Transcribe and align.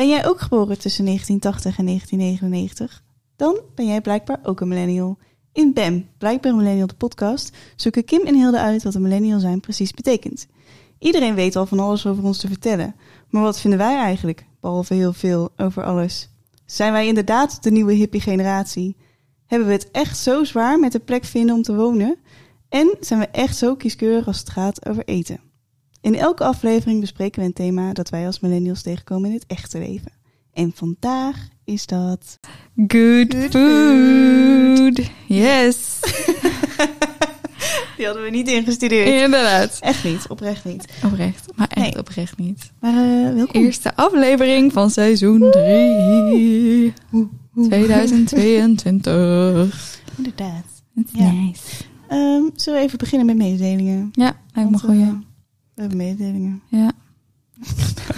Ben 0.00 0.08
jij 0.08 0.26
ook 0.26 0.40
geboren 0.40 0.78
tussen 0.78 1.04
1980 1.04 1.78
en 1.78 1.86
1999? 1.86 3.02
Dan 3.36 3.60
ben 3.74 3.86
jij 3.86 4.00
blijkbaar 4.00 4.40
ook 4.42 4.60
een 4.60 4.68
millennial. 4.68 5.18
In 5.52 5.72
BAM, 5.72 6.06
Blijkbaar 6.18 6.52
een 6.52 6.58
Millennial 6.58 6.86
de 6.86 6.94
podcast, 6.94 7.56
zoeken 7.76 8.04
Kim 8.04 8.26
en 8.26 8.34
Hilde 8.34 8.58
uit 8.58 8.82
wat 8.82 8.94
een 8.94 9.02
millennial 9.02 9.40
zijn 9.40 9.60
precies 9.60 9.92
betekent. 9.92 10.46
Iedereen 10.98 11.34
weet 11.34 11.56
al 11.56 11.66
van 11.66 11.78
alles 11.78 12.06
over 12.06 12.24
ons 12.24 12.38
te 12.38 12.46
vertellen. 12.46 12.94
Maar 13.28 13.42
wat 13.42 13.60
vinden 13.60 13.78
wij 13.78 13.96
eigenlijk, 13.96 14.46
behalve 14.60 14.94
heel 14.94 15.12
veel, 15.12 15.48
over 15.56 15.84
alles? 15.84 16.30
Zijn 16.66 16.92
wij 16.92 17.06
inderdaad 17.06 17.62
de 17.62 17.70
nieuwe 17.70 17.92
hippie 17.92 18.20
generatie? 18.20 18.96
Hebben 19.46 19.68
we 19.68 19.74
het 19.74 19.90
echt 19.90 20.18
zo 20.18 20.44
zwaar 20.44 20.78
met 20.78 20.92
de 20.92 21.00
plek 21.00 21.24
vinden 21.24 21.54
om 21.54 21.62
te 21.62 21.74
wonen? 21.74 22.16
En 22.68 22.96
zijn 23.00 23.20
we 23.20 23.26
echt 23.26 23.56
zo 23.56 23.76
kieskeurig 23.76 24.26
als 24.26 24.38
het 24.38 24.50
gaat 24.50 24.86
over 24.86 25.04
eten? 25.04 25.49
In 26.00 26.14
elke 26.14 26.44
aflevering 26.44 27.00
bespreken 27.00 27.40
we 27.40 27.46
een 27.46 27.52
thema 27.52 27.92
dat 27.92 28.08
wij 28.08 28.26
als 28.26 28.40
millennials 28.40 28.82
tegenkomen 28.82 29.28
in 29.28 29.34
het 29.34 29.44
echte 29.46 29.78
leven. 29.78 30.12
En 30.52 30.72
vandaag 30.74 31.48
is 31.64 31.86
dat. 31.86 32.38
Good, 32.76 33.34
Good 33.34 33.50
food. 33.50 35.00
Yes. 35.26 35.88
Die 37.96 38.06
hadden 38.08 38.24
we 38.24 38.30
niet 38.30 38.48
ingestudeerd. 38.48 39.08
Inderdaad. 39.22 39.78
Echt 39.80 40.04
niet, 40.04 40.26
oprecht 40.28 40.64
niet. 40.64 40.84
Oprecht, 41.04 41.46
maar 41.56 41.68
echt 41.68 41.80
Nee. 41.94 41.98
oprecht 41.98 42.38
niet. 42.38 42.70
Maar 42.80 42.92
eh 42.94 43.34
welkom. 43.34 43.62
Eerste 43.62 43.96
aflevering 43.96 44.72
van 44.72 44.90
seizoen 44.90 45.50
3. 45.50 46.92
2022. 47.68 50.00
Inderdaad. 50.16 50.64
It's 50.94 51.10
Ja. 51.12 51.30
nice. 51.32 51.60
Ehm, 52.08 52.42
zullen 52.54 52.78
we 52.78 52.84
even 52.84 52.98
beginnen 52.98 53.26
met 53.26 53.36
mededelingen? 53.36 54.08
Ja, 54.12 54.36
lijkt 54.54 54.70
me 54.70 54.78
goed. 54.78 54.96
Hebben 55.80 55.98
mededelingen. 55.98 56.62
Ja, 56.68 56.92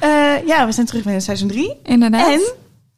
Eh, 0.00 0.46
ja, 0.46 0.66
we 0.66 0.72
zijn 0.72 0.86
terug 0.86 1.04
met 1.04 1.22
seizoen 1.22 1.48
3. 1.48 1.76
inderdaad. 1.82 2.32
En 2.32 2.54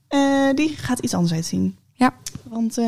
eh, 0.08 0.54
die 0.54 0.68
gaat 0.76 0.98
iets 0.98 1.14
anders 1.14 1.32
uitzien. 1.32 1.76
Ja. 1.92 2.14
Want 2.42 2.78
eh, 2.78 2.84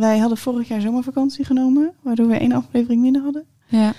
wij 0.00 0.18
hadden 0.18 0.38
vorig 0.38 0.68
jaar 0.68 0.80
zomervakantie 0.80 1.44
genomen, 1.44 1.92
waardoor 2.02 2.26
we 2.26 2.38
één 2.38 2.52
aflevering 2.52 3.02
minder 3.02 3.22
hadden. 3.22 3.44
Ja, 3.66 3.92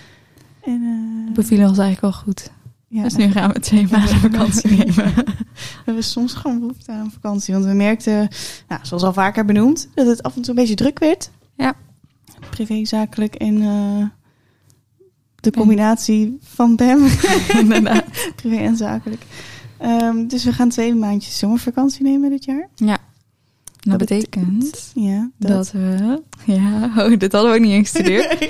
En, 0.64 0.82
eh, 1.28 1.34
bevielen 1.34 1.68
ons 1.68 1.78
eigenlijk 1.78 2.14
wel 2.14 2.24
goed. 2.24 2.52
ja, 2.88 3.04
Dus 3.04 3.16
nu 3.16 3.32
gaan 3.32 3.52
we 3.52 3.60
twee 3.60 3.88
maanden 3.92 4.16
vakantie 4.16 4.70
nemen. 4.70 5.14
we 5.16 5.86
hebben 5.86 6.04
soms 6.04 6.34
gewoon 6.34 6.60
behoefte 6.60 6.92
aan 6.92 7.12
vakantie. 7.12 7.54
Want 7.54 7.66
we 7.66 7.74
merkten, 7.74 8.28
nou, 8.68 8.82
zoals 8.84 9.04
al 9.04 9.14
vaker 9.14 9.46
benoemd, 9.46 9.90
dat 9.96 10.08
het 10.08 10.24
af 10.24 10.36
en 10.36 10.42
toe 10.42 10.50
een 10.50 10.60
beetje 10.60 10.76
druk 10.76 11.00
werd. 11.00 11.32
Ja. 11.56 11.74
Privé, 12.50 12.86
zakelijk 12.86 13.36
en 13.36 13.62
de 15.42 15.52
combinatie 15.52 16.38
van 16.44 16.78
inderdaad. 17.60 18.06
Privé 18.36 18.56
en 18.56 18.78
zakelijk. 18.78 19.22
Ehm, 19.78 20.28
dus 20.28 20.44
we 20.44 20.54
gaan 20.54 20.70
twee 20.70 20.96
maandjes 20.96 21.38
zomervakantie 21.38 22.04
nemen 22.04 22.30
dit 22.30 22.46
jaar. 22.46 22.70
Ja. 22.76 22.98
Dat 23.80 24.00
Dat 24.00 24.08
betekent 24.08 24.92
Ja, 24.96 25.30
dat 25.38 25.72
we... 25.72 26.22
Ja, 26.46 26.84
oh, 27.06 27.20
dit 27.20 27.32
hadden 27.32 27.52
we 27.52 27.58
ook 27.58 27.64
niet 27.64 27.74
ingestudeerd. 27.74 28.50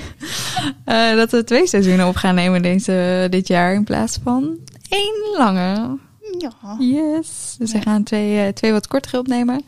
Eh, 0.86 1.16
dat 1.16 1.31
we 1.31 1.44
twee 1.44 1.67
seizoenen 1.67 2.08
op 2.08 2.16
gaan 2.16 2.36
nemen 2.36 2.62
deze, 2.62 3.28
dit 3.30 3.47
jaar 3.47 3.73
in 3.73 3.84
plaats 3.84 4.19
van 4.23 4.58
één 4.89 5.36
lange. 5.38 5.97
Ja. 6.38 6.75
Yes. 6.80 7.56
Dus 7.58 7.72
Ja. 7.72 7.78
we 7.78 7.84
gaan 7.84 8.03
twee, 8.03 8.39
eh, 8.45 8.53
twee 8.53 8.72
wat 8.72 8.88
kortere 8.88 9.17
opnemen. 9.19 9.62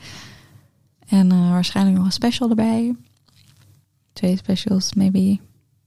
En 1.07 1.31
eh, 1.31 1.49
waarschijnlijk 1.49 1.97
nog 1.97 2.05
een 2.05 2.11
special 2.11 2.49
erbij. 2.49 2.95
Twee 4.13 4.37
specials, 4.37 4.93
maybe. 4.93 5.37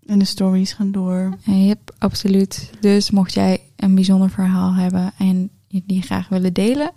En 0.06 0.18
de 0.18 0.24
stories 0.24 0.72
gaan 0.72 0.92
door. 0.92 1.36
Uh, 1.48 1.66
yep, 1.66 1.94
absoluut. 1.98 2.70
Dus 2.80 3.10
mocht 3.10 3.32
jij 3.32 3.60
een 3.76 3.94
bijzonder 3.94 4.30
verhaal 4.30 4.74
hebben 4.74 5.12
en 5.18 5.50
je 5.68 5.82
die 5.86 6.02
graag 6.02 6.28
willen 6.28 6.52
delen, 6.52 6.90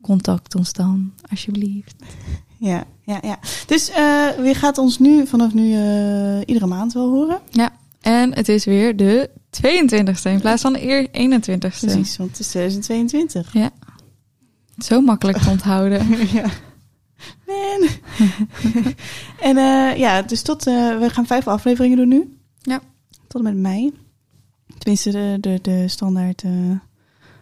contact 0.00 0.54
ons 0.54 0.72
dan, 0.72 1.12
alsjeblieft. 1.30 1.94
Ja, 2.56 2.84
ja, 3.04 3.18
ja. 3.22 3.38
Dus 3.66 3.90
eh 3.90 4.28
wie 4.38 4.54
gaat 4.54 4.78
ons 4.78 4.98
nu 4.98 5.26
vanaf 5.26 5.54
nu 5.54 5.74
eh, 5.74 6.38
iedere 6.46 6.66
maand 6.66 6.92
wel 6.92 7.10
horen? 7.10 7.40
En 8.00 8.34
het 8.34 8.48
is 8.48 8.64
weer 8.64 8.96
de 8.96 9.30
22e 9.50 10.22
in 10.22 10.40
plaats 10.40 10.62
van 10.62 10.72
de 10.72 10.82
eer- 10.82 11.08
21ste. 11.08 11.58
Precies, 11.58 12.16
want 12.16 12.30
het 12.30 12.38
is 12.40 12.48
2022. 12.48 13.52
Zo 14.78 15.00
makkelijk 15.00 15.38
te 15.38 15.50
onthouden. 15.50 16.06
ja. 16.32 16.50
Man. 17.46 17.88
en 19.48 19.56
eh, 19.56 19.96
ja, 19.98 20.22
dus 20.22 20.42
tot, 20.42 20.66
eh, 20.66 20.98
we 20.98 21.10
gaan 21.10 21.26
vijf 21.26 21.46
afleveringen 21.46 21.96
doen 21.96 22.08
nu. 22.08 22.36
Ja. 22.60 22.80
Tot 23.26 23.40
en 23.40 23.42
met 23.42 23.56
mei. 23.56 23.92
Tenminste, 24.78 25.10
de, 25.10 25.36
de, 25.40 25.58
de 25.62 25.88
standaard 25.88 26.44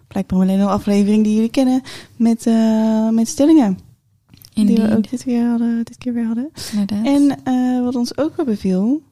blijkbaar 0.09 0.41
alleen 0.41 0.61
al 0.61 0.71
aflevering 0.71 1.25
die 1.25 1.35
jullie 1.35 1.51
kennen 1.51 1.83
met, 2.17 2.47
eh, 2.47 3.09
met 3.09 3.29
stellingen. 3.29 3.79
Die 4.55 4.65
we 4.67 4.73
Indeed. 4.73 4.97
ook 4.97 5.11
dit 5.11 5.23
keer, 5.23 5.49
hadden, 5.49 5.85
dit 5.85 5.99
keer 5.99 6.13
weer 6.13 6.27
hadden. 6.27 6.51
Inderdaad. 6.73 7.07
En 7.07 7.85
wat 7.85 7.95
ons 7.95 8.19
ook 8.19 8.37
wel 8.37 8.45
beviel, 8.47 9.03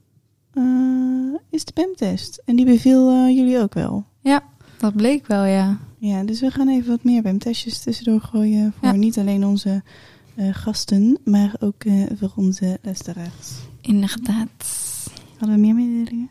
is 1.50 1.64
de 1.64 1.72
PEM-test. 1.72 2.42
En 2.44 2.56
die 2.56 2.64
beviel 2.64 3.28
jullie 3.28 3.58
ook 3.58 3.74
wel. 3.74 4.04
Dat 4.84 4.96
bleek 4.96 5.26
wel, 5.26 5.44
ja. 5.44 5.78
Ja, 5.98 6.24
dus 6.24 6.40
we 6.40 6.50
gaan 6.50 6.68
even 6.68 6.90
wat 6.90 7.04
meer 7.04 7.22
PEM-testjes 7.22 7.82
tussendoor 7.82 8.20
gooien. 8.20 8.72
Voor 8.78 8.88
Ja. 8.88 8.94
niet 8.94 9.18
alleen 9.18 9.44
onze 9.46 9.82
gasten, 10.36 11.18
maar 11.24 11.54
ook 11.60 11.84
eh, 11.84 12.02
voor 12.18 12.32
onze 12.36 12.78
luisteraars. 12.82 13.52
Inderdaad. 13.80 14.50
Hadden 15.38 15.56
we 15.56 15.62
meer 15.62 15.74
mededelingen? 15.74 16.30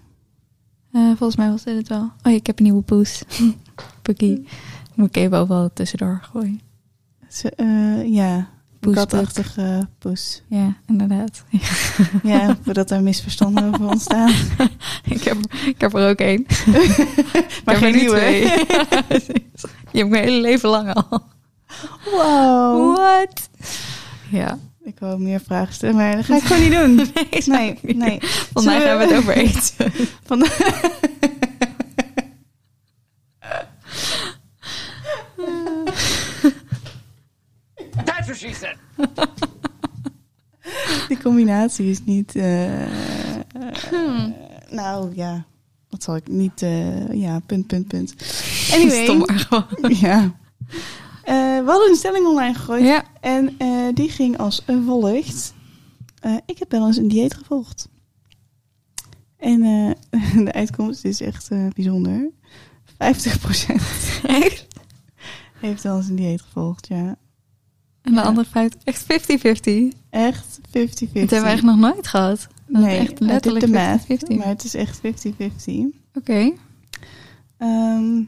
Eh, 0.91 1.07
volgens 1.07 1.35
mij 1.35 1.49
was 1.49 1.63
dit 1.63 1.75
het 1.75 1.87
wel. 1.87 2.11
Oh, 2.23 2.33
ik 2.33 2.47
heb 2.47 2.57
een 2.57 2.63
nieuwe 2.63 2.81
poes. 2.81 3.23
Pukkie. 4.01 4.47
Moet 4.95 5.07
ik 5.07 5.15
even 5.15 5.37
overal 5.37 5.73
tussendoor 5.73 6.19
gooien. 6.31 6.61
Ze, 7.29 7.49
eh, 7.49 8.13
ja, 8.13 8.49
katachtige 8.91 9.87
poes. 9.99 10.43
Ja, 10.47 10.75
inderdaad. 10.87 11.43
Ja, 12.23 12.57
voordat 12.61 12.91
er 12.91 13.01
misverstanden 13.01 13.73
over 13.73 13.87
ontstaan. 13.87 14.33
ik, 15.15 15.23
heb, 15.23 15.37
ik 15.65 15.81
heb 15.81 15.93
er 15.93 16.09
ook 16.09 16.19
één. 16.19 16.45
Maar 17.65 17.75
geen 17.75 17.95
nieuwe. 17.95 18.19
Je 19.91 19.99
hebt 19.99 20.09
mijn 20.09 20.23
hele 20.23 20.41
leven 20.41 20.69
lang 20.69 20.93
al. 20.93 21.21
Wow. 22.11 22.95
What? 22.95 23.49
Ja. 24.33 24.59
Ik 24.83 24.99
wou 24.99 25.19
meer 25.19 25.39
vragen 25.39 25.73
stellen, 25.73 25.95
maar 25.95 26.15
dat 26.15 26.25
ga 26.25 26.35
ik 26.35 26.43
gewoon 26.43 26.61
niet 26.61 26.71
doen. 26.79 26.95
Nee, 26.95 27.41
Nee, 27.45 27.79
nee. 27.81 27.95
nee. 27.95 28.19
Vandaag 28.53 28.73
Zullen 28.81 28.87
hebben 28.89 29.07
we 29.07 29.13
het 29.13 29.21
over 29.23 29.35
eten. 29.35 29.91
Van 30.27 30.39
That's 38.05 38.27
what 38.27 38.37
she 38.37 38.53
said. 38.53 38.77
Die 41.07 41.17
combinatie 41.21 41.89
is 41.89 42.03
niet. 42.03 42.33
Hmm. 43.89 44.35
nou 44.69 45.15
ja, 45.15 45.45
wat 45.89 46.03
zal 46.03 46.15
ik 46.15 46.27
niet. 46.27 46.61
eh, 46.61 47.13
ja, 47.13 47.39
punt, 47.45 47.67
punt, 47.67 47.87
punt. 47.87 48.13
Anyway. 48.73 49.03
Stom 49.03 49.17
maar 49.17 49.39
gewoon. 49.39 49.65
Ja. 49.99 50.35
Eh, 51.33 51.63
we 51.65 51.71
hadden 51.71 51.89
een 51.89 51.95
stelling 51.95 52.25
online 52.27 52.53
gegooid. 52.53 52.83
Ja. 52.83 53.03
En 53.21 53.55
eh, 53.57 53.87
die 53.93 54.09
ging 54.09 54.37
als 54.37 54.63
volgt. 54.85 55.53
Eh, 56.19 56.35
ik 56.45 56.59
heb 56.59 56.71
wel 56.71 56.85
eens 56.87 56.97
een 56.97 57.07
dieet 57.07 57.33
gevolgd. 57.33 57.89
En 59.37 59.59
de 60.45 60.51
uitkomst 60.53 61.05
is 61.05 61.21
echt 61.21 61.49
bijzonder. 61.75 62.29
50% 62.93 62.95
Echt? 64.23 64.67
heeft 65.61 65.83
wel 65.83 65.97
eens 65.97 66.07
een 66.07 66.15
dieet 66.15 66.41
gevolgd, 66.41 66.87
ja. 66.87 67.15
En 68.01 68.11
de 68.13 68.19
Ja. 68.19 68.21
andere 68.21 68.47
feit 68.47 68.77
echt 68.83 69.03
50-50. 69.03 69.07
Echt 70.09 70.59
50-50. 70.59 70.71
Dat 70.71 71.11
hebben 71.13 71.41
we 71.41 71.45
echt 71.45 71.63
nog 71.63 71.77
nooit 71.77 72.07
gehad. 72.07 72.47
Dat 72.67 72.81
Nee, 72.81 72.97
echt 72.97 73.19
letterlijk 73.19 73.65
the 73.65 73.71
math, 73.71 74.01
50-50. 74.03 74.37
maar 74.37 74.47
het 74.47 74.63
is 74.63 74.73
echt 74.73 74.99
50-50. 74.99 75.99
Oké. 76.13 76.53
Ehm, 77.57 78.21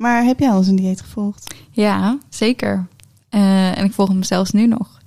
maar 0.00 0.24
heb 0.24 0.38
jij 0.38 0.50
al 0.50 0.56
eens 0.56 0.66
een 0.66 0.76
dieet 0.76 1.00
gevolgd? 1.00 1.54
Ja, 1.70 2.18
zeker. 2.28 2.86
Eh, 3.28 3.78
en 3.78 3.84
ik 3.84 3.92
volg 3.92 4.08
hem 4.08 4.22
zelfs 4.22 4.50
nu 4.50 4.66
nog. 4.66 5.00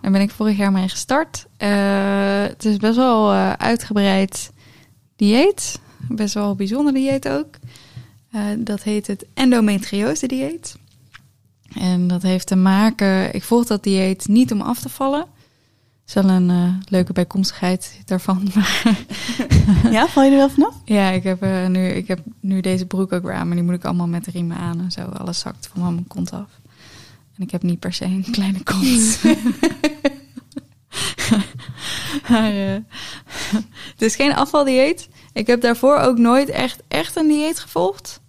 Daar 0.00 0.10
ben 0.10 0.20
ik 0.20 0.30
vorig 0.30 0.56
jaar 0.56 0.72
mee 0.72 0.88
gestart. 0.88 1.46
Eh, 1.56 2.42
het 2.42 2.64
is 2.64 2.76
best 2.76 2.96
wel 2.96 3.32
eh, 3.32 3.52
uitgebreid 3.52 4.52
dieet. 5.16 5.80
Best 6.08 6.34
wel 6.34 6.50
een 6.50 6.56
bijzonder 6.56 6.94
dieet 6.94 7.28
ook. 7.28 7.54
Dat 8.58 8.82
heet 8.82 9.06
het 9.06 9.26
endometriose 9.34 10.26
dieet. 10.26 10.76
En 11.74 12.08
dat 12.08 12.22
heeft 12.22 12.46
te 12.46 12.56
maken... 12.56 13.34
Ik 13.34 13.42
volg 13.42 13.66
dat 13.66 13.82
dieet 13.82 14.28
niet 14.28 14.52
om 14.52 14.60
af 14.60 14.80
te 14.80 14.88
vallen. 14.88 15.26
Is 16.14 16.22
wel 16.22 16.30
een 16.30 16.50
eh, 16.50 16.74
leuke 16.88 17.12
bijkomstigheid 17.12 18.00
daarvan. 18.04 18.48
Ja, 19.90 20.08
val 20.08 20.22
je 20.22 20.30
er 20.30 20.36
wel 20.36 20.50
vanaf? 20.50 20.74
ja, 20.84 21.10
ik 21.10 21.22
heb, 21.22 21.42
eh, 21.42 21.66
nu, 21.66 21.88
ik 21.88 22.08
heb 22.08 22.18
nu 22.40 22.60
deze 22.60 22.86
broek 22.86 23.12
ook 23.12 23.22
weer 23.22 23.32
aan. 23.32 23.46
Maar 23.46 23.56
die 23.56 23.64
moet 23.64 23.74
ik 23.74 23.84
allemaal 23.84 24.06
met 24.06 24.26
riemen 24.26 24.56
aan 24.56 24.80
en 24.80 24.90
zo. 24.90 25.00
Alles 25.00 25.38
zakt 25.38 25.70
van 25.72 25.94
mijn 25.94 26.06
kont 26.06 26.32
af. 26.32 26.60
En 27.36 27.42
ik 27.42 27.50
heb 27.50 27.62
niet 27.62 27.78
per 27.78 27.92
se 27.92 28.04
een 28.04 28.26
kleine 28.30 28.62
kont. 28.62 29.20
maar, 32.28 32.52
eh, 32.52 32.76
het 33.92 34.02
is 34.02 34.16
geen 34.16 34.34
afvaldieet. 34.34 35.08
Ik 35.32 35.46
heb 35.46 35.60
daarvoor 35.60 35.96
ook 35.96 36.18
nooit 36.18 36.48
echt, 36.48 36.82
echt 36.88 37.16
een 37.16 37.28
dieet 37.28 37.58
gevolgd. 37.58 38.20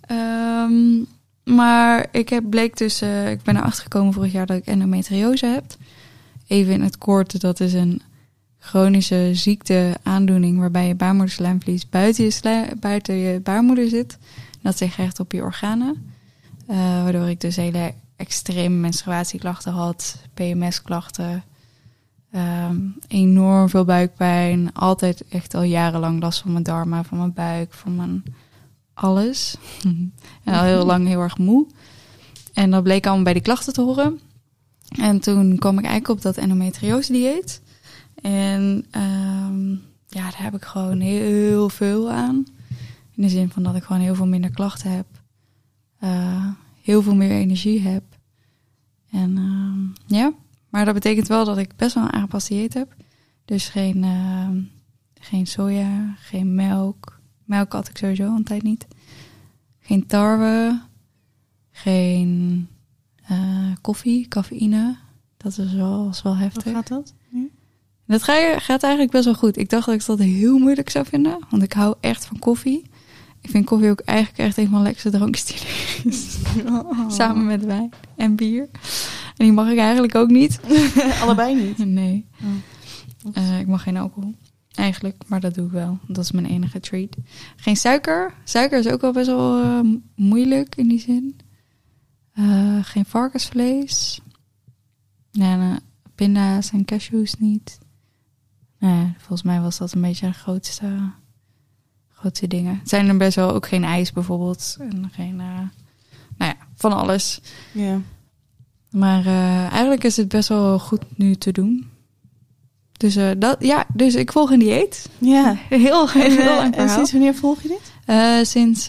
Ehm, 0.00 1.02
maar 1.44 2.06
ik 2.12 2.28
heb, 2.28 2.50
bleek 2.50 2.76
dus, 2.76 3.02
ik 3.02 3.42
ben 3.42 3.56
erachter 3.56 3.82
gekomen 3.82 4.12
vorig 4.12 4.32
jaar 4.32 4.46
dat 4.46 4.56
ik 4.56 4.66
endometriose 4.66 5.46
heb. 5.46 5.64
Even 6.54 6.72
in 6.72 6.82
het 6.82 6.98
kort, 6.98 7.40
dat 7.40 7.60
is 7.60 7.72
een 7.72 8.02
chronische 8.58 9.30
ziekte, 9.32 9.96
aandoening 10.02 10.58
waarbij 10.58 10.86
je 10.86 10.94
baarmoederslijmvlies 10.94 11.88
buiten 11.88 12.24
je, 12.24 12.76
buiten 12.80 13.14
je 13.14 13.40
baarmoeder 13.40 13.88
zit. 13.88 14.18
Dat 14.62 14.76
zich 14.76 14.98
echt 14.98 15.20
op 15.20 15.32
je 15.32 15.42
organen. 15.42 16.12
Eh, 16.66 16.76
waardoor 16.76 17.28
ik 17.28 17.40
dus 17.40 17.56
hele 17.56 17.94
extreme 18.16 18.74
menstruatieklachten 18.76 19.72
had, 19.72 20.16
PMS-klachten, 20.34 21.44
ehm, 22.30 22.76
enorm 23.08 23.68
veel 23.68 23.84
buikpijn. 23.84 24.72
Altijd 24.72 25.24
echt 25.28 25.54
al 25.54 25.62
jarenlang 25.62 26.22
last 26.22 26.40
van 26.40 26.52
mijn 26.52 26.64
darmen, 26.64 27.04
van 27.04 27.18
mijn 27.18 27.32
buik, 27.32 27.72
van 27.72 27.96
mijn 27.96 28.22
alles. 28.94 29.56
en 30.44 30.54
al 30.54 30.62
heel 30.62 30.84
lang 30.84 31.06
heel 31.06 31.20
erg 31.20 31.38
moe. 31.38 31.66
En 32.52 32.70
dat 32.70 32.82
bleek 32.82 33.06
allemaal 33.06 33.24
bij 33.24 33.32
die 33.32 33.42
klachten 33.42 33.72
te 33.72 33.80
horen. 33.80 34.20
En 34.88 35.20
toen 35.20 35.58
kwam 35.58 35.78
ik 35.78 35.84
eigenlijk 35.84 36.14
op 36.14 36.22
dat 36.22 36.36
endometriose 36.36 37.12
dieet. 37.12 37.62
En 38.14 38.84
ehm, 38.90 39.70
ja, 40.06 40.30
daar 40.30 40.42
heb 40.42 40.54
ik 40.54 40.64
gewoon 40.64 41.00
heel 41.00 41.68
veel 41.68 42.10
aan. 42.10 42.44
In 43.14 43.22
de 43.22 43.28
zin 43.28 43.50
van 43.50 43.62
dat 43.62 43.74
ik 43.74 43.82
gewoon 43.82 44.02
heel 44.02 44.14
veel 44.14 44.26
minder 44.26 44.50
klachten 44.50 44.90
heb. 44.90 45.06
Eh, 45.98 46.46
heel 46.82 47.02
veel 47.02 47.14
meer 47.14 47.30
energie 47.30 47.80
heb. 47.80 48.02
En 49.10 49.36
ehm, 49.36 50.14
ja, 50.16 50.32
maar 50.68 50.84
dat 50.84 50.94
betekent 50.94 51.28
wel 51.28 51.44
dat 51.44 51.58
ik 51.58 51.76
best 51.76 51.94
wel 51.94 52.04
een 52.04 52.12
aangepast 52.12 52.48
dieet 52.48 52.74
heb. 52.74 52.94
Dus 53.44 53.68
geen, 53.68 54.04
ehm, 54.04 54.60
geen 55.20 55.46
soja, 55.46 56.14
geen 56.18 56.54
melk. 56.54 57.20
Melk 57.44 57.72
had 57.72 57.88
ik 57.88 57.96
sowieso 57.96 58.34
een 58.34 58.44
tijd 58.44 58.62
niet. 58.62 58.86
Geen 59.80 60.06
tarwe. 60.06 60.80
Geen 61.70 62.68
eh, 63.28 63.38
koffie, 63.80 64.28
cafeïne. 64.28 64.96
Dat 65.36 65.58
is 65.58 65.72
wel, 65.72 66.08
is 66.10 66.22
wel 66.22 66.32
Hoe 66.32 66.42
heftig. 66.42 66.72
gaat 66.72 66.88
dat? 66.88 67.14
Dat 68.06 68.22
ga- 68.22 68.58
gaat 68.58 68.82
eigenlijk 68.82 69.12
best 69.12 69.24
wel 69.24 69.34
goed. 69.34 69.56
Ik 69.56 69.70
dacht 69.70 69.86
dat 69.86 69.94
ik 69.94 70.06
dat 70.06 70.18
heel 70.18 70.58
moeilijk 70.58 70.90
zou 70.90 71.06
vinden. 71.06 71.38
Want 71.50 71.62
ik 71.62 71.72
hou 71.72 71.94
echt 72.00 72.26
van 72.26 72.38
koffie. 72.38 72.82
Ik 73.40 73.50
vind 73.50 73.64
koffie 73.64 73.90
ook 73.90 74.00
eigenlijk 74.00 74.38
echt 74.38 74.56
een 74.58 74.68
van 74.68 74.76
de 74.78 74.82
lekkerste 74.82 75.10
drankjes 75.10 75.44
die 75.44 75.56
er 75.56 76.06
is. 76.12 76.36
Oh. 76.66 77.10
Samen 77.10 77.46
met 77.46 77.64
wijn 77.64 77.90
en 78.16 78.34
bier. 78.36 78.68
En 79.36 79.44
die 79.44 79.52
mag 79.52 79.70
ik 79.70 79.78
eigenlijk 79.78 80.14
ook 80.14 80.30
niet. 80.30 80.60
Allebei 81.22 81.54
niet. 81.54 81.78
Nee. 82.00 82.26
Oh. 82.42 83.36
Eh, 83.36 83.60
ik 83.60 83.66
mag 83.66 83.82
geen 83.82 83.96
alcohol. 83.96 84.34
Eigenlijk, 84.74 85.22
maar 85.26 85.40
dat 85.40 85.54
doe 85.54 85.66
ik 85.66 85.72
wel. 85.72 85.98
Dat 86.06 86.24
is 86.24 86.32
mijn 86.32 86.46
enige 86.46 86.80
treat. 86.80 87.16
Geen 87.56 87.76
suiker. 87.76 88.34
Suiker 88.44 88.78
is 88.78 88.88
ook 88.88 89.00
wel 89.00 89.12
best 89.12 89.26
wel 89.26 89.62
eh, 89.62 89.80
moeilijk 90.16 90.74
in 90.76 90.88
die 90.88 91.00
zin. 91.00 91.36
Eh, 92.34 92.78
geen 92.82 93.04
varkensvlees. 93.04 94.20
Nee, 95.32 95.78
pinda's 96.14 96.70
en 96.70 96.84
cashews 96.84 97.34
niet. 97.34 97.78
Nee, 98.78 99.14
volgens 99.18 99.42
mij 99.42 99.60
was 99.60 99.78
dat 99.78 99.92
een 99.92 100.00
beetje 100.00 100.26
de 100.26 100.32
grootste, 100.32 101.10
grootste 102.08 102.46
dingen. 102.46 102.78
Het 102.78 102.88
zijn 102.88 103.08
er 103.08 103.16
best 103.16 103.36
wel 103.36 103.52
ook 103.52 103.66
geen 103.66 103.84
ijs 103.84 104.12
bijvoorbeeld. 104.12 104.76
En 104.80 105.10
geen, 105.12 105.40
eh, 105.40 105.58
nou 106.36 106.52
ja, 106.52 106.56
van 106.74 106.92
alles. 106.92 107.40
Ja. 107.72 108.00
Maar 108.90 109.26
eh, 109.26 109.66
eigenlijk 109.70 110.04
is 110.04 110.16
het 110.16 110.28
best 110.28 110.48
wel 110.48 110.78
goed 110.78 111.02
nu 111.16 111.34
te 111.34 111.52
doen. 111.52 111.88
Dus, 112.92 113.18
dat, 113.38 113.56
ja, 113.58 113.86
dus 113.92 114.14
ik 114.14 114.32
volg 114.32 114.50
een 114.50 114.58
dieet. 114.58 115.08
Ja. 115.18 115.56
Heel, 115.68 116.08
En, 116.10 116.20
heel 116.20 116.44
lang 116.44 116.60
en 116.60 116.72
verhaal. 116.72 116.94
sinds 116.94 117.12
wanneer 117.12 117.34
volg 117.34 117.62
je 117.62 117.68
dit? 117.68 118.48
Sinds 118.48 118.86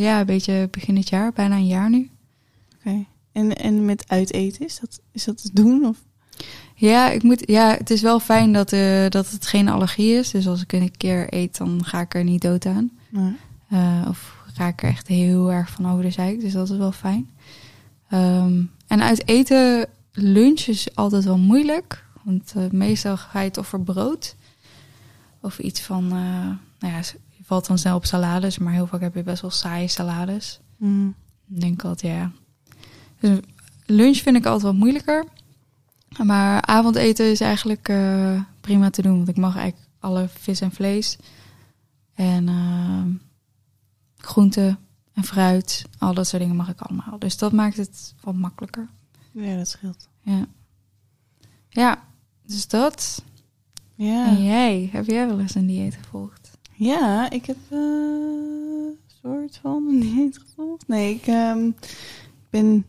ja, 0.00 0.20
een 0.20 0.26
beetje 0.26 0.68
begin 0.70 0.96
het 0.96 1.08
jaar, 1.08 1.32
bijna 1.32 1.56
een 1.56 1.66
jaar 1.66 1.90
nu. 1.90 2.10
En, 3.34 3.56
en 3.56 3.84
met 3.84 4.04
uiteten, 4.08 4.64
is 4.64 4.78
dat, 4.80 5.00
is 5.12 5.24
dat 5.24 5.42
te 5.42 5.50
doen? 5.52 5.86
Of? 5.86 5.96
Ja, 6.74 7.10
ik 7.10 7.22
moet, 7.22 7.42
ja, 7.46 7.76
het 7.76 7.90
is 7.90 8.02
wel 8.02 8.20
fijn 8.20 8.52
dat, 8.52 8.72
eh, 8.72 9.08
dat 9.08 9.30
het 9.30 9.46
geen 9.46 9.68
allergie 9.68 10.14
is. 10.14 10.30
Dus 10.30 10.46
als 10.48 10.62
ik 10.62 10.72
een 10.72 10.96
keer 10.96 11.34
eet, 11.34 11.56
dan 11.56 11.84
ga 11.84 12.00
ik 12.00 12.14
er 12.14 12.24
niet 12.24 12.42
dood 12.42 12.66
aan. 12.66 12.90
Nee. 13.08 13.36
Eh, 13.68 14.06
of 14.08 14.36
ga 14.52 14.66
ik 14.66 14.82
er 14.82 14.88
echt 14.88 15.06
heel 15.06 15.52
erg 15.52 15.70
van 15.70 15.90
over 15.90 16.02
de 16.02 16.10
zeik. 16.10 16.40
Dus 16.40 16.52
dat 16.52 16.70
is 16.70 16.76
wel 16.76 16.92
fijn. 16.92 17.30
Ehm, 18.08 18.62
en 18.86 19.02
uit 19.02 19.28
eten, 19.28 19.86
lunch 20.12 20.60
is 20.60 20.94
altijd 20.94 21.24
wel 21.24 21.38
moeilijk. 21.38 22.04
Want 22.22 22.52
eh, 22.56 22.70
meestal 22.70 23.16
ga 23.16 23.40
je 23.40 23.48
het 23.48 23.58
of 23.58 23.66
voor 23.66 23.80
brood. 23.80 24.36
Of 25.40 25.58
iets 25.58 25.80
van, 25.80 26.08
nou 26.08 26.94
ja, 26.94 26.98
je 27.28 27.44
valt 27.44 27.66
dan 27.66 27.78
snel 27.78 27.96
op 27.96 28.04
salades. 28.04 28.58
Maar 28.58 28.72
heel 28.72 28.86
vaak 28.86 29.00
heb 29.00 29.14
je 29.14 29.22
best 29.22 29.42
wel 29.42 29.50
saaie 29.50 29.88
salades. 29.88 30.60
Mm. 30.76 31.14
Ik 31.48 31.60
denk 31.60 31.84
altijd, 31.84 32.12
ja. 32.12 32.30
Dus 33.20 33.38
lunch 33.86 34.16
vind 34.16 34.36
ik 34.36 34.46
altijd 34.46 34.62
wat 34.62 34.74
moeilijker. 34.74 35.24
Maar 36.22 36.62
avondeten 36.62 37.30
is 37.30 37.40
eigenlijk 37.40 37.88
eh, 37.88 38.40
prima 38.60 38.90
te 38.90 39.02
doen. 39.02 39.16
Want 39.16 39.28
ik 39.28 39.36
mag 39.36 39.56
eigenlijk 39.56 39.90
alle 39.98 40.28
vis 40.28 40.60
en 40.60 40.72
vlees. 40.72 41.18
En 42.14 42.48
ehm 42.48 43.10
groenten 44.24 44.78
en 45.12 45.24
fruit. 45.24 45.84
Al 45.98 46.14
dat 46.14 46.26
soort 46.26 46.42
dingen 46.42 46.56
mag 46.56 46.68
ik 46.68 46.80
allemaal. 46.80 47.18
Dus 47.18 47.36
dat 47.36 47.52
maakt 47.52 47.76
het 47.76 48.14
wat 48.20 48.34
makkelijker. 48.34 48.88
Ja, 49.32 49.56
dat 49.56 49.68
scheelt. 49.68 50.08
Ja. 50.22 50.46
Ja, 51.68 52.04
dus 52.46 52.68
dat. 52.68 53.22
Ja. 53.94 54.26
En 54.26 54.44
jij? 54.44 54.88
Heb 54.92 55.06
jij 55.06 55.26
wel 55.26 55.40
eens 55.40 55.54
een 55.54 55.66
dieet 55.66 55.94
gevolgd? 55.94 56.50
Ja, 56.74 57.30
ik 57.30 57.46
heb 57.46 57.56
eh, 57.68 57.78
een 57.78 58.98
soort 59.22 59.58
van 59.62 59.86
een 59.88 60.00
dieet 60.00 60.38
gevolgd. 60.38 60.88
Nee, 60.88 61.14
ik 61.14 61.26
ehm, 61.26 61.70
ben... 62.50 62.86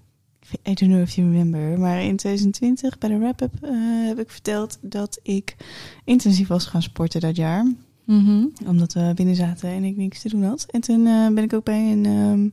I 0.51 0.73
don't 0.73 0.91
know 0.91 1.01
if 1.01 1.15
you 1.15 1.27
remember, 1.27 1.79
maar 1.79 2.01
in 2.01 2.15
2020 2.15 2.97
bij 2.97 3.09
de 3.09 3.17
wrap-up 3.17 3.53
eh, 3.61 3.71
heb 4.07 4.19
ik 4.19 4.29
verteld 4.29 4.77
dat 4.81 5.19
ik 5.23 5.55
intensief 6.03 6.47
was 6.47 6.65
gaan 6.65 6.81
sporten 6.81 7.21
dat 7.21 7.35
jaar. 7.35 7.73
Mhm. 8.03 8.45
Omdat 8.65 8.93
we 8.93 9.11
binnen 9.15 9.35
zaten 9.35 9.69
en 9.69 9.83
ik 9.83 9.97
niks 9.97 10.21
te 10.21 10.29
doen 10.29 10.43
had. 10.43 10.65
En 10.69 10.81
toen 10.81 11.07
eh, 11.07 11.27
ben 11.27 11.43
ik 11.43 11.53
ook 11.53 11.63
bij 11.63 11.91
een 11.91 12.05
ehm, 12.05 12.47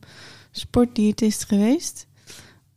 sportdiëtist 0.51 1.43
geweest. 1.43 2.07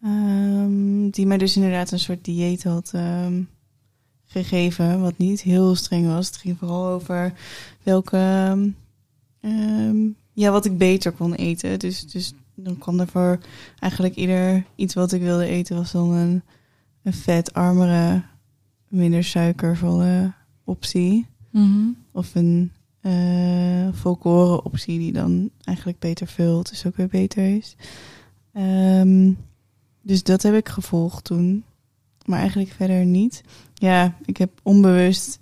Ehm, 0.02 1.10
die 1.10 1.26
mij 1.26 1.38
dus 1.38 1.56
inderdaad 1.56 1.90
een 1.90 1.98
soort 1.98 2.24
dieet 2.24 2.64
had 2.64 2.90
ehm, 2.94 3.42
gegeven. 4.24 5.00
Wat 5.00 5.19
niet 5.19 5.42
heel 5.42 5.74
streng 5.74 6.06
was. 6.06 6.26
Het 6.26 6.36
ging 6.36 6.58
vooral 6.58 6.86
over 6.86 7.32
welke... 7.82 8.16
ja, 10.32 10.50
wat 10.50 10.64
ik 10.64 10.78
beter 10.78 11.12
kon 11.12 11.34
eten. 11.34 11.78
Dus, 11.78 12.10
dus 12.10 12.32
dan 12.56 12.79
kwam 12.79 13.00
er 13.00 13.06
voor 13.08 13.38
eigenlijk 13.79 14.14
ieder 14.14 14.65
iets 14.75 14.94
wat 14.94 15.13
ik 15.13 15.20
wilde 15.20 15.46
eten... 15.46 15.77
was 15.77 15.93
dan 15.93 16.10
een, 16.13 16.43
een 17.03 17.13
vetarmere, 17.13 18.22
minder 18.89 19.25
suikervolle 19.25 20.32
optie 20.65 21.27
Mhm. 21.51 21.89
of 22.13 22.34
een 22.34 22.72
eh 23.01 23.89
volkoren 23.93 24.65
optie 24.65 24.98
die 24.98 25.13
dan 25.13 25.51
eigenlijk 25.65 25.98
beter 25.98 26.27
vult, 26.27 26.69
dus 26.69 26.86
ook 26.86 26.96
weer 26.96 27.08
beter 27.08 27.56
is. 27.56 27.77
Ehm, 28.53 29.32
dus 30.03 30.22
dat 30.22 30.43
heb 30.43 30.55
ik 30.55 30.69
gevolgd 30.69 31.25
toen, 31.25 31.65
maar 32.25 32.39
eigenlijk 32.39 32.70
verder 32.70 33.05
niet. 33.05 33.43
Ja, 33.75 34.17
ik 34.25 34.36
heb 34.36 34.60
onbewust, 34.63 35.41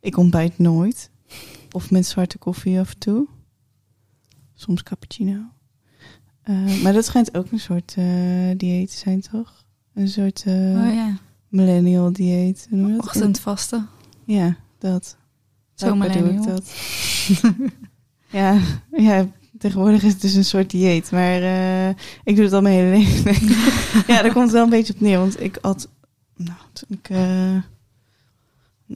ik 0.00 0.16
ontbijt 0.16 0.58
nooit. 0.58 1.10
Of 1.72 1.90
met 1.90 2.06
zwarte 2.06 2.38
koffie 2.38 2.80
af 2.80 2.92
en 2.92 2.98
toe. 2.98 3.26
Soms 4.54 4.82
cappuccino. 4.82 5.38
Eh, 6.42 6.82
maar 6.82 6.92
dat 6.92 7.04
schijnt 7.04 7.36
ook 7.36 7.52
een 7.52 7.60
soort 7.60 7.94
eh, 7.96 8.50
dieet 8.56 8.90
te 8.90 8.96
zijn, 8.96 9.20
toch? 9.20 9.64
Een 9.94 10.08
soort 10.08 10.42
eh, 10.46 10.54
oh 10.54 10.94
ja, 10.94 11.18
millennial 11.48 12.12
dieet. 12.12 12.68
Ochtendvasten. 12.98 13.88
Ja, 14.24 14.56
dat. 14.78 15.16
Zo 15.74 15.86
doe 15.86 16.04
ik 16.04 16.14
millennial. 16.14 16.44
dat. 16.44 16.74
ja, 18.40 18.60
ja, 18.90 19.28
tegenwoordig 19.58 20.02
is 20.02 20.12
het 20.12 20.20
dus 20.20 20.34
een 20.34 20.44
soort 20.44 20.70
dieet. 20.70 21.10
Maar 21.10 21.40
ik 22.24 22.36
doe 22.36 22.44
het 22.44 22.52
al 22.52 22.62
mijn 22.62 22.74
hele 22.74 22.96
leven. 22.98 23.46
ja, 24.14 24.22
daar 24.22 24.32
komt 24.32 24.44
het 24.44 24.52
wel 24.52 24.64
een 24.64 24.70
beetje 24.70 24.94
op 24.94 25.00
neer. 25.00 25.18
Want 25.18 25.40
ik 25.40 25.58
had... 25.60 25.88
Nou, 26.36 26.58
toen 26.72 26.88
ik, 26.88 27.08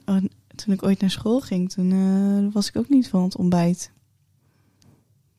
oh, 0.05 0.23
toen 0.55 0.73
ik 0.73 0.83
ooit 0.83 1.01
naar 1.01 1.09
school 1.09 1.41
ging, 1.41 1.71
toen 1.71 2.51
was 2.51 2.67
ik 2.67 2.77
ook 2.77 2.89
niet 2.89 3.07
van 3.07 3.23
het 3.23 3.35
ontbijt. 3.35 3.91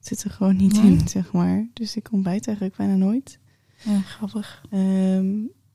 Zit 0.07 0.23
er 0.23 0.31
gewoon 0.31 0.55
niet 0.55 0.73
Nee? 0.83 0.91
in, 0.91 1.07
zeg 1.07 1.31
maar. 1.31 1.67
Dus 1.73 1.95
ik 1.95 2.07
ontbijt 2.11 2.47
eigenlijk 2.47 2.77
bijna 2.77 2.95
nooit. 2.95 3.39
Ja, 3.83 3.99
grappig. 4.01 4.61
Ehm, 4.71 5.25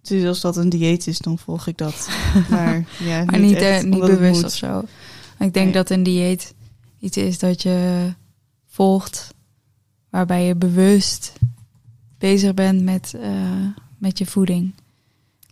dus 0.03 0.25
als 0.25 0.41
dat 0.41 0.57
een 0.57 0.69
dieet 0.69 1.07
is, 1.07 1.19
dan 1.19 1.39
volg 1.39 1.67
ik 1.67 1.79
dat. 1.79 2.09
Maar, 2.51 2.89
ja, 3.05 3.25
Maar 3.25 3.39
niet, 3.39 3.55
echt, 3.57 3.85
eh, 3.85 3.91
niet 3.91 4.03
het 4.03 4.11
bewust 4.11 4.45
of 4.45 4.53
zo. 4.55 4.79
Ik 5.39 5.53
denk 5.53 5.55
Nee. 5.55 5.73
dat 5.73 5.91
een 5.91 6.03
dieet 6.03 6.55
iets 6.99 7.17
is 7.17 7.39
dat 7.39 7.63
je 7.63 8.09
volgt, 8.67 9.35
waarbij 10.11 10.47
je 10.47 10.57
bewust 10.57 11.33
bezig 12.19 12.55
bent 12.55 12.83
met, 12.83 13.15
eh, 13.15 13.67
met 13.99 14.19
je 14.19 14.27
voeding. 14.27 14.75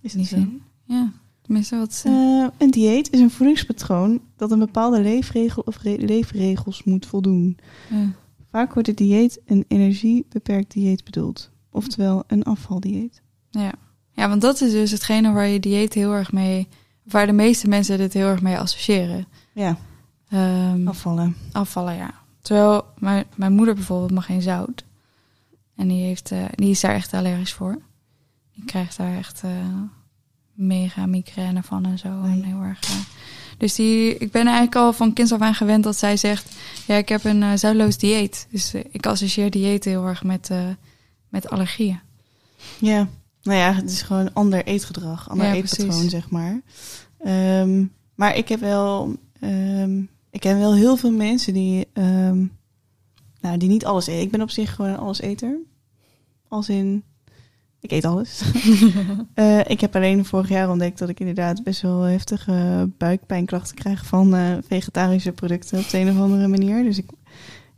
Is 0.00 0.12
dat 0.12 0.26
zo? 0.26 0.34
zin. 0.36 0.62
Ja, 0.84 1.12
tenminste 1.42 1.76
wat 1.76 1.94
ze... 1.94 2.08
Eh, 2.08 2.58
een 2.64 2.70
dieet 2.70 3.10
is 3.12 3.20
een 3.20 3.30
voedingspatroon 3.30 4.20
dat 4.36 4.50
een 4.50 4.58
bepaalde 4.58 5.00
leefregel 5.00 5.62
of 5.66 5.82
re- 5.82 5.96
leefregels 5.98 6.84
moet 6.84 7.06
voldoen. 7.06 7.58
ja. 7.90 8.12
Vaak 8.50 8.72
wordt 8.72 8.88
het 8.88 8.96
dieet 8.96 9.40
een 9.46 9.64
energiebeperkt 9.68 10.72
dieet 10.72 11.04
bedoeld. 11.04 11.50
Oftewel 11.70 12.24
een 12.26 12.42
afvaldieet. 12.42 13.22
Ja. 13.50 13.72
ja, 14.12 14.28
want 14.28 14.40
dat 14.40 14.60
is 14.60 14.70
dus 14.72 14.90
hetgene 14.90 15.32
waar 15.32 15.46
je 15.46 15.60
dieet 15.60 15.94
heel 15.94 16.12
erg 16.12 16.32
mee... 16.32 16.68
waar 17.02 17.26
de 17.26 17.32
meeste 17.32 17.68
mensen 17.68 17.98
dit 17.98 18.12
heel 18.12 18.26
erg 18.26 18.42
mee 18.42 18.58
associëren. 18.58 19.26
Ja, 19.52 19.78
Ehm, 20.30 20.88
afvallen. 20.88 21.36
afvallen, 21.52 21.94
ja. 21.94 22.14
Terwijl 22.40 22.84
mijn, 22.98 23.24
mijn 23.34 23.52
moeder 23.52 23.74
bijvoorbeeld 23.74 24.10
mag 24.10 24.26
geen 24.26 24.42
zout. 24.42 24.84
En 25.76 25.88
die, 25.88 26.02
heeft, 26.04 26.30
eh, 26.30 26.44
die 26.54 26.70
is 26.70 26.80
daar 26.80 26.94
echt 26.94 27.14
allergisch 27.14 27.52
voor. 27.52 27.78
Die 28.54 28.64
krijgt 28.64 28.96
daar 28.96 29.16
echt 29.16 29.42
eh, 29.42 29.50
mega 30.52 31.06
migraine 31.06 31.62
van 31.62 31.84
en 31.84 31.98
zo. 31.98 32.08
Oei. 32.08 32.32
En 32.32 32.42
heel 32.42 32.62
erg, 32.62 32.82
eh, 32.82 32.96
dus 33.60 33.74
die, 33.74 34.16
ik 34.18 34.30
ben 34.30 34.42
eigenlijk 34.42 34.76
al 34.76 34.92
van 34.92 35.12
kinds 35.12 35.32
af 35.32 35.40
aan 35.40 35.54
gewend 35.54 35.84
dat 35.84 35.96
zij 35.96 36.16
zegt... 36.16 36.54
ja, 36.86 36.94
ik 36.94 37.08
heb 37.08 37.24
een 37.24 37.58
zoutloos 37.58 37.98
dieet. 37.98 38.46
Dus 38.50 38.74
eh, 38.74 38.84
ik 38.90 39.06
associeer 39.06 39.50
dieet 39.50 39.84
heel 39.84 40.06
erg 40.06 40.24
met, 40.24 40.50
eh, 40.50 40.68
met 41.28 41.50
allergieën. 41.50 42.00
Ja, 42.78 43.08
nou 43.42 43.58
ja, 43.58 43.72
het 43.72 43.90
is 43.90 44.02
gewoon 44.02 44.32
ander 44.32 44.64
eetgedrag, 44.64 45.30
ander 45.30 45.46
Ja, 45.46 45.54
eetpatroon, 45.54 45.88
precies. 45.88 46.10
zeg 46.10 46.30
maar. 46.30 46.60
Ehm, 47.18 47.84
maar 48.14 48.36
ik 48.36 48.48
heb 48.48 48.60
wel, 48.60 49.16
ehm, 49.40 49.98
ik 50.30 50.40
ken 50.40 50.58
wel 50.58 50.74
heel 50.74 50.96
veel 50.96 51.12
mensen 51.12 51.52
die, 51.52 51.86
ehm, 51.92 52.44
nou, 53.40 53.56
die 53.56 53.68
niet 53.68 53.84
alles 53.84 54.06
eten. 54.06 54.22
Ik 54.22 54.30
ben 54.30 54.42
op 54.42 54.50
zich 54.50 54.74
gewoon 54.74 54.90
een 54.90 54.98
alleseter. 54.98 55.58
Als 56.48 56.68
in, 56.68 57.04
ik 57.80 57.90
eet 57.90 58.04
alles. 58.04 58.42
Eh, 59.34 59.58
ik 59.66 59.80
heb 59.80 59.96
alleen 59.96 60.24
vorig 60.24 60.48
jaar 60.48 60.70
ontdekt 60.70 60.98
dat 60.98 61.08
ik 61.08 61.20
inderdaad 61.20 61.62
best 61.62 61.82
wel 61.82 62.00
heftige 62.00 62.88
buikpijnklachten 62.98 63.76
krijg 63.76 64.06
van 64.06 64.34
eh, 64.34 64.56
vegetarische 64.66 65.32
producten 65.32 65.78
op 65.78 65.88
de 65.88 65.98
een 65.98 66.10
of 66.10 66.18
andere 66.18 66.48
manier. 66.48 66.82
Dus 66.82 66.98
ik, 66.98 67.10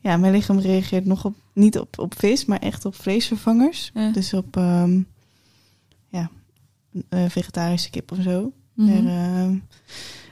ja, 0.01 0.17
mijn 0.17 0.33
lichaam 0.33 0.59
reageert 0.59 1.05
nog 1.05 1.25
op, 1.25 1.35
niet 1.53 1.79
op, 1.79 1.99
op 1.99 2.19
vis, 2.19 2.45
maar 2.45 2.59
echt 2.59 2.85
op 2.85 2.95
vleesvervangers. 2.95 3.91
Ja. 3.95 4.11
Dus 4.11 4.35
op 4.35 4.57
ehm, 4.57 5.01
ja, 6.09 6.31
eh, 7.09 7.25
vegetarische 7.29 7.91
kip 7.91 8.13
of 8.13 8.19
zo. 8.23 8.53
Mhm. 8.75 9.07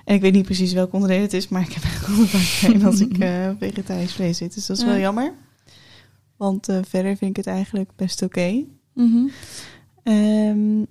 En 0.05 0.15
ik 0.17 0.21
weet 0.21 0.33
niet 0.33 0.45
precies 0.45 0.73
welk 0.73 0.93
onderdeel 0.93 1.21
het 1.21 1.33
is, 1.33 1.49
maar 1.49 1.63
ik 1.63 1.73
heb 1.73 1.83
echt 1.83 2.07
buikpijn 2.33 2.85
als 2.85 3.01
ik 3.01 3.17
vegetarisch 3.59 4.13
vlees 4.13 4.41
eet. 4.41 4.55
Dus 4.55 4.67
dat 4.67 4.77
is 4.77 4.85
wel 4.85 4.95
Ja. 4.95 5.01
jammer. 5.01 5.33
Want 6.37 6.67
verder 6.67 7.17
vind 7.17 7.31
ik 7.31 7.37
het 7.37 7.47
eigenlijk 7.47 7.91
best 7.97 8.23
oké. 8.23 8.65
Mhm. 9.01 9.29
Ehm, 10.03 10.85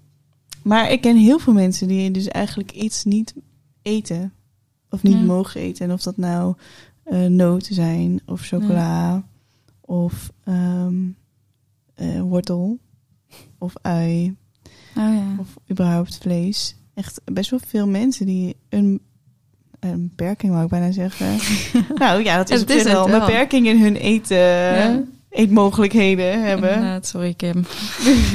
maar 0.64 0.92
ik 0.92 1.02
ken 1.02 1.18
heel 1.18 1.40
veel 1.40 1.54
mensen 1.54 1.88
die 1.88 2.12
dus 2.12 2.28
eigenlijk 2.28 2.72
iets 2.72 3.04
niet 3.04 3.34
eten. 3.82 4.34
Of 4.90 5.04
niet 5.04 5.14
Ja. 5.14 5.20
mogen 5.22 5.62
eten. 5.62 5.86
En 5.86 5.94
of 5.94 6.02
dat 6.02 6.18
nou 6.18 6.56
eh, 7.04 7.26
noten 7.26 7.74
zijn, 7.76 8.22
of 8.26 8.42
chocola, 8.42 9.24
of 9.82 10.32
ehm, 10.44 10.96
eh, 11.96 12.22
wortel, 12.22 12.78
of 13.58 13.74
ui, 13.82 14.36
Oh 14.96 15.14
ja. 15.14 15.36
of 15.40 15.48
überhaupt 15.72 16.18
vlees. 16.18 16.76
Echt 16.94 17.22
best 17.26 17.50
wel 17.50 17.60
veel 17.68 17.88
mensen 17.88 18.26
die 18.26 18.56
een, 18.70 19.02
een 19.80 20.08
beperking, 20.08 20.52
wou 20.52 20.64
ik 20.64 20.70
bijna 20.70 20.92
zeggen. 20.92 21.38
nou 22.00 22.24
ja, 22.24 22.38
dat 22.38 22.50
is, 22.50 22.60
Het 22.60 22.70
op 22.70 22.76
is 22.76 22.82
zich 22.82 22.92
wel 22.92 23.10
een 23.10 23.20
beperking 23.20 23.68
in 23.68 23.80
hun 23.82 23.96
eten, 23.96 24.38
Ja. 24.38 25.04
Eetmogelijkheden 25.30 26.44
hebben. 26.44 26.74
Inderdaad, 26.74 27.08
sorry 27.08 27.34
Kim. 27.34 27.66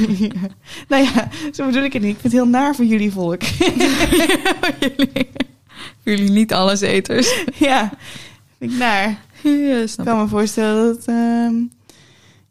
nou 0.89 1.03
ja, 1.03 1.29
zo 1.53 1.65
bedoel 1.65 1.83
ik 1.83 1.93
het 1.93 2.01
niet. 2.01 2.15
Ik 2.15 2.19
vind 2.19 2.33
het 2.33 2.41
heel 2.41 2.51
naar 2.51 2.75
voor 2.75 2.85
jullie 2.85 3.11
volk. 3.11 3.41
jullie, 4.79 5.27
jullie 6.03 6.31
niet 6.31 6.53
alles 6.53 6.81
eters. 6.81 7.43
ja, 7.55 7.91
vind 8.57 8.71
ik 8.71 8.77
naar. 8.77 9.23
Ja, 9.43 9.77
Ik 9.77 9.95
kan 10.03 10.19
me 10.19 10.27
voorstellen 10.27 10.85
dat 10.85 10.95
het, 10.95 11.07
ehm, 11.07 11.53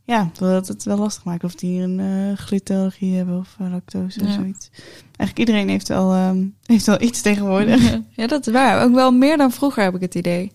ja, 0.04 0.30
dat 0.38 0.68
het 0.68 0.84
wel 0.84 0.98
lastig 0.98 1.24
maakt 1.24 1.44
of 1.44 1.54
die 1.54 1.82
een 1.82 2.36
glutenallergie 2.36 3.16
hebben 3.16 3.38
of 3.38 3.56
eh, 3.58 3.70
lactose 3.70 4.20
of 4.20 4.30
zoiets. 4.32 4.70
Eigenlijk 5.16 5.38
iedereen 5.38 5.68
heeft 5.68 5.88
wel, 5.88 6.12
ehm, 6.12 6.44
heeft 6.66 6.86
wel 6.86 7.02
iets 7.02 7.20
tegenwoordig. 7.20 7.90
Ja, 7.90 8.02
ja, 8.10 8.26
dat 8.26 8.46
is 8.46 8.52
waar. 8.52 8.82
Ook 8.84 8.94
wel 8.94 9.12
meer 9.12 9.36
dan 9.36 9.52
vroeger 9.52 9.82
heb 9.82 9.94
ik 9.94 10.00
het 10.00 10.14
idee. 10.14 10.52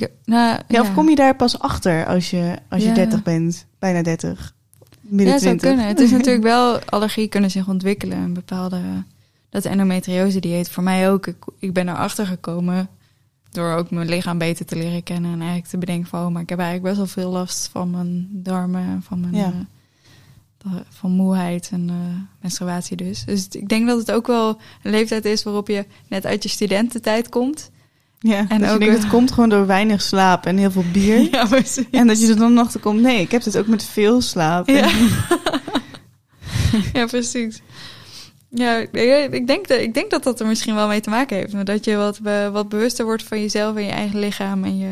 Ik, 0.00 0.10
nou, 0.24 0.60
Ja, 0.68 0.80
of 0.80 0.94
kom 0.94 1.08
je 1.08 1.14
daar 1.14 1.36
pas 1.36 1.58
achter 1.58 2.06
als 2.06 2.30
je, 2.30 2.56
als 2.68 2.82
je 2.82 2.88
Ja. 2.88 2.94
30 2.94 3.22
bent? 3.22 3.66
Bijna 3.78 4.02
30. 4.02 4.54
Midden 5.00 5.26
Ja, 5.34 5.40
zou 5.40 5.56
20. 5.56 5.68
kunnen. 5.68 5.86
Het 5.86 6.00
is 6.00 6.10
natuurlijk 6.18 6.44
wel, 6.44 6.78
allergie 6.78 7.28
kunnen 7.28 7.50
zich 7.50 7.68
ontwikkelen. 7.68 8.18
Een 8.18 8.32
bepaalde, 8.34 8.80
dat 9.50 9.64
endometriose 9.64 10.40
dieet 10.40 10.68
voor 10.68 10.82
mij 10.82 11.10
ook. 11.10 11.26
Ik, 11.26 11.36
ik 11.58 11.72
ben 11.72 11.88
erachter 11.88 12.26
gekomen 12.26 12.88
door 13.50 13.72
ook 13.72 13.90
mijn 13.90 14.08
lichaam 14.08 14.38
beter 14.38 14.66
te 14.66 14.76
leren 14.76 15.02
kennen. 15.02 15.32
En 15.32 15.38
eigenlijk 15.38 15.68
te 15.68 15.78
bedenken 15.78 16.08
van, 16.08 16.26
oh, 16.26 16.32
maar 16.32 16.42
ik 16.42 16.48
heb 16.48 16.58
eigenlijk 16.58 16.94
best 16.94 17.14
wel 17.14 17.24
veel 17.24 17.32
last 17.32 17.68
van 17.72 17.90
mijn 17.90 18.28
darmen. 18.32 19.02
Van 19.06 19.20
mijn, 19.20 19.34
Ja. 19.34 19.46
eh, 19.46 19.52
da- 20.58 20.84
van 20.88 21.10
moeheid 21.10 21.68
en 21.72 21.88
eh, 21.90 21.96
menstruatie 22.40 22.96
dus. 22.96 23.24
Dus 23.24 23.48
ik 23.48 23.68
denk 23.68 23.86
dat 23.86 23.98
het 23.98 24.12
ook 24.12 24.26
wel 24.26 24.48
een 24.82 24.90
leeftijd 24.90 25.24
is 25.24 25.42
waarop 25.42 25.68
je 25.68 25.86
net 26.08 26.26
uit 26.26 26.42
je 26.42 26.48
studententijd 26.48 27.28
komt. 27.28 27.70
Ja, 28.22 28.48
En 28.48 28.66
ook, 28.66 28.78
denkt, 28.78 29.02
het 29.02 29.08
komt 29.08 29.32
gewoon 29.32 29.48
door 29.48 29.66
weinig 29.66 30.02
slaap 30.02 30.46
en 30.46 30.56
heel 30.56 30.70
veel 30.70 30.84
bier. 30.92 31.20
Ja, 31.30 31.46
precies. 31.46 31.90
En 31.90 32.06
dat 32.06 32.20
je 32.20 32.28
er 32.28 32.36
dan 32.36 32.58
achter 32.58 32.80
komt, 32.80 33.00
nee, 33.00 33.20
ik 33.20 33.30
heb 33.30 33.44
het 33.44 33.58
ook 33.58 33.66
met 33.66 33.84
veel 33.84 34.20
slaap. 34.20 34.68
Ja. 34.68 34.90
ja, 36.98 37.06
precies. 37.06 37.62
Ja, 38.48 38.76
ik- 38.76 39.46
denk, 39.46 39.68
dat, 39.68 39.80
ik 39.80 39.94
denk 39.94 40.10
dat 40.10 40.22
dat 40.22 40.40
er 40.40 40.46
misschien 40.46 40.74
wel 40.74 40.88
mee 40.88 41.00
te 41.00 41.10
maken 41.10 41.36
heeft. 41.36 41.52
maar 41.52 41.64
Dat 41.64 41.84
je 41.84 41.96
wat, 41.96 42.18
wat 42.52 42.68
bewuster 42.68 43.04
wordt 43.04 43.22
van 43.22 43.40
jezelf 43.40 43.76
en 43.76 43.84
je 43.84 43.90
eigen 43.90 44.18
lichaam. 44.18 44.64
En 44.64 44.78
je, 44.78 44.90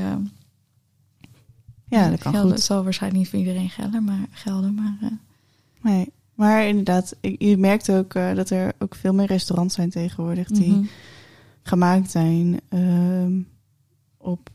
Ja, 1.89 2.11
dat 2.11 2.19
kan 2.21 2.33
gelden, 2.33 2.41
goed. 2.41 2.51
Het 2.51 2.63
zal 2.63 2.85
waarschijnlijk 2.85 3.23
niet 3.23 3.31
voor 3.31 3.39
iedereen 3.39 3.71
gelden, 3.71 4.05
maar, 4.05 4.27
gelden, 4.33 4.75
maar 4.75 4.97
eh, 5.01 5.09
Nee. 5.83 6.13
Maar 6.35 6.67
inderdaad, 6.67 7.15
je 7.39 7.57
merkt 7.57 7.91
ook 7.91 8.15
eh, 8.15 8.35
dat 8.35 8.51
er 8.51 8.73
ook 8.79 8.95
veel 8.95 9.15
meer 9.15 9.27
restaurants 9.27 9.75
zijn 9.75 9.91
tegenwoordig 9.91 10.47
die 10.49 10.71
mhm. 10.71 10.85
Gemaakt 11.71 12.11
zijn 12.11 12.61
ehm, 12.69 13.41
op 14.17 14.51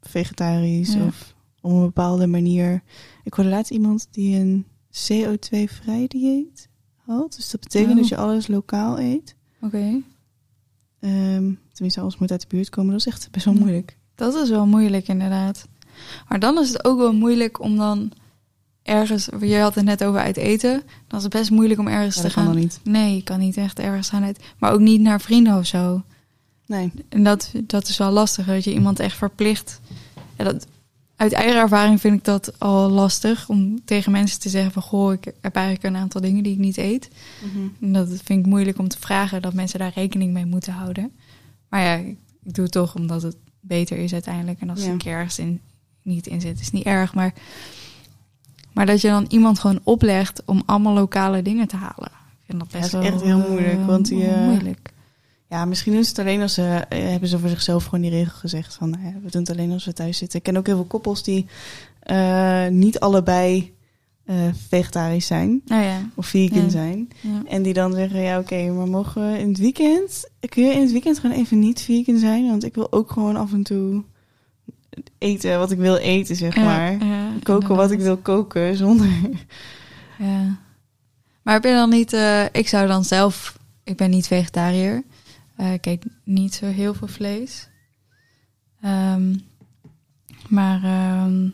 vegetarisch 0.00 0.92
Ja. 0.92 1.04
of 1.06 1.34
op 1.60 1.70
een 1.70 1.80
bepaalde 1.80 2.26
manier. 2.26 2.82
Ik 3.24 3.34
hoorde 3.34 3.50
laatst 3.50 3.70
iemand 3.72 4.08
die 4.10 4.36
een 4.38 4.66
CO2-vrij 4.90 6.04
dieet 6.08 6.68
had. 6.96 7.34
Dus 7.36 7.50
dat 7.50 7.60
betekent 7.60 7.90
Oh. 7.92 7.96
dat 7.98 8.08
je 8.08 8.16
alles 8.16 8.46
lokaal 8.46 8.98
eet. 9.00 9.34
Oké, 9.60 10.02
Ehm, 11.00 11.52
tenminste, 11.72 12.00
alles 12.00 12.18
moet 12.18 12.30
uit 12.30 12.40
de 12.40 12.46
buurt 12.48 12.68
komen. 12.68 12.90
Dat 12.90 13.00
is 13.00 13.06
echt 13.06 13.28
best 13.30 13.44
wel 13.44 13.54
moeilijk. 13.54 13.96
dat 14.14 14.34
is 14.34 14.50
wel 14.50 14.66
moeilijk 14.66 15.08
inderdaad. 15.08 15.68
Maar 16.28 16.38
dan 16.40 16.58
is 16.58 16.68
het 16.68 16.84
ook 16.84 16.98
wel 16.98 17.12
moeilijk 17.12 17.60
om 17.60 17.76
dan 17.76 18.12
ergens... 18.82 19.28
Je 19.40 19.58
had 19.58 19.74
het 19.74 19.84
net 19.84 20.04
over 20.04 20.20
uit 20.20 20.36
eten. 20.36 20.82
Dan 21.06 21.18
is 21.18 21.24
het 21.24 21.32
best 21.32 21.50
moeilijk 21.50 21.80
om 21.80 21.86
ergens 21.88 22.14
Ja, 22.16 22.22
te 22.22 22.26
kan 22.34 22.42
gaan. 22.44 22.52
dan 22.52 22.60
niet. 22.62 22.80
Nee, 22.84 23.14
je 23.14 23.22
kan 23.22 23.38
niet 23.38 23.56
echt 23.56 23.78
ergens 23.78 24.08
gaan 24.08 24.22
uit. 24.24 24.44
Maar 24.58 24.72
ook 24.72 24.80
niet 24.80 25.00
naar 25.00 25.20
vrienden 25.20 25.58
of 25.58 25.66
zo. 25.66 26.02
Nee. 26.68 26.92
En 27.08 27.22
dat, 27.24 27.52
dat 27.64 27.88
is 27.88 27.96
wel 27.98 28.10
lastig, 28.10 28.46
dat 28.46 28.64
je 28.64 28.72
iemand 28.72 29.00
echt 29.00 29.16
verplicht. 29.16 29.80
Ja, 30.36 30.44
dat, 30.44 30.66
uit 31.16 31.32
eigen 31.32 31.60
ervaring 31.60 32.00
vind 32.00 32.16
ik 32.18 32.24
dat 32.24 32.58
al 32.60 32.90
lastig 32.90 33.48
om 33.48 33.84
tegen 33.84 34.12
mensen 34.12 34.40
te 34.40 34.48
zeggen 34.48 34.72
van 34.72 34.82
goh, 34.82 35.12
ik 35.12 35.24
heb 35.40 35.54
eigenlijk 35.56 35.86
een 35.86 36.00
aantal 36.00 36.20
dingen 36.20 36.42
die 36.42 36.52
ik 36.52 36.58
niet 36.58 36.76
eet. 36.76 37.08
En 37.80 37.92
dat 37.92 38.08
vind 38.08 38.40
ik 38.40 38.46
moeilijk 38.46 38.78
om 38.78 38.88
te 38.88 38.98
vragen 39.00 39.42
dat 39.42 39.52
mensen 39.54 39.78
daar 39.78 39.92
rekening 39.94 40.32
mee 40.32 40.46
moeten 40.46 40.72
houden. 40.72 41.12
Maar 41.68 41.80
ja, 41.82 41.94
ik 41.94 42.16
doe 42.54 42.64
het 42.64 42.72
toch 42.72 42.94
omdat 42.94 43.22
het 43.22 43.36
beter 43.60 43.96
is 43.98 44.12
uiteindelijk. 44.12 44.60
En 44.60 44.70
als 44.70 44.84
Ja. 44.84 44.90
een 44.90 44.98
keer 44.98 45.12
ergens 45.12 45.38
in, 45.38 45.60
niet 46.02 46.26
in 46.26 46.40
zit, 46.40 46.60
is 46.60 46.70
niet 46.70 46.84
erg. 46.84 47.14
Maar, 47.14 47.32
maar 48.72 48.86
dat 48.86 49.00
je 49.00 49.08
dan 49.08 49.24
iemand 49.28 49.58
gewoon 49.58 49.80
oplegt 49.82 50.42
om 50.44 50.62
allemaal 50.66 50.94
lokale 50.94 51.42
dingen 51.42 51.68
te 51.68 51.76
halen. 51.76 52.10
Ik 52.38 52.44
vind 52.46 52.58
dat 52.58 52.72
Ja, 52.72 52.78
best 52.78 52.92
dat 52.92 53.02
is 53.02 53.08
wel 53.08 53.16
echt 53.18 53.24
heel 53.24 53.48
moeilijk, 53.50 53.86
want 53.86 54.06
die, 54.08 54.26
eh, 54.26 54.46
moeilijk. 54.46 54.87
Ja, 55.50 55.64
misschien 55.64 55.92
doen 55.92 56.02
ze 56.04 56.08
het 56.10 56.18
alleen 56.18 56.40
als 56.42 56.54
ze 56.54 56.84
eh, 56.88 56.98
hebben 57.08 57.28
ze 57.28 57.38
voor 57.38 57.48
zichzelf 57.48 57.84
gewoon 57.84 58.00
die 58.00 58.10
regel 58.10 58.36
gezegd 58.38 58.74
van 58.74 58.90
nou 58.90 59.02
ja, 59.04 59.12
we 59.22 59.30
doen 59.30 59.40
het 59.40 59.50
alleen 59.50 59.72
als 59.72 59.84
we 59.84 59.92
thuis 59.92 60.18
zitten. 60.18 60.38
Ik 60.38 60.44
ken 60.44 60.56
ook 60.56 60.66
heel 60.66 60.76
veel 60.76 60.84
koppels 60.84 61.22
die 61.22 61.46
eh, 62.00 62.66
niet 62.66 63.00
allebei 63.00 63.74
eh, 64.24 64.36
vegetarisch 64.68 65.26
zijn 65.26 65.62
Nou 65.64 65.82
ja, 65.82 65.98
of 66.14 66.26
vegan 66.26 66.62
Ja. 66.62 66.68
zijn. 66.68 67.08
ja. 67.20 67.42
En 67.46 67.62
die 67.62 67.72
dan 67.72 67.92
zeggen, 67.92 68.20
ja 68.20 68.38
oké, 68.38 68.70
maar 68.70 68.88
mogen 68.88 69.32
we 69.32 69.38
in 69.38 69.48
het 69.48 69.58
weekend, 69.58 70.28
kun 70.48 70.64
je 70.64 70.72
in 70.72 70.80
het 70.80 70.92
weekend 70.92 71.18
gewoon 71.18 71.36
even 71.36 71.58
niet 71.58 71.80
vegan 71.82 72.18
zijn? 72.18 72.46
Want 72.46 72.64
ik 72.64 72.74
wil 72.74 72.92
ook 72.92 73.10
gewoon 73.10 73.36
af 73.36 73.52
en 73.52 73.62
toe 73.62 74.02
eten 75.18 75.58
wat 75.58 75.70
ik 75.70 75.78
wil 75.78 75.96
eten, 75.96 76.36
zeg 76.36 76.56
maar. 76.56 76.96
Koken 77.42 77.76
wat 77.76 77.90
ik 77.90 78.00
wil 78.00 78.16
koken, 78.16 78.76
zonder... 78.76 79.08
Ja. 80.18 80.56
Maar 81.42 81.54
heb 81.54 81.64
je 81.64 81.72
dan 81.72 81.90
niet... 81.90 82.12
ik 82.52 82.68
zou 82.68 82.86
dan 82.86 83.04
zelf... 83.04 83.58
Ik 83.84 83.96
ben 83.96 84.10
niet 84.10 84.26
vegetariër. 84.26 85.02
Eh, 85.58 85.72
ik 85.72 85.86
eet 85.86 86.04
niet 86.24 86.54
zo 86.54 86.66
heel 86.66 86.94
veel 86.94 87.08
vlees. 87.08 87.68
Ehm, 88.80 89.34
maar... 90.48 90.82
ehm, 90.84 91.48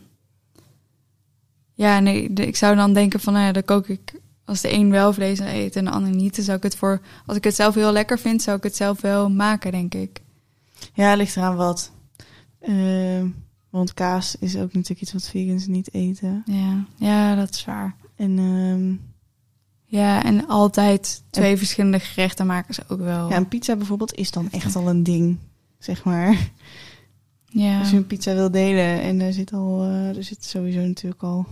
ja, 1.74 1.98
nee, 2.00 2.32
de- 2.32 2.46
ik 2.46 2.56
zou 2.56 2.76
dan 2.76 2.92
denken 2.92 3.20
van... 3.20 3.32
Nou 3.32 3.44
ja, 3.44 3.52
dan 3.52 3.64
kook 3.64 3.88
ik... 3.88 4.20
Als 4.44 4.60
de 4.60 4.72
een 4.72 4.90
wel 4.90 5.12
vlees 5.12 5.38
eet 5.38 5.76
en 5.76 5.84
de 5.84 5.90
ander 5.90 6.10
niet... 6.14 6.36
Dan 6.36 6.44
zou 6.44 6.56
ik 6.56 6.62
het 6.62 6.76
voor... 6.76 7.00
Als 7.26 7.36
ik 7.36 7.44
het 7.44 7.54
zelf 7.54 7.74
heel 7.74 7.92
lekker 7.92 8.18
vind... 8.18 8.42
Zou 8.42 8.56
ik 8.56 8.62
het 8.62 8.76
zelf 8.76 9.00
wel 9.00 9.30
maken, 9.30 9.72
denk 9.72 9.94
ik. 9.94 10.20
Ja, 10.94 11.14
ligt 11.14 11.36
eraan 11.36 11.56
wat. 11.56 11.92
Eh, 12.58 13.22
Want 13.70 13.94
kaas 13.94 14.36
is 14.36 14.54
ook 14.56 14.72
natuurlijk 14.72 15.00
iets 15.00 15.12
wat 15.12 15.28
vegans 15.28 15.66
niet 15.66 15.94
eten. 15.94 16.42
Ja, 16.46 16.84
ja, 16.96 17.34
dat 17.34 17.50
is 17.50 17.64
waar. 17.64 17.96
En 18.16 18.38
ehm, 18.38 18.94
Ja, 19.94 20.24
en 20.24 20.46
altijd 20.46 21.22
twee 21.30 21.56
verschillende 21.56 21.98
gerechten 21.98 22.46
maken 22.46 22.74
ze 22.74 22.82
ook 22.88 23.00
wel. 23.00 23.28
ja, 23.28 23.36
een 23.36 23.48
pizza 23.48 23.76
bijvoorbeeld 23.76 24.14
is 24.14 24.30
dan 24.30 24.50
echt 24.50 24.76
al 24.76 24.88
een 24.88 25.02
ding, 25.02 25.38
zeg 25.78 26.04
maar. 26.04 26.50
ja. 27.46 27.78
Als 27.78 27.90
je 27.90 27.96
een 27.96 28.06
pizza 28.06 28.34
wil 28.34 28.50
delen 28.50 29.00
en 29.00 29.20
er 29.20 29.32
zit 29.32 29.52
al, 29.52 29.82
eh, 29.82 30.16
er 30.16 30.24
zit 30.24 30.44
sowieso 30.44 30.80
natuurlijk 30.80 31.22
al 31.22 31.46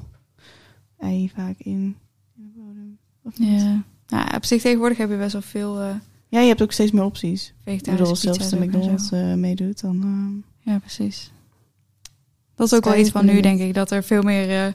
ei 0.99 1.31
vaak 1.35 1.55
in. 1.59 1.97
in 2.37 2.45
de 2.45 2.61
bodem. 2.61 2.99
Of 3.23 3.39
niet? 3.39 3.61
ja. 3.61 3.83
Nou, 4.09 4.37
op 4.37 4.45
zich 4.45 4.63
tegenwoordig 4.63 4.99
heb 4.99 5.11
je 5.11 5.17
best 5.17 5.33
wel 5.33 5.43
veel 5.43 5.81
eh 5.81 5.95
Ja, 6.29 6.41
je 6.41 6.49
hebt 6.49 6.63
ook 6.63 6.73
steeds 6.73 6.91
meer 6.93 7.05
opties. 7.05 7.55
Vegetarische 7.65 8.13
pizza's 8.13 8.37
zelfs 8.37 8.51
de. 8.51 8.59
McDonald's 8.59 9.11
eh, 9.11 9.35
meedoet, 9.35 9.81
dan... 9.81 10.43
Ja, 10.61 10.79
precies. 10.79 11.31
Dat 12.55 12.67
is 12.67 12.75
ook 12.75 12.85
wel 12.85 12.97
iets 12.97 13.11
van 13.11 13.27
nu, 13.27 13.41
denk 13.41 13.61
ik. 13.61 13.75
Dat 13.75 13.91
er 13.91 14.05
veel 14.05 14.23
meer, 14.23 14.75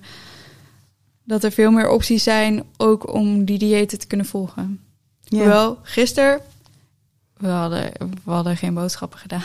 dat 1.27 1.43
er 1.43 1.51
veel 1.51 1.71
meer 1.71 1.89
opties 1.89 2.23
zijn, 2.23 2.63
ook 2.77 3.13
om 3.13 3.45
die 3.45 3.57
diëten 3.57 3.99
te 3.99 4.07
kunnen 4.07 4.25
volgen. 4.25 4.79
ja. 5.23 5.37
Hoewel, 5.37 5.79
gisteren, 5.83 6.41
we 7.37 7.47
hadden, 7.47 7.91
we 8.23 8.31
hadden 8.31 8.57
geen 8.57 8.73
boodschappen 8.73 9.19
gedaan. 9.19 9.43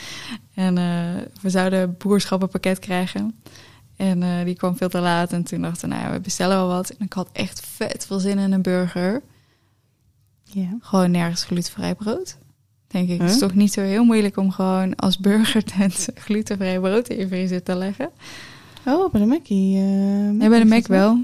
en 0.54 0.78
eh, 0.78 1.22
we 1.40 1.50
zouden 1.50 1.80
een 1.80 1.94
boerschappenpakket 1.98 2.78
krijgen. 2.78 3.40
En 3.96 4.22
eh, 4.22 4.44
die 4.44 4.54
kwam 4.54 4.76
veel 4.76 4.88
te 4.88 5.00
laat. 5.00 5.32
En 5.32 5.42
toen 5.42 5.62
dachten 5.62 5.88
we, 5.88 5.94
nou 5.94 6.06
ja, 6.06 6.12
we 6.12 6.20
bestellen 6.20 6.56
wel 6.56 6.68
wat. 6.68 6.90
En 6.90 7.04
ik 7.04 7.12
had 7.12 7.28
echt 7.32 7.60
vet 7.60 8.06
veel 8.06 8.18
zin 8.18 8.38
in 8.38 8.52
een 8.52 8.62
burger. 8.62 9.22
ja. 10.44 10.76
Gewoon 10.80 11.10
nergens 11.10 11.44
glutenvrij 11.44 11.94
brood. 11.94 12.36
Denk 12.86 13.08
ik. 13.08 13.20
Het 13.20 13.30
is 13.30 13.38
toch 13.38 13.54
niet 13.54 13.72
zo 13.72 13.80
heel 13.80 14.04
moeilijk 14.04 14.36
om 14.36 14.50
gewoon 14.50 14.96
als 14.96 15.18
burgertent 15.18 16.08
glutenvrij 16.24 16.80
brood 16.80 17.08
in 17.08 17.18
je 17.18 17.28
vriezer 17.28 17.62
te 17.62 17.74
leggen. 17.74 18.10
Oh, 18.88 19.12
bij 19.12 19.20
de 19.20 19.26
Mackie. 19.26 19.76
eh, 19.76 19.82
Nee, 20.30 20.48
bij 20.48 20.58
de 20.58 20.64
Mac 20.64 20.78
dat 20.78 20.86
wel. 20.86 21.22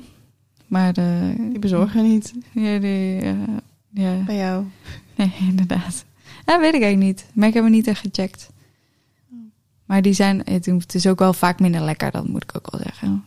Maar 0.66 0.92
de... 0.92 1.34
Die 1.50 1.58
bezorgen 1.58 2.02
niet 2.02 2.34
Ja, 2.52 2.78
die... 2.78 3.20
eh, 3.20 3.32
ja. 3.90 4.22
bij 4.26 4.36
jou. 4.36 4.64
Nee, 5.14 5.32
inderdaad. 5.50 6.04
Ja, 6.46 6.60
weet 6.60 6.74
ik 6.74 6.82
eigenlijk 6.82 7.00
niet. 7.00 7.26
Mac 7.32 7.52
hebben 7.52 7.70
we 7.70 7.76
niet 7.76 7.86
echt 7.86 8.00
gecheckt. 8.00 8.48
Maar 9.84 10.02
die 10.02 10.12
zijn... 10.12 10.42
Het 10.44 10.94
is 10.94 11.06
ook 11.06 11.18
wel 11.18 11.32
vaak 11.32 11.60
minder 11.60 11.80
lekker, 11.80 12.10
dat 12.10 12.28
moet 12.28 12.42
ik 12.42 12.56
ook 12.56 12.70
wel 12.70 12.80
zeggen. 12.80 13.24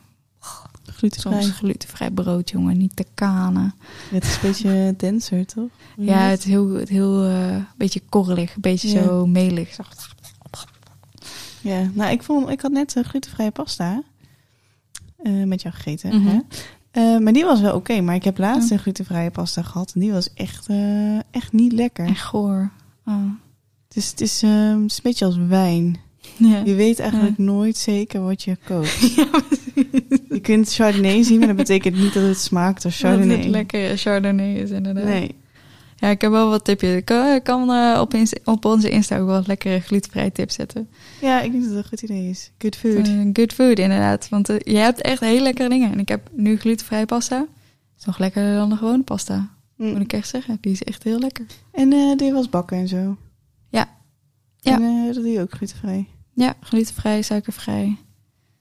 Glutenvrij. 0.86 1.42
Soms 1.42 1.56
glutenvrij 1.56 2.12
brood, 2.12 2.50
jongen. 2.50 2.78
Niet 2.78 2.96
te 2.96 3.06
kanen. 3.14 3.74
Het 4.12 4.24
is 4.24 4.34
een 4.36 4.40
beetje 4.42 4.94
denser, 4.98 5.46
toch? 5.46 5.70
Ja, 5.98 6.20
het 6.20 6.40
is 6.40 6.46
heel, 6.46 6.70
het 6.70 6.90
heel 6.90 7.24
eh, 7.26 7.56
beetje 7.76 8.02
korrelig. 8.10 8.56
Een 8.56 8.62
beetje 8.62 8.90
Ja. 8.90 9.04
zo 9.04 9.26
melig. 9.28 9.78
Ja, 11.62 11.90
nou, 11.94 12.12
ik, 12.12 12.24
vond, 12.24 12.50
ik 12.50 12.62
had 12.62 12.72
net 12.72 12.96
eh, 12.96 13.04
glutenvrije 13.04 13.52
pasta 13.52 14.04
eh, 15.18 15.44
met 15.44 15.62
jou 15.62 15.74
gegeten. 15.76 16.22
Mhm. 16.22 16.28
Hè? 16.28 16.40
Eh, 16.92 17.18
maar 17.20 17.34
die 17.34 17.46
was 17.46 17.62
wel 17.62 17.76
oké. 17.76 18.02
maar 18.02 18.16
ik 18.16 18.24
heb 18.24 18.38
laatst 18.38 18.72
een 18.72 18.80
glutenvrije 18.80 19.32
pasta 19.32 19.62
gehad. 19.62 19.92
En 19.94 20.00
die 20.00 20.12
was 20.12 20.34
echt, 20.34 20.68
eh, 20.68 21.16
echt 21.16 21.52
niet 21.52 21.72
lekker. 21.72 22.06
En 22.06 22.16
goor. 22.16 22.72
Oh. 23.06 23.16
Het 23.88 23.98
is, 23.98 24.10
het, 24.10 24.22
is, 24.22 24.44
eh, 24.44 24.50
het 24.50 24.92
is 24.92 24.98
een 24.98 25.04
beetje 25.04 25.26
als 25.26 25.38
wijn. 25.48 25.98
Ja. 26.38 26.62
Je 26.66 26.76
weet 26.76 27.00
eigenlijk 27.00 27.38
nooit 27.38 27.78
zeker 27.78 28.22
wat 28.22 28.44
je 28.44 28.58
koopt. 28.66 29.00
je 30.30 30.40
kunt 30.42 30.74
Chardonnay 30.74 31.24
zien, 31.24 31.38
maar 31.38 31.48
dat 31.48 31.56
betekent 31.56 31.96
niet 31.96 32.14
dat 32.14 32.24
het 32.24 32.40
smaakt 32.40 32.86
als 32.86 33.00
Dat 33.00 33.10
Chardonnay. 33.12 33.38
het 33.38 33.46
lekker 33.46 33.98
Chardonnay 33.98 34.54
is, 34.54 34.70
inderdaad. 34.70 35.04
Nee. 35.04 35.36
Ja, 36.00 36.08
ik 36.08 36.22
heb 36.22 36.32
wel 36.32 36.50
wat 36.50 36.64
tipjes. 36.66 36.96
Ik 36.96 37.06
kan, 37.06 37.34
ik 37.36 37.44
kan 37.44 37.72
eh, 37.72 37.98
op, 38.02 38.14
Insta- 38.14 38.40
op 38.44 38.66
onze 38.66 38.90
Insta 38.90 39.18
ook 39.20 39.28
wel 39.28 39.44
lekkere 39.46 39.80
glutenvrije 39.80 40.32
tips 40.32 40.56
zetten. 40.56 40.90
Ja, 41.22 41.42
ik 41.42 41.52
denk 41.52 41.64
dat 41.64 41.74
het 41.74 41.84
een 41.84 41.88
goed 41.90 42.02
idee 42.02 42.30
is. 42.30 42.52
Good 42.58 42.76
food. 42.76 43.08
Eh, 43.08 43.30
good 43.34 43.54
food, 43.54 43.80
inderdaad. 43.80 44.30
Want 44.30 44.50
eh, 44.50 44.56
je 44.60 44.78
hebt 44.78 45.02
echt 45.02 45.20
hele 45.20 45.42
lekkere 45.42 45.70
dingen. 45.70 45.92
En 45.92 46.00
ik 46.00 46.08
heb 46.10 46.30
nu 46.34 46.58
glutenvrije 46.58 47.06
pasta. 47.06 47.46
Is 48.00 48.06
nog 48.06 48.18
lekkerder 48.18 48.56
dan 48.56 48.70
de 48.70 48.76
gewone 48.76 49.04
pasta. 49.04 49.50
Mm. 49.76 49.92
Moet 49.92 50.02
ik 50.02 50.14
echt 50.14 50.28
zeggen. 50.28 50.58
Die 50.62 50.72
is 50.72 50.84
echt 50.84 51.04
heel 51.04 51.20
lekker. 51.20 51.46
En 51.72 51.94
eh 51.94 52.18
die 52.18 52.32
was 52.34 52.50
bakken 52.50 52.78
en 52.78 52.88
zo. 52.88 53.18
Ja. 53.70 53.90
Ja. 54.60 54.76
En 54.76 54.82
eh, 54.84 55.06
dat 55.06 55.24
doe 55.24 55.32
je 55.32 55.42
ook 55.42 55.52
glutenvrij. 55.54 56.08
Ja, 56.34 56.54
glutenvrij, 56.62 57.22
suikervrij. 57.22 57.98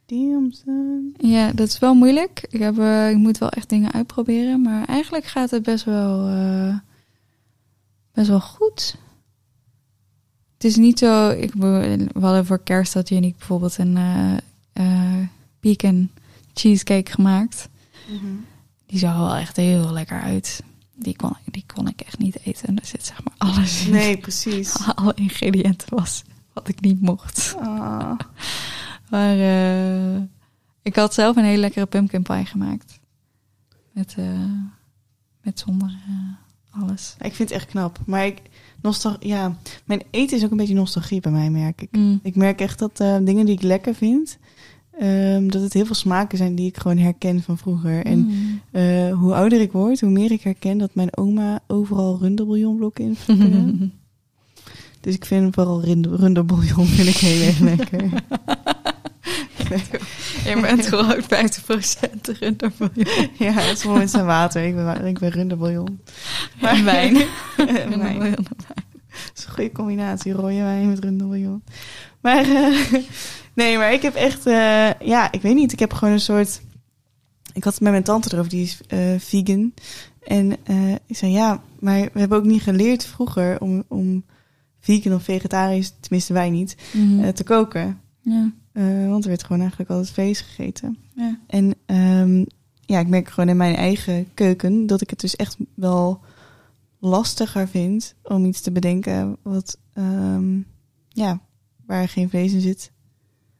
Te- 0.06 1.12
Ja, 1.18 1.52
dat 1.52 1.68
is 1.68 1.78
wel 1.78 1.94
moeilijk. 1.94 2.46
Ik, 2.50 2.60
heb, 2.60 2.78
eh, 2.78 3.10
ik 3.10 3.16
moet 3.16 3.38
wel 3.38 3.48
echt 3.50 3.68
dingen 3.68 3.92
uitproberen. 3.92 4.60
Maar 4.62 4.84
eigenlijk 4.84 5.24
gaat 5.24 5.50
het 5.50 5.62
best 5.62 5.84
wel, 5.84 6.28
eh, 6.28 6.74
best 8.16 8.28
wel 8.28 8.40
goed. 8.40 8.96
Het 10.54 10.64
is 10.64 10.76
niet 10.76 10.98
zo... 10.98 11.30
Ik, 11.30 11.52
we 11.54 12.08
hadden 12.20 12.46
voor 12.46 12.62
kerst 12.62 12.94
had 12.94 13.08
Jenny 13.08 13.34
bijvoorbeeld 13.38 13.78
een 13.78 13.98
pecan 15.60 16.10
cheesecake 16.54 17.12
gemaakt. 17.12 17.68
Die 18.86 18.98
zag 18.98 19.16
wel 19.16 19.34
echt 19.34 19.56
heel 19.56 19.92
lekker 19.92 20.20
uit. 20.20 20.62
Die 20.94 21.16
kon, 21.16 21.36
die 21.44 21.64
kon 21.74 21.88
ik 21.88 22.00
echt 22.00 22.18
niet 22.18 22.38
eten. 22.44 22.78
Er 22.78 22.86
zit 22.86 23.06
zeg 23.06 23.24
maar 23.24 23.34
alles 23.38 23.86
in. 23.86 23.92
Nee, 23.92 24.18
precies. 24.18 24.76
Alle 24.94 25.12
ingrediënten 25.14 25.96
was 25.96 26.22
wat 26.52 26.68
ik 26.68 26.80
niet 26.80 27.00
mocht. 27.00 27.54
Ah. 27.58 28.18
Maar 29.10 29.38
eh, 29.38 30.16
ik 30.82 30.96
had 30.96 31.14
zelf 31.14 31.36
een 31.36 31.44
hele 31.44 31.60
lekkere 31.60 31.86
pumpkin 31.86 32.22
pie 32.22 32.44
gemaakt. 32.44 32.98
Met, 33.92 34.16
met 35.42 35.58
zonder 35.58 35.98
alles. 36.82 37.14
Ik 37.20 37.34
vind 37.34 37.48
het 37.48 37.58
echt 37.58 37.66
knap. 37.70 37.98
Maar 38.06 38.26
ik, 38.26 38.42
nostal 38.82 39.16
ja, 39.20 39.56
mijn 39.84 40.02
eten 40.10 40.36
is 40.36 40.44
ook 40.44 40.50
een 40.50 40.56
beetje 40.56 40.74
nostalgie 40.74 41.20
bij 41.20 41.32
mij, 41.32 41.50
merk 41.50 41.82
ik. 41.82 41.88
Mm. 41.96 42.20
Ik 42.22 42.36
merk 42.36 42.60
echt 42.60 42.78
dat 42.78 43.00
eh, 43.00 43.16
dingen 43.22 43.46
die 43.46 43.54
ik 43.54 43.62
lekker 43.62 43.94
vind, 43.94 44.38
ehm, 44.98 45.48
dat 45.48 45.62
het 45.62 45.72
heel 45.72 45.86
veel 45.86 45.94
smaken 45.94 46.38
zijn 46.38 46.54
die 46.54 46.66
ik 46.68 46.76
gewoon 46.76 46.98
herken 46.98 47.42
van 47.42 47.58
vroeger. 47.58 48.04
En 48.04 48.18
Mm. 48.18 48.60
eh, 48.70 49.12
hoe 49.12 49.34
ouder 49.34 49.60
ik 49.60 49.72
word, 49.72 50.00
hoe 50.00 50.10
meer 50.10 50.30
ik 50.32 50.42
herken 50.42 50.78
dat 50.78 50.94
mijn 50.94 51.16
oma 51.16 51.60
overal 51.66 52.18
runderbouillonblokken 52.20 53.04
in. 53.04 53.16
Dus 55.00 55.14
ik 55.14 55.24
vind 55.24 55.54
vooral 55.54 55.82
runderbouillon 56.16 56.86
vind 56.86 57.08
ik 57.08 57.16
heel 57.16 57.46
erg 57.46 57.58
lekker. 57.58 58.10
Je 60.44 60.58
bent 60.60 60.86
gewoon 60.86 61.22
50% 61.22 62.38
runderbouillon. 62.38 63.28
ja, 63.38 63.52
sommige 63.52 63.88
mensen 63.88 64.08
zijn 64.08 64.24
water. 64.26 64.64
Ik 64.64 64.74
ben, 64.74 65.04
ik 65.06 65.18
ben 65.18 65.30
runderbouillon. 65.30 66.00
En 66.60 66.84
wijn. 66.84 67.16
En 67.56 67.98
wijn. 67.98 68.20
Dat 68.30 69.32
is 69.36 69.44
een 69.44 69.52
goede 69.52 69.72
combinatie, 69.72 70.32
rode 70.32 70.54
wijn 70.62 70.88
met 70.88 70.98
runderbouillon. 71.04 71.62
Maar 72.20 72.44
eh, 72.44 72.92
nee, 73.54 73.78
maar 73.78 73.92
ik 73.92 74.02
heb 74.02 74.14
echt, 74.14 74.46
eh, 74.46 74.90
ja, 75.00 75.32
ik 75.32 75.42
weet 75.42 75.54
niet. 75.54 75.72
Ik 75.72 75.78
heb 75.78 75.92
gewoon 75.92 76.14
een 76.14 76.20
soort. 76.20 76.60
Ik 77.52 77.64
had 77.64 77.72
het 77.72 77.82
met 77.82 77.90
mijn 77.92 78.04
tante 78.04 78.28
erover, 78.32 78.50
die 78.50 78.62
is 78.62 78.80
eh, 78.88 78.98
vegan. 79.18 79.72
En 80.26 80.52
ik 81.06 81.16
zei 81.16 81.32
ja, 81.32 81.62
maar 81.80 82.00
we 82.12 82.18
hebben 82.20 82.38
ook 82.38 82.44
niet 82.44 82.62
geleerd 82.62 83.04
vroeger 83.06 83.60
om, 83.60 83.84
om 83.88 84.24
vegan 84.80 85.14
of 85.14 85.22
vegetarisch, 85.22 85.92
tenminste 86.00 86.32
wij 86.32 86.50
niet, 86.50 86.76
Mhm. 86.92 87.32
te 87.32 87.44
koken. 87.44 88.00
ja. 88.22 88.50
Eh, 88.76 89.08
want 89.08 89.22
er 89.22 89.28
werd 89.28 89.42
gewoon 89.42 89.60
eigenlijk 89.60 89.90
altijd 89.90 90.10
vlees 90.10 90.40
gegeten. 90.40 90.96
Ja. 91.14 91.38
En 91.46 91.74
ehm, 91.86 92.44
ja, 92.80 92.98
ik 92.98 93.08
merk 93.08 93.28
gewoon 93.28 93.48
in 93.48 93.56
mijn 93.56 93.74
eigen 93.74 94.34
keuken 94.34 94.86
dat 94.86 95.00
ik 95.00 95.10
het 95.10 95.20
dus 95.20 95.36
echt 95.36 95.56
wel 95.74 96.20
lastiger 96.98 97.68
vind 97.68 98.14
om 98.22 98.44
iets 98.44 98.60
te 98.60 98.70
bedenken 98.72 99.36
wat, 99.42 99.78
ehm, 99.92 100.58
ja, 101.08 101.40
waar 101.86 102.08
geen 102.08 102.28
vlees 102.28 102.52
in 102.52 102.60
zit. 102.60 102.92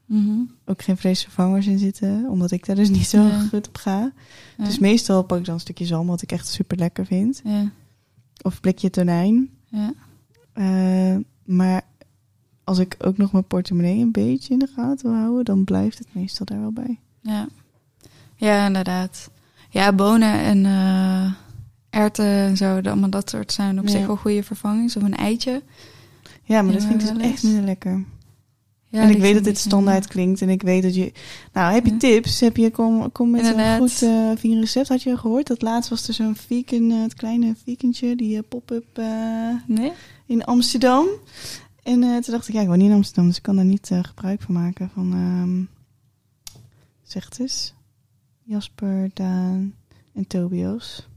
Mhm. 0.07 0.39
Ook 0.65 0.83
geen 0.83 0.97
vleesvervangers 0.97 1.67
in 1.67 1.79
zitten, 1.79 2.27
omdat 2.31 2.51
ik 2.51 2.67
daar 2.67 2.77
dus 2.77 2.89
niet 2.91 3.07
zo 3.07 3.23
Ja. 3.23 3.41
goed 3.41 3.69
op 3.69 3.77
ga. 3.77 4.13
Ja. 4.59 4.65
Dus 4.65 4.79
meestal 4.79 5.23
pak 5.23 5.39
ik 5.39 5.45
dan 5.45 5.55
een 5.55 5.61
stukje 5.61 5.87
zalm, 5.87 6.07
wat 6.07 6.23
ik 6.23 6.33
echt 6.33 6.49
super 6.49 6.77
lekker 6.79 7.07
vind. 7.07 7.41
ja. 7.45 7.71
Of 8.43 8.61
blikje 8.61 8.91
tonijn. 8.91 9.51
Ja. 9.65 9.93
Eh, 10.53 11.17
maar 11.45 11.83
als 12.67 12.79
ik 12.79 12.97
ook 12.99 13.17
nog 13.17 13.33
mijn 13.33 13.45
portemonnee 13.45 14.01
een 14.01 14.11
beetje 14.13 14.53
in 14.53 14.59
de 14.59 14.69
gaten 14.77 15.11
wil 15.11 15.19
houden, 15.21 15.45
dan 15.45 15.65
blijft 15.65 15.99
het 15.99 16.09
meestal 16.13 16.47
daar 16.47 16.61
wel 16.61 16.73
bij. 16.73 16.99
Ja. 17.21 17.49
ja, 18.37 18.67
inderdaad. 18.67 19.31
Ja, 19.71 19.93
bonen 19.93 20.33
en 20.41 20.67
eh 20.67 21.33
erwten 21.91 22.25
en 22.25 22.57
zo, 22.57 22.81
allemaal 22.81 23.11
dat 23.11 23.31
soort 23.31 23.53
zijn 23.53 23.79
op 23.79 23.85
Ja. 23.85 23.91
zich 23.91 24.07
wel 24.07 24.17
goede 24.17 24.43
vervangings. 24.43 24.97
Of 24.97 25.03
een 25.03 25.17
eitje. 25.17 25.63
Ja, 26.43 26.63
maar 26.63 26.73
dat 26.73 26.85
vind 26.85 27.03
ik 27.03 27.15
dus 27.15 27.23
echt 27.23 27.43
minder 27.43 27.63
lekker. 27.65 28.05
Ja, 28.89 29.03
en 29.03 29.11
ik 29.11 29.21
weet 29.21 29.35
dat 29.35 29.45
dit 29.45 29.59
standaard 29.59 30.07
klinkt 30.07 30.41
en 30.43 30.49
ik 30.49 30.63
weet 30.63 30.83
dat 30.83 30.95
je... 30.95 31.13
Nou, 31.53 31.73
heb 31.75 31.87
je 31.87 31.97
tips? 31.97 32.41
Heb 32.41 32.57
je, 32.57 32.71
kom, 32.71 33.13
kom 33.13 33.31
met 33.31 33.45
een 33.45 33.77
goed 33.79 34.03
eh 34.03 34.31
vegan 34.37 34.61
recept. 34.61 34.89
Had 34.89 35.03
je 35.03 35.17
gehoord? 35.19 35.47
Dat 35.47 35.63
laatst 35.63 35.91
was 35.91 36.09
er 36.09 36.15
zo'n 36.15 36.37
vegan, 36.37 36.91
eh, 36.91 37.03
het 37.03 37.15
kleine 37.15 37.55
vegantje, 37.65 38.17
die 38.17 38.43
pop-up 38.43 38.87
eh, 38.99 39.07
Nee? 39.67 39.93
in 40.27 40.45
Amsterdam. 40.45 41.07
En 41.87 42.03
eh, 42.03 42.17
toen 42.17 42.35
dacht 42.35 42.49
ik, 42.49 42.55
ja, 42.55 42.61
ik 42.61 42.67
woon 42.67 42.79
niet 42.79 42.89
in 42.91 42.95
Amsterdam, 42.95 43.27
dus 43.27 43.37
ik 43.37 43.43
kan 43.43 43.57
daar 43.57 43.65
niet 43.65 43.91
eh, 43.91 43.99
gebruik 44.03 44.43
van 44.43 44.55
maken. 44.55 44.91
Van, 44.91 45.13
ehm 45.13 45.77
zeg 47.03 47.25
het 47.25 47.39
eens. 47.39 47.75
Jasper, 48.43 49.11
Daan 49.15 49.75
en 50.13 50.27
Tobias. 50.27 51.09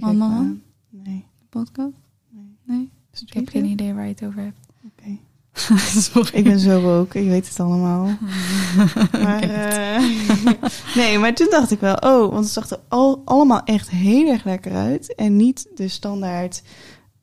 Allemaal? 0.00 0.30
aan. 0.30 0.62
Nee. 0.88 1.24
Podcast? 1.48 1.96
nee. 2.30 2.56
Nee? 2.62 2.90
Ik 3.26 3.32
heb 3.32 3.48
geen 3.48 3.64
idee 3.64 3.94
waar 3.94 4.04
je 4.04 4.10
het 4.10 4.24
over 4.24 4.42
hebt. 4.42 4.58
Oké. 4.84 5.18
Sorry. 6.12 6.38
Ik 6.38 6.44
ben 6.44 6.58
zo 6.58 6.98
ook, 6.98 7.14
ik 7.14 7.28
weet 7.28 7.48
het 7.48 7.60
allemaal. 7.60 8.04
maar, 9.24 9.42
eh, 9.42 10.02
nee, 10.96 11.18
maar 11.18 11.34
toen 11.34 11.50
dacht 11.50 11.70
ik 11.70 11.80
wel, 11.80 11.94
oh, 11.94 12.32
want 12.32 12.44
het 12.44 12.52
zag 12.52 12.70
er 12.70 12.80
al, 12.88 13.22
allemaal 13.24 13.62
echt 13.64 13.90
heel 13.90 14.28
erg 14.28 14.44
lekker 14.44 14.72
uit. 14.72 15.14
En 15.14 15.36
niet 15.36 15.66
de 15.74 15.88
standaard, 15.88 16.62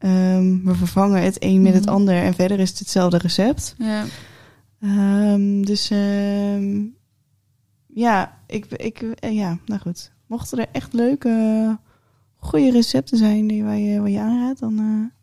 ehm, 0.02 0.64
we 0.64 0.76
vervangen 0.76 1.22
het 1.24 1.36
een 1.44 1.62
met 1.62 1.74
het 1.74 1.86
Mhm. 1.86 1.94
ander 1.94 2.16
en 2.16 2.34
verder 2.34 2.60
is 2.60 2.70
het 2.70 2.80
hetzelfde 2.80 3.18
recept. 3.18 3.76
Ja. 3.78 4.04
Ehm, 4.80 5.62
dus 5.62 5.90
ehm, 5.90 6.84
ja, 7.88 8.38
ik, 8.48 8.66
ik, 8.66 9.02
eh, 9.02 9.34
ja, 9.36 9.58
nou 9.66 9.82
goed. 9.82 10.12
Mochten 10.28 10.58
er 10.58 10.68
echt 10.72 10.94
leuke, 10.94 11.78
goede 12.38 12.72
recepten 12.72 13.18
zijn 13.18 13.48
die 13.48 13.64
waar 13.64 13.78
je, 13.78 14.00
waar 14.00 14.10
je 14.10 14.20
aanraadt, 14.20 14.60
dan 14.60 14.80
eh, 14.80 15.20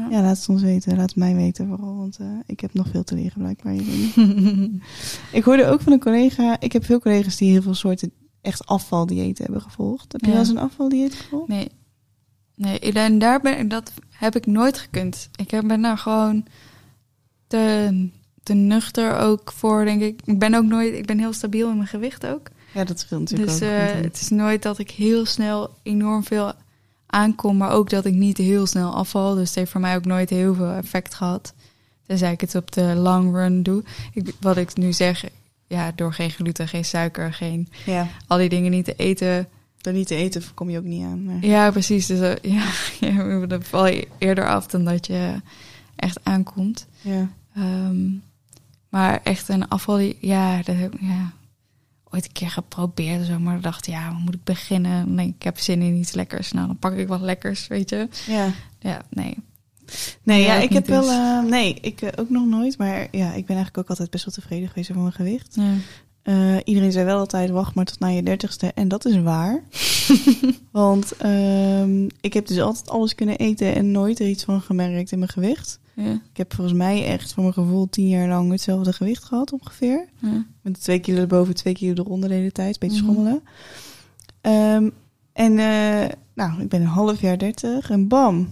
Ja. 0.00 0.06
ja, 0.10 0.22
laat 0.22 0.36
het 0.38 0.48
ons 0.48 0.62
weten. 0.62 0.96
Laat 0.96 1.08
het 1.08 1.16
mij 1.18 1.34
weten 1.34 1.66
vooral, 1.66 1.96
want 1.96 2.18
eh, 2.18 2.26
ik 2.46 2.60
heb 2.60 2.74
nog 2.74 2.88
veel 2.88 3.04
te 3.04 3.14
leren 3.14 3.38
blijkbaar 3.38 3.74
ik 5.38 5.44
hoorde 5.44 5.66
ook 5.66 5.80
van 5.80 5.92
een 5.92 6.00
collega, 6.00 6.60
ik 6.60 6.72
heb 6.72 6.84
veel 6.84 7.00
collega's 7.00 7.36
die 7.36 7.50
heel 7.50 7.62
veel 7.62 7.74
soorten 7.74 8.12
echt 8.40 8.66
afvaldiëten 8.66 9.44
hebben 9.44 9.62
gevolgd. 9.62 10.12
Heb 10.12 10.20
je 10.20 10.26
Ja. 10.26 10.32
wel 10.32 10.40
eens 10.42 10.50
een 10.50 10.58
afvaldieet 10.58 11.14
gevolgd? 11.14 11.48
Nee. 11.48 11.68
Nee, 12.54 12.78
en 12.78 13.18
daar 13.18 13.40
ben, 13.40 13.68
dat 13.68 13.92
heb 14.10 14.36
ik 14.36 14.46
nooit 14.46 14.78
gekund. 14.78 15.28
Ik 15.36 15.66
ben 15.66 15.82
daar 15.82 15.98
gewoon 15.98 16.46
te, 17.46 18.08
te 18.42 18.54
nuchter 18.54 19.16
ook 19.16 19.52
voor, 19.52 19.84
denk 19.84 20.02
ik. 20.02 20.20
Ik 20.24 20.38
ben 20.38 20.54
ook 20.54 20.64
nooit, 20.64 20.94
ik 20.94 21.06
ben 21.06 21.18
heel 21.18 21.32
stabiel 21.32 21.70
in 21.70 21.76
mijn 21.76 21.88
gewicht 21.88 22.26
ook. 22.26 22.48
Ja, 22.74 22.84
dat 22.84 23.00
scheelt 23.00 23.20
natuurlijk 23.20 23.50
Dus 23.50 23.62
ook. 23.62 23.76
Want, 23.76 24.04
het 24.04 24.20
is 24.20 24.28
nooit 24.28 24.62
dat 24.62 24.78
ik 24.78 24.90
heel 24.90 25.26
snel 25.26 25.70
enorm 25.82 26.24
veel 26.24 26.52
aankom, 27.06 27.56
maar 27.56 27.70
ook 27.70 27.90
dat 27.90 28.04
ik 28.04 28.14
niet 28.14 28.36
heel 28.36 28.66
snel 28.66 28.94
afval. 28.94 29.34
Dus 29.34 29.48
het 29.48 29.54
heeft 29.54 29.70
voor 29.70 29.80
mij 29.80 29.96
ook 29.96 30.04
nooit 30.04 30.30
heel 30.30 30.54
veel 30.54 30.70
effect 30.70 31.14
gehad. 31.14 31.54
Tenzij 32.06 32.32
ik 32.32 32.40
het 32.40 32.54
op 32.54 32.72
de 32.72 32.94
long 32.96 33.34
run 33.34 33.62
doe. 33.62 33.84
Ik, 34.12 34.34
wat 34.40 34.56
ik 34.56 34.76
nu 34.76 34.92
zeg, 34.92 35.24
ja, 35.66 35.92
door 35.94 36.12
geen 36.12 36.30
gluten, 36.30 36.68
geen 36.68 36.84
suiker, 36.84 37.32
geen 37.32 37.68
ja, 37.84 38.08
al 38.26 38.38
die 38.38 38.48
dingen 38.48 38.70
niet 38.70 38.84
te 38.84 38.94
eten. 38.94 39.48
Door 39.82 39.92
niet 39.92 40.06
te 40.06 40.14
eten 40.14 40.42
kom 40.54 40.70
je 40.70 40.78
ook 40.78 40.84
niet 40.84 41.04
aan. 41.04 41.24
maar- 41.24 41.44
Ja, 41.46 41.70
precies. 41.70 42.06
Dus 42.06 42.20
eh, 42.20 42.52
ja, 42.52 42.64
ja, 43.08 43.46
dan 43.46 43.62
val 43.62 43.86
je 43.86 44.08
eerder 44.18 44.48
af 44.48 44.66
dan 44.66 44.84
dat 44.84 45.06
je 45.06 45.34
echt 45.96 46.20
aankomt. 46.22 46.86
ja. 47.00 47.28
Ehm, 47.54 48.10
maar 48.88 49.20
echt 49.22 49.48
een 49.48 49.68
afval, 49.68 49.98
ja, 50.20 50.56
dat 50.62 50.76
heb 50.76 50.94
ik 50.94 51.00
ja, 51.00 51.32
ooit 52.10 52.24
een 52.24 52.32
keer 52.32 52.50
geprobeerd. 52.50 53.26
Zo, 53.26 53.38
maar 53.38 53.56
ik 53.56 53.62
dacht, 53.62 53.86
ja, 53.86 54.10
waar 54.10 54.20
moet 54.20 54.34
ik 54.34 54.44
beginnen? 54.44 55.06
Dan 55.06 55.16
denk 55.16 55.34
ik, 55.34 55.42
heb 55.42 55.58
zin 55.58 55.82
in 55.82 55.94
iets 55.94 56.12
lekkers. 56.12 56.52
Nou, 56.52 56.66
dan 56.66 56.76
pak 56.78 56.92
ik 56.94 57.08
wat 57.08 57.20
lekkers, 57.20 57.66
weet 57.66 57.90
je. 57.90 58.08
ja. 58.26 58.48
Ja, 58.78 59.02
nee. 59.10 59.36
Nee, 60.22 60.42
Ja, 60.42 60.54
ik 60.54 60.72
heb 60.72 60.86
wel. 60.86 61.00
dus. 61.00 61.10
eh, 61.10 61.42
nee, 61.42 61.74
ik 61.80 62.00
eh, 62.02 62.08
ook 62.16 62.30
nog 62.30 62.46
nooit. 62.46 62.78
Maar 62.78 62.98
ja, 63.10 63.26
ik 63.26 63.46
ben 63.46 63.56
eigenlijk 63.56 63.78
ook 63.78 63.88
altijd 63.88 64.10
best 64.10 64.24
wel 64.24 64.34
tevreden 64.34 64.68
geweest 64.68 64.90
over 64.90 65.02
mijn 65.02 65.14
gewicht. 65.14 65.54
Ja. 65.54 65.72
Eh, 66.22 66.56
iedereen 66.64 66.92
zei 66.92 67.04
wel 67.04 67.18
altijd: 67.18 67.50
wacht 67.50 67.74
maar 67.74 67.84
tot 67.84 67.98
na 67.98 68.06
je 68.08 68.22
dertigste. 68.22 68.72
En 68.74 68.88
dat 68.88 69.04
is 69.04 69.16
waar. 69.22 69.62
Want 70.70 71.16
ehm, 71.16 72.08
ik 72.20 72.32
heb 72.32 72.46
dus 72.46 72.60
altijd 72.60 72.88
alles 72.90 73.14
kunnen 73.14 73.36
eten 73.36 73.74
en 73.74 73.90
nooit 73.90 74.18
er 74.20 74.28
iets 74.28 74.44
van 74.44 74.60
gemerkt 74.60 75.12
in 75.12 75.18
mijn 75.18 75.30
gewicht. 75.30 75.80
Ja. 75.94 76.10
Ik 76.12 76.36
heb 76.36 76.54
volgens 76.54 76.76
mij 76.76 77.04
echt 77.06 77.32
voor 77.32 77.42
mijn 77.42 77.54
gevoel 77.54 77.88
tien 77.88 78.08
jaar 78.08 78.28
lang 78.28 78.50
hetzelfde 78.50 78.92
gewicht 78.92 79.24
gehad 79.24 79.52
ongeveer. 79.52 80.08
Ja. 80.18 80.44
Met 80.62 80.82
twee 80.82 80.98
kilo 80.98 81.18
erboven, 81.20 81.54
twee 81.54 81.74
kilo 81.74 81.92
eronder 82.04 82.28
de 82.28 82.34
hele 82.34 82.52
tijd. 82.52 82.78
Beetje 82.78 83.02
Mhm. 83.02 83.10
schommelen. 83.10 83.42
Ehm, 84.40 84.88
en 85.32 85.58
eh, 85.58 86.08
nou, 86.34 86.60
ik 86.62 86.68
ben 86.68 86.80
een 86.80 86.86
half 86.86 87.20
jaar 87.20 87.38
dertig 87.38 87.90
en 87.90 88.08
bam. 88.08 88.48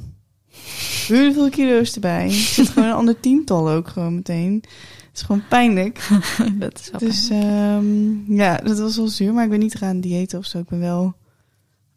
Heel 1.09 1.33
veel 1.33 1.51
kilo's 1.51 1.95
erbij. 1.95 2.27
Ik 2.27 2.33
zit 2.33 2.69
gewoon 2.69 2.89
een 2.89 2.95
ander 2.95 3.21
tiental 3.21 3.71
ook 3.71 3.89
gewoon 3.89 4.15
meteen. 4.15 4.63
Het 5.11 5.19
is 5.19 5.23
gewoon 5.23 5.43
pijnlijk. 5.49 6.09
dat 6.59 6.79
is 6.79 6.91
wel 6.91 7.01
Dus 7.01 7.29
ehm, 7.29 8.33
ja, 8.33 8.57
dat 8.57 8.79
was 8.79 8.97
wel 8.97 9.09
zuur. 9.09 9.33
Maar 9.33 9.45
ik 9.45 9.51
ben 9.51 9.59
niet 9.59 9.75
gaan 9.75 10.01
diëten 10.01 10.39
of 10.39 10.45
zo. 10.47 10.59
Ik 10.59 10.69
ben 10.69 10.81
wel 10.81 11.15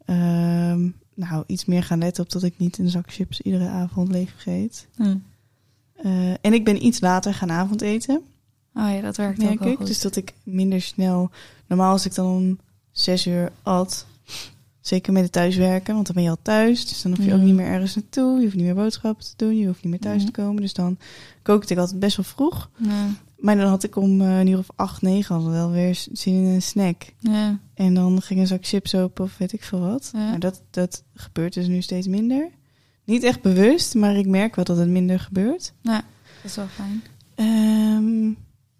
ehm, 0.04 0.88
nou, 1.14 1.44
iets 1.46 1.64
meer 1.64 1.82
gaan 1.82 1.98
letten 1.98 2.24
op 2.24 2.30
dat 2.30 2.42
ik 2.42 2.54
niet 2.58 2.78
een 2.78 2.88
zak 2.88 3.12
chips 3.12 3.40
iedere 3.40 3.68
avond 3.68 4.08
leeg 4.08 4.30
vergeet. 4.30 4.88
Ja. 4.96 5.18
Eh, 5.94 6.30
en 6.40 6.52
ik 6.52 6.64
ben 6.64 6.84
iets 6.86 7.00
later 7.00 7.34
gaan 7.34 7.50
avondeten. 7.50 8.22
Oh 8.74 8.90
ja, 8.94 9.00
dat 9.00 9.16
werkt 9.16 9.38
merk 9.38 9.52
ook 9.52 9.58
wel 9.58 9.70
ik. 9.70 9.76
goed. 9.76 9.86
Dus 9.86 10.00
dat 10.00 10.16
ik 10.16 10.34
minder 10.42 10.80
snel... 10.80 11.30
Normaal 11.66 11.92
als 11.92 12.06
ik 12.06 12.14
dan 12.14 12.26
om 12.26 12.58
zes 12.90 13.26
uur 13.26 13.52
at... 13.62 14.06
Zeker 14.84 15.12
met 15.12 15.22
het 15.22 15.32
thuiswerken, 15.32 15.94
want 15.94 16.06
dan 16.06 16.14
ben 16.14 16.24
je 16.24 16.30
al 16.30 16.38
thuis. 16.42 16.88
Dus 16.88 17.02
dan 17.02 17.12
hoef 17.16 17.24
je 17.24 17.30
ook 17.32 17.36
Mhm. 17.38 17.46
niet 17.46 17.54
meer 17.54 17.66
ergens 17.66 17.94
naartoe. 17.94 18.36
Je 18.36 18.42
hoeft 18.42 18.54
niet 18.54 18.64
meer 18.64 18.74
boodschappen 18.74 19.24
te 19.24 19.32
doen. 19.36 19.56
Je 19.58 19.66
hoeft 19.66 19.82
niet 19.82 19.90
meer 19.92 20.00
thuis 20.00 20.24
te 20.24 20.30
komen. 20.30 20.62
Dus 20.62 20.72
dan 20.72 20.98
kookte 21.42 21.72
ik 21.72 21.78
altijd 21.78 21.98
best 21.98 22.16
wel 22.16 22.24
vroeg. 22.24 22.70
Ja. 22.76 23.06
Maar 23.38 23.56
dan 23.56 23.66
had 23.68 23.82
ik 23.84 23.96
om 23.96 24.20
eh, 24.20 24.38
een 24.38 24.46
uur 24.46 24.58
of 24.58 24.68
acht, 24.76 25.02
negen 25.02 25.34
al 25.36 25.50
wel 25.50 25.70
weer 25.70 26.04
zin 26.12 26.34
in 26.34 26.44
een 26.44 26.62
snack. 26.62 27.02
Ja. 27.18 27.58
En 27.74 27.94
dan 27.94 28.22
ging 28.22 28.40
een 28.40 28.46
zak 28.46 28.66
chips 28.66 28.94
open 28.94 29.24
of 29.24 29.38
weet 29.38 29.52
ik 29.52 29.62
veel 29.62 29.80
wat. 29.80 30.10
Ja. 30.12 30.28
Maar 30.30 30.38
dat, 30.38 30.62
dat 30.70 31.04
gebeurt 31.14 31.54
dus 31.54 31.66
nu 31.66 31.80
steeds 31.82 32.06
minder. 32.06 32.48
Niet 33.04 33.22
echt 33.22 33.42
bewust, 33.42 33.94
maar 33.94 34.16
ik 34.16 34.26
merk 34.26 34.54
wel 34.54 34.64
dat 34.64 34.76
het 34.76 34.88
minder 34.88 35.20
gebeurt. 35.20 35.72
Dat 35.82 36.02
is 36.42 36.56
wel 36.56 36.66
fijn. 36.66 37.02
Ehm, 37.34 38.32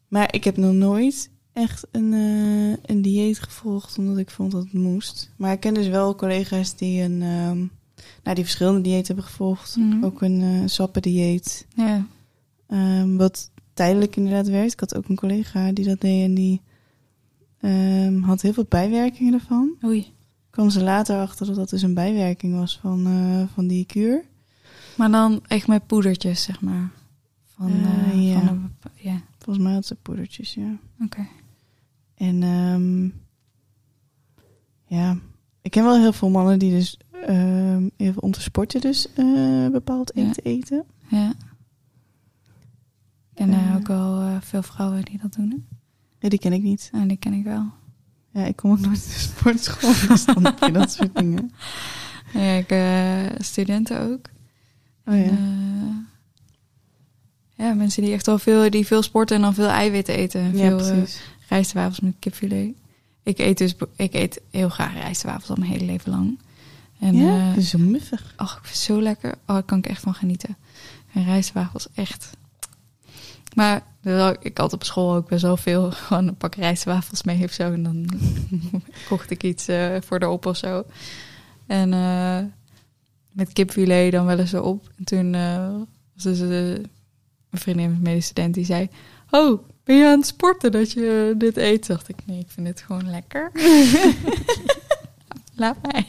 maar 0.08 0.34
ik 0.34 0.44
heb 0.44 0.56
nog 0.56 0.72
nooit 0.72 1.30
echt 1.54 1.86
een, 1.90 2.12
eh, 2.12 2.94
een 2.94 3.02
dieet 3.02 3.38
gevolgd 3.38 3.98
omdat 3.98 4.18
ik 4.18 4.30
vond 4.30 4.52
dat 4.52 4.62
het 4.64 4.72
moest. 4.72 5.30
Maar 5.36 5.52
ik 5.52 5.60
ken 5.60 5.74
dus 5.74 5.88
wel 5.88 6.14
collega's 6.14 6.76
die 6.76 7.02
een, 7.02 7.22
ehm, 7.22 7.58
nou, 8.22 8.34
die 8.34 8.44
verschillende 8.44 8.80
diëten 8.80 9.06
hebben 9.06 9.24
gevolgd. 9.24 9.76
Mhm. 9.76 10.04
Ook 10.04 10.22
een 10.22 10.40
eh 10.42 10.62
sappendieet, 10.68 11.66
Ja. 11.74 12.06
ehm, 12.66 13.16
wat 13.16 13.50
tijdelijk 13.74 14.16
inderdaad 14.16 14.48
werkt. 14.48 14.72
Ik 14.72 14.80
had 14.80 14.94
ook 14.96 15.08
een 15.08 15.16
collega 15.16 15.72
die 15.72 15.84
dat 15.84 16.00
deed 16.00 16.24
en 16.24 16.34
die 16.34 16.60
ehm, 17.60 18.20
had 18.22 18.42
heel 18.42 18.52
veel 18.52 18.66
bijwerkingen 18.68 19.32
ervan. 19.34 19.74
Oei. 19.84 20.12
kwam 20.50 20.70
ze 20.70 20.82
later 20.82 21.20
achter 21.20 21.46
dat 21.46 21.54
dat 21.56 21.70
dus 21.70 21.82
een 21.82 21.94
bijwerking 21.94 22.54
was 22.54 22.78
van, 22.78 23.06
eh, 23.06 23.54
van 23.54 23.66
die 23.66 23.84
kuur. 23.84 24.24
Maar 24.96 25.10
dan 25.10 25.42
echt 25.46 25.66
met 25.66 25.86
poedertjes, 25.86 26.42
zeg 26.42 26.60
maar. 26.60 26.90
Van, 27.44 27.70
eh, 27.70 28.28
ja. 28.28 28.38
van 28.38 28.48
een 28.48 28.70
ja. 28.94 29.20
Volgens 29.38 29.64
mij 29.64 29.74
had 29.74 29.86
ze 29.86 29.94
poedertjes, 29.94 30.54
ja. 30.54 30.76
Oké. 31.04 31.26
En 32.28 32.42
ehm, 32.42 33.04
ja, 34.98 35.16
ik 35.62 35.70
ken 35.70 35.84
wel 35.84 35.98
heel 35.98 36.12
veel 36.12 36.30
mannen 36.30 36.58
die 36.58 36.70
dus 36.70 36.98
ehm, 37.26 37.88
even 37.96 38.22
om 38.22 38.30
te 38.30 38.40
sporten 38.40 38.80
dus 38.80 39.12
eh, 39.14 39.68
bepaald 39.68 40.12
Ja. 40.14 40.22
eten 40.22 40.42
eten. 40.44 40.84
Ja. 41.08 41.28
Ik 43.30 43.34
ken 43.34 43.52
eh, 43.52 43.74
ook 43.76 43.86
wel 43.86 44.20
eh, 44.20 44.36
veel 44.40 44.62
vrouwen 44.62 45.04
die 45.04 45.18
dat 45.22 45.32
doen. 45.34 45.50
hè. 45.50 45.76
Ja, 46.18 46.28
die 46.28 46.38
ken 46.38 46.52
ik 46.52 46.62
niet. 46.62 46.90
En 46.92 47.08
die 47.08 47.16
ken 47.16 47.32
ik 47.32 47.44
wel. 47.44 47.66
Ja, 48.30 48.44
ik 48.44 48.56
kom 48.56 48.70
ook 48.70 48.80
nooit 48.80 49.02
in 49.04 49.08
de 49.08 49.18
sportschool, 49.18 49.92
dus 50.08 50.24
dan 50.24 50.44
heb 50.44 50.58
je 50.58 50.72
dat 50.72 50.92
soort 50.92 51.16
dingen. 51.16 51.50
Ja, 52.34 52.52
ik 52.54 53.42
studenten 53.44 54.00
ook. 54.00 54.28
Oh 55.06 55.16
ja. 55.24 55.38
Ja, 57.56 57.74
mensen 57.74 58.02
die 58.02 58.12
echt 58.12 58.26
wel 58.26 58.38
veel, 58.38 58.70
die 58.70 58.86
veel 58.86 59.02
sporten 59.02 59.36
en 59.36 59.42
dan 59.42 59.54
veel 59.54 59.68
eiwitten 59.68 60.14
eten. 60.14 60.40
En 60.40 60.56
ja, 60.56 60.68
veel 60.68 60.80
eh, 60.80 60.92
precies. 60.96 61.20
Rijstwafels 61.48 62.00
met 62.00 62.14
kipfilet. 62.18 62.74
Ik 63.22 63.38
eet 63.38 63.58
dus 63.58 63.74
ik 63.96 64.14
eet 64.14 64.40
heel 64.50 64.68
graag 64.68 64.92
rijstwafels 64.92 65.50
al 65.50 65.56
mijn 65.58 65.70
hele 65.70 65.84
leven 65.84 66.10
lang. 66.10 66.38
En 66.98 67.16
ja, 67.16 67.54
is 67.54 67.68
zo 67.68 67.78
muffig. 67.78 68.32
ach, 68.36 68.56
ik 68.56 68.64
vind 68.64 68.74
het 68.74 68.84
zo 68.84 69.02
lekker. 69.02 69.32
Oh, 69.32 69.46
daar 69.46 69.62
kan 69.62 69.78
ik 69.78 69.86
echt 69.86 70.02
van 70.02 70.14
genieten. 70.14 70.56
En 71.12 71.24
rijstwafels, 71.24 71.86
echt. 71.94 72.30
Maar 73.54 73.82
ik 74.40 74.58
had 74.58 74.72
op 74.72 74.84
school 74.84 75.14
ook 75.14 75.28
best 75.28 75.42
wel 75.42 75.56
veel 75.56 75.90
gewoon 76.06 76.28
een 76.28 76.36
pak 76.36 76.54
rijstwafels 76.54 77.22
mee 77.22 77.44
of 77.44 77.52
zo. 77.52 77.72
En 77.72 77.82
dan 77.82 78.08
kocht 79.08 79.30
ik 79.30 79.42
iets 79.42 79.68
eh, 79.68 79.96
voor 80.00 80.18
de 80.18 80.28
op 80.28 80.46
of 80.46 80.56
zo. 80.56 80.84
En 81.66 81.92
eh, 81.92 82.38
met 83.32 83.52
kipfilet 83.52 84.12
dan 84.12 84.26
wel 84.26 84.38
eens 84.38 84.52
erop. 84.52 84.90
En 84.96 85.04
toen 85.04 85.32
was 86.14 86.22
dus 86.22 86.38
een 86.38 86.88
vriendin 87.50 87.98
medestudent 88.02 88.54
die 88.54 88.64
zei... 88.64 88.88
Oh, 89.30 89.62
ben 89.84 89.96
je 89.96 90.06
aan 90.06 90.18
het 90.18 90.26
sporten 90.26 90.72
dat 90.72 90.92
je 90.92 91.34
dit 91.38 91.56
eet? 91.56 91.86
Dacht 91.86 92.08
ik, 92.08 92.16
nee, 92.26 92.38
ik 92.38 92.48
vind 92.48 92.66
dit 92.66 92.80
gewoon 92.80 93.10
lekker. 93.10 93.50
Laat 95.56 95.76
mij. 95.82 96.06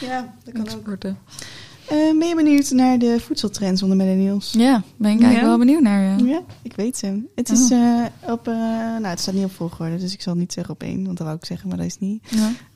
Ja, 0.00 0.34
dat 0.44 0.54
kan 0.54 0.62
ook. 0.62 0.70
sporten. 0.80 1.18
Eh, 1.88 2.18
ben 2.18 2.28
je 2.28 2.34
benieuwd 2.34 2.70
naar 2.70 2.98
de 2.98 3.20
voedseltrends 3.20 3.82
onder 3.82 3.96
millennials? 3.96 4.52
Ja, 4.52 4.82
ben 4.96 5.10
ik 5.10 5.20
eigenlijk 5.22 5.40
Ja? 5.40 5.46
wel 5.46 5.58
benieuwd 5.58 5.80
naar. 5.82 6.02
Ja. 6.02 6.16
Ja, 6.26 6.42
ik 6.62 6.76
weet 6.76 6.96
ze. 6.96 7.22
Het 7.34 7.50
is 7.50 7.70
eh, 7.70 8.04
op, 8.26 8.48
eh, 8.48 8.54
nou, 8.54 9.04
het 9.06 9.20
staat 9.20 9.34
niet 9.34 9.44
op 9.44 9.52
volgorde, 9.52 9.96
dus 9.98 10.12
ik 10.12 10.22
zal 10.22 10.34
niet 10.34 10.52
zeggen 10.52 10.74
op 10.74 10.82
één, 10.82 11.04
want 11.04 11.16
dat 11.16 11.26
wou 11.26 11.38
ik 11.38 11.44
zeggen, 11.44 11.68
maar 11.68 11.76
dat 11.76 11.86
is 11.86 11.98
niet. 11.98 12.24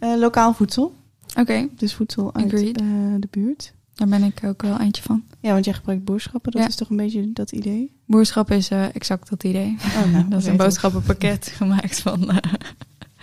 Ja. 0.00 0.16
Lokaal 0.16 0.54
voedsel, 0.54 0.94
Oké, 1.38 1.68
dus 1.76 1.94
voedsel 1.94 2.34
uit 2.34 2.50
de 2.50 3.28
buurt. 3.30 3.72
Daar 3.94 4.08
ben 4.08 4.22
ik 4.22 4.40
ook 4.44 4.62
wel 4.62 4.80
eentje 4.80 5.02
van. 5.02 5.24
Ja, 5.40 5.52
want 5.52 5.64
jij 5.64 5.74
gebruikt 5.74 6.04
boodschappen, 6.04 6.52
dat 6.52 6.62
Ja. 6.62 6.68
is 6.68 6.74
toch 6.76 6.90
een 6.90 6.96
beetje 6.96 7.32
dat 7.32 7.52
idee? 7.52 7.92
Boerschap 8.06 8.50
is 8.50 8.68
eh, 8.70 8.94
exact 8.94 9.28
dat 9.30 9.44
idee. 9.44 9.76
Oh, 9.84 10.12
nou, 10.12 10.28
dat 10.30 10.40
is 10.40 10.46
een 10.46 10.56
boodschappenpakket 10.56 11.46
gemaakt 11.56 12.00
van... 12.00 12.30
toch. 12.30 12.40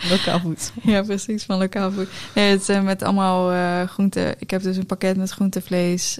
Lokaal 0.09 0.39
voedsel. 0.39 0.73
ja, 0.91 1.01
precies, 1.01 1.43
van 1.43 1.57
lokaal 1.57 1.91
voedsel. 1.91 2.13
Nee, 2.35 2.51
het 2.51 2.61
is 2.61 2.69
eh, 2.69 2.83
met 2.83 3.03
allemaal 3.03 3.87
groenten. 3.87 4.35
Ik 4.39 4.49
heb 4.49 4.61
dus 4.61 4.77
een 4.77 4.85
pakket 4.85 5.17
met 5.17 5.29
groente, 5.31 5.61
vlees, 5.61 6.19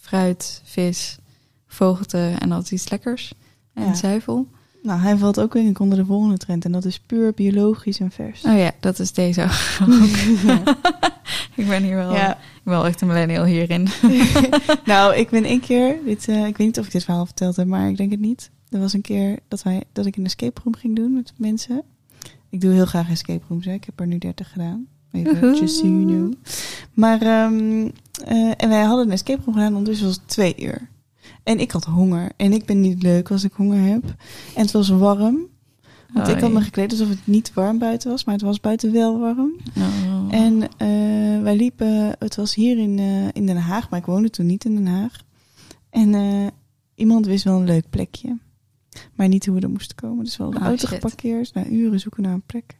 fruit, 0.00 0.60
vis, 0.64 1.18
vogelte 1.66 2.34
en 2.38 2.52
is 2.52 2.72
iets 2.72 2.88
lekkers. 2.88 3.32
En 3.74 3.84
Ja. 3.86 3.94
zuivel. 3.94 4.48
Nou, 4.86 5.00
hij 5.00 5.16
valt 5.16 5.40
ook 5.40 5.52
denk 5.52 5.68
ik 5.68 5.78
onder 5.78 5.98
de 5.98 6.04
volgende 6.04 6.36
trend. 6.36 6.64
En 6.64 6.72
dat 6.72 6.84
is 6.84 6.98
puur 6.98 7.32
biologisch 7.34 8.00
en 8.00 8.10
vers. 8.10 8.44
Oh 8.44 8.58
ja, 8.58 8.70
dat 8.80 8.98
is 8.98 9.12
deze 9.12 9.42
ook. 9.42 9.88
ik 11.60 11.68
ben 11.68 11.82
hier 11.82 11.94
wel, 11.96 12.12
Ja. 12.12 12.30
ik 12.32 12.60
ben 12.64 12.74
wel 12.74 12.86
echt 12.86 13.00
een 13.00 13.06
millennial 13.06 13.44
hierin. 13.44 13.88
nou, 14.84 15.14
ik 15.16 15.30
ben 15.30 15.44
één 15.44 15.60
keer, 15.60 15.98
dit, 16.04 16.28
eh, 16.28 16.46
ik 16.46 16.56
weet 16.56 16.66
niet 16.66 16.78
of 16.78 16.86
ik 16.86 16.92
dit 16.92 17.04
verhaal 17.04 17.24
verteld 17.26 17.56
heb, 17.56 17.66
maar 17.66 17.88
ik 17.88 17.96
denk 17.96 18.10
het 18.10 18.20
niet. 18.20 18.50
Er 18.70 18.80
was 18.80 18.92
een 18.92 19.00
keer 19.00 19.38
dat, 19.48 19.62
wij, 19.62 19.82
dat 19.92 20.06
ik 20.06 20.16
een 20.16 20.24
escape 20.24 20.60
room 20.64 20.74
ging 20.76 20.96
doen 20.96 21.12
met 21.14 21.32
mensen. 21.36 21.82
Ik 22.50 22.60
doe 22.60 22.72
heel 22.72 22.86
graag 22.86 23.10
escape 23.10 23.44
rooms, 23.48 23.64
hè. 23.64 23.72
ik 23.72 23.84
heb 23.84 24.00
er 24.00 24.06
nu 24.06 24.18
30 24.18 24.52
gedaan. 24.52 24.86
Even, 25.12 25.40
Woehoe. 25.40 25.60
just 25.60 25.76
so 25.76 25.86
you 25.86 26.04
know. 26.04 26.32
Maar, 26.94 27.22
ehm, 27.22 27.88
eh, 28.24 28.52
en 28.56 28.68
wij 28.68 28.82
hadden 28.82 29.06
een 29.06 29.12
escape 29.12 29.42
room 29.44 29.54
gedaan, 29.54 29.72
ondertussen 29.72 30.06
was 30.06 30.16
het 30.16 30.28
twee 30.28 30.54
uur. 30.58 30.88
En 31.42 31.60
ik 31.60 31.70
had 31.70 31.84
honger. 31.84 32.30
En 32.36 32.52
ik 32.52 32.64
ben 32.64 32.80
niet 32.80 33.02
leuk 33.02 33.30
als 33.30 33.44
ik 33.44 33.52
honger 33.52 33.92
heb. 33.92 34.04
En 34.54 34.62
het 34.62 34.70
was 34.70 34.88
warm. 34.88 35.46
Want 36.12 36.28
ik 36.28 36.40
had 36.40 36.52
me 36.52 36.60
gekleed 36.60 36.90
alsof 36.90 37.08
het 37.08 37.26
niet 37.26 37.54
warm 37.54 37.78
buiten 37.78 38.10
was, 38.10 38.24
maar 38.24 38.34
het 38.34 38.42
was 38.42 38.60
buiten 38.60 38.92
wel 38.92 39.18
warm. 39.18 39.56
Oh. 39.76 40.34
En 40.34 40.62
eh, 40.62 41.42
wij 41.42 41.56
liepen, 41.56 42.16
het 42.18 42.36
was 42.36 42.54
hier 42.54 42.78
in, 42.78 42.98
eh, 42.98 43.28
in 43.32 43.46
Den 43.46 43.56
Haag, 43.56 43.90
maar 43.90 43.98
ik 43.98 44.06
woonde 44.06 44.30
toen 44.30 44.46
niet 44.46 44.64
in 44.64 44.74
Den 44.74 44.86
Haag. 44.86 45.24
En 45.90 46.14
eh, 46.14 46.46
iemand 46.94 47.26
wist 47.26 47.44
wel 47.44 47.58
een 47.58 47.64
leuk 47.66 47.90
plekje, 47.90 48.38
maar 49.14 49.28
niet 49.28 49.46
hoe 49.46 49.54
we 49.54 49.60
er 49.60 49.70
moesten 49.70 49.96
komen. 49.96 50.24
Dus 50.24 50.36
we 50.36 50.42
hadden 50.42 50.60
de 50.60 50.66
Oh, 50.66 50.72
auto 50.72 50.86
shit. 50.86 50.96
geparkeerd, 50.96 51.54
na 51.54 51.66
uren 51.66 52.00
zoeken 52.00 52.22
naar 52.22 52.32
een 52.32 52.46
plek. 52.46 52.78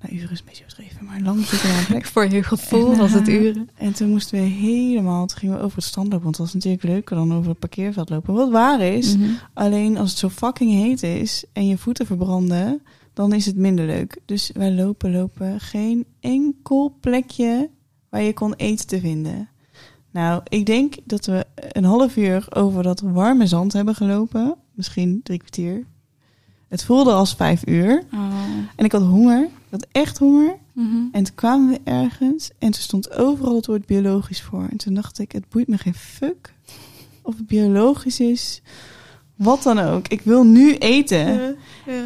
Na 0.00 0.10
uren 0.10 0.30
is 0.30 0.38
een 0.38 0.44
beetje 0.44 0.64
overdreven, 0.64 1.04
maar 1.04 1.20
lang 1.20 1.50
naar 1.50 1.78
een 1.78 1.86
plek. 1.86 2.06
Voor 2.06 2.28
je 2.28 2.42
gevoel 2.42 2.92
En, 2.92 2.98
was 2.98 3.12
het 3.12 3.28
eh, 3.28 3.34
uren. 3.42 3.68
En 3.74 3.92
toen 3.92 4.08
moesten 4.08 4.40
we 4.40 4.44
helemaal, 4.46 5.26
toen 5.26 5.38
gingen 5.38 5.56
we 5.56 5.62
over 5.62 5.76
het 5.76 5.86
strand 5.86 6.06
lopen, 6.06 6.24
want 6.24 6.36
het 6.36 6.44
was 6.46 6.54
natuurlijk 6.54 6.82
leuker 6.82 7.16
dan 7.16 7.34
over 7.34 7.48
het 7.50 7.58
parkeerveld 7.58 8.08
lopen. 8.08 8.34
Wat 8.34 8.50
waar 8.50 8.80
is, 8.80 9.16
Mhm. 9.16 9.28
Alleen 9.54 9.96
als 9.96 10.10
het 10.10 10.18
zo 10.18 10.28
fucking 10.28 10.72
heet 10.72 11.02
is 11.02 11.44
en 11.52 11.66
je 11.66 11.78
voeten 11.78 12.06
verbranden, 12.06 12.82
dan 13.14 13.32
is 13.32 13.46
het 13.46 13.56
minder 13.56 13.86
leuk. 13.86 14.20
Dus 14.24 14.50
wij 14.54 14.72
lopen, 14.72 15.12
lopen. 15.12 15.60
Geen 15.60 16.04
enkel 16.20 16.96
plekje 17.00 17.70
waar 18.08 18.22
je 18.22 18.32
kon 18.32 18.54
eten 18.54 18.86
te 18.86 19.00
vinden. 19.00 19.48
Nou, 20.10 20.40
ik 20.48 20.66
denk 20.66 20.94
dat 21.04 21.26
we 21.26 21.44
een 21.72 21.84
half 21.84 22.16
uur 22.16 22.46
over 22.50 22.82
dat 22.82 23.00
warme 23.00 23.46
zand 23.46 23.72
hebben 23.72 23.94
gelopen. 23.94 24.54
Misschien 24.74 25.20
drie 25.22 25.38
kwartier. 25.38 25.84
Het 26.68 26.84
voelde 26.84 27.12
als 27.12 27.34
vijf 27.34 27.66
uur. 27.66 28.02
Oh. 28.14 28.20
En 28.76 28.84
ik 28.84 28.92
had 28.92 29.02
honger. 29.02 29.48
Ik 29.70 29.74
had 29.80 29.86
echt 29.92 30.18
honger. 30.18 30.56
Mhm. 30.72 30.96
En 31.12 31.24
toen 31.24 31.34
kwamen 31.34 31.68
we 31.68 31.80
ergens 31.84 32.50
en 32.58 32.70
toen 32.70 32.82
stond 32.82 33.10
overal 33.16 33.54
het 33.54 33.66
woord 33.66 33.86
biologisch 33.86 34.42
voor. 34.42 34.66
En 34.70 34.76
toen 34.76 34.94
dacht 34.94 35.18
ik, 35.18 35.32
het 35.32 35.48
boeit 35.48 35.68
me 35.68 35.78
geen 35.78 35.94
fuck 35.94 36.54
of 37.22 37.36
het 37.36 37.46
biologisch 37.46 38.20
is. 38.20 38.62
Wat 39.36 39.62
dan 39.62 39.78
ook. 39.78 40.08
Ik 40.08 40.20
wil 40.20 40.44
nu 40.44 40.74
eten. 40.74 41.56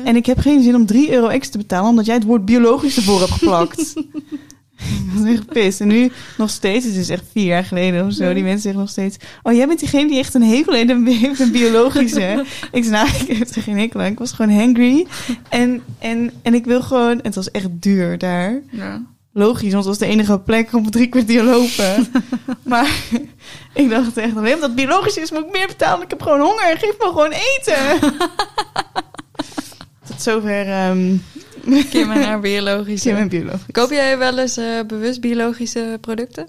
En 0.04 0.16
ik 0.16 0.26
heb 0.26 0.38
geen 0.38 0.62
zin 0.62 0.74
om 0.74 0.86
3 0.86 1.12
euro 1.12 1.28
extra 1.28 1.52
te 1.52 1.58
betalen 1.58 1.90
omdat 1.90 2.06
jij 2.06 2.14
het 2.14 2.24
woord 2.24 2.44
biologisch 2.44 2.96
ervoor 2.96 3.18
hebt 3.18 3.30
geplakt. 3.30 3.94
Ik 5.06 5.18
was 5.18 5.28
echt 5.28 5.38
gepist. 5.38 5.80
En 5.80 5.88
nu 5.88 6.10
nog 6.38 6.50
steeds, 6.50 6.84
het 6.84 6.94
is 6.94 7.08
echt 7.08 7.24
vier 7.32 7.44
jaar 7.44 7.64
geleden 7.64 8.06
of 8.06 8.12
zo, 8.12 8.32
die 8.32 8.42
mensen 8.42 8.60
zeggen 8.62 8.80
nog 8.80 8.90
steeds... 8.90 9.16
Oh, 9.42 9.52
jij 9.52 9.66
bent 9.66 9.78
diegene 9.78 10.08
die 10.08 10.18
echt 10.18 10.34
een 10.34 10.42
hekel 10.42 10.72
heeft 10.72 10.90
een- 10.90 11.06
heeft 11.06 11.40
een 11.40 11.52
biologische. 11.52 12.44
ik 12.72 12.84
zei, 12.84 12.90
nou, 12.90 13.08
ik 13.26 13.36
heb 13.38 13.48
er 13.48 13.62
geen 13.62 13.78
hekel 13.78 14.00
aan. 14.00 14.06
Ik 14.06 14.18
was 14.18 14.32
gewoon 14.32 14.56
hangry. 14.58 15.06
En, 15.48 15.82
en, 15.98 16.30
en 16.42 16.54
ik 16.54 16.64
wil 16.64 16.82
gewoon... 16.82 17.20
Het 17.22 17.34
was 17.34 17.50
echt 17.50 17.68
duur 17.70 18.18
daar. 18.18 18.60
Ja. 18.70 19.02
Logisch, 19.34 19.72
want 19.72 19.84
het 19.84 19.98
was 19.98 19.98
de 19.98 20.06
enige 20.14 20.38
plek 20.38 20.72
om 20.72 20.90
drie 20.90 21.06
kwartier 21.06 21.42
lopen. 21.42 22.06
maar 22.62 22.90
ik 23.74 23.90
dacht 23.90 24.16
echt, 24.16 24.36
alleen 24.36 24.54
omdat 24.54 24.68
het 24.68 24.74
biologisch 24.74 25.16
is, 25.16 25.30
moet 25.30 25.44
ik 25.44 25.52
meer 25.52 25.66
betalen. 25.66 26.02
Ik 26.04 26.10
heb 26.10 26.22
gewoon 26.22 26.40
honger. 26.40 26.76
Geef 26.78 26.94
me 26.98 27.04
gewoon 27.06 27.30
eten. 27.32 28.10
Tot 30.06 30.22
zover 30.22 30.68
ehm 30.68 31.16
Kim 31.90 32.10
en 32.10 32.22
haar 32.22 32.40
biologische. 32.40 33.08
Kim 33.08 33.16
en 33.18 33.28
biologisch. 33.28 33.72
Koop 33.72 33.90
jij 33.90 34.18
wel 34.18 34.38
eens 34.38 34.56
eh, 34.56 34.80
bewust 34.86 35.20
biologische 35.20 35.98
producten? 36.00 36.48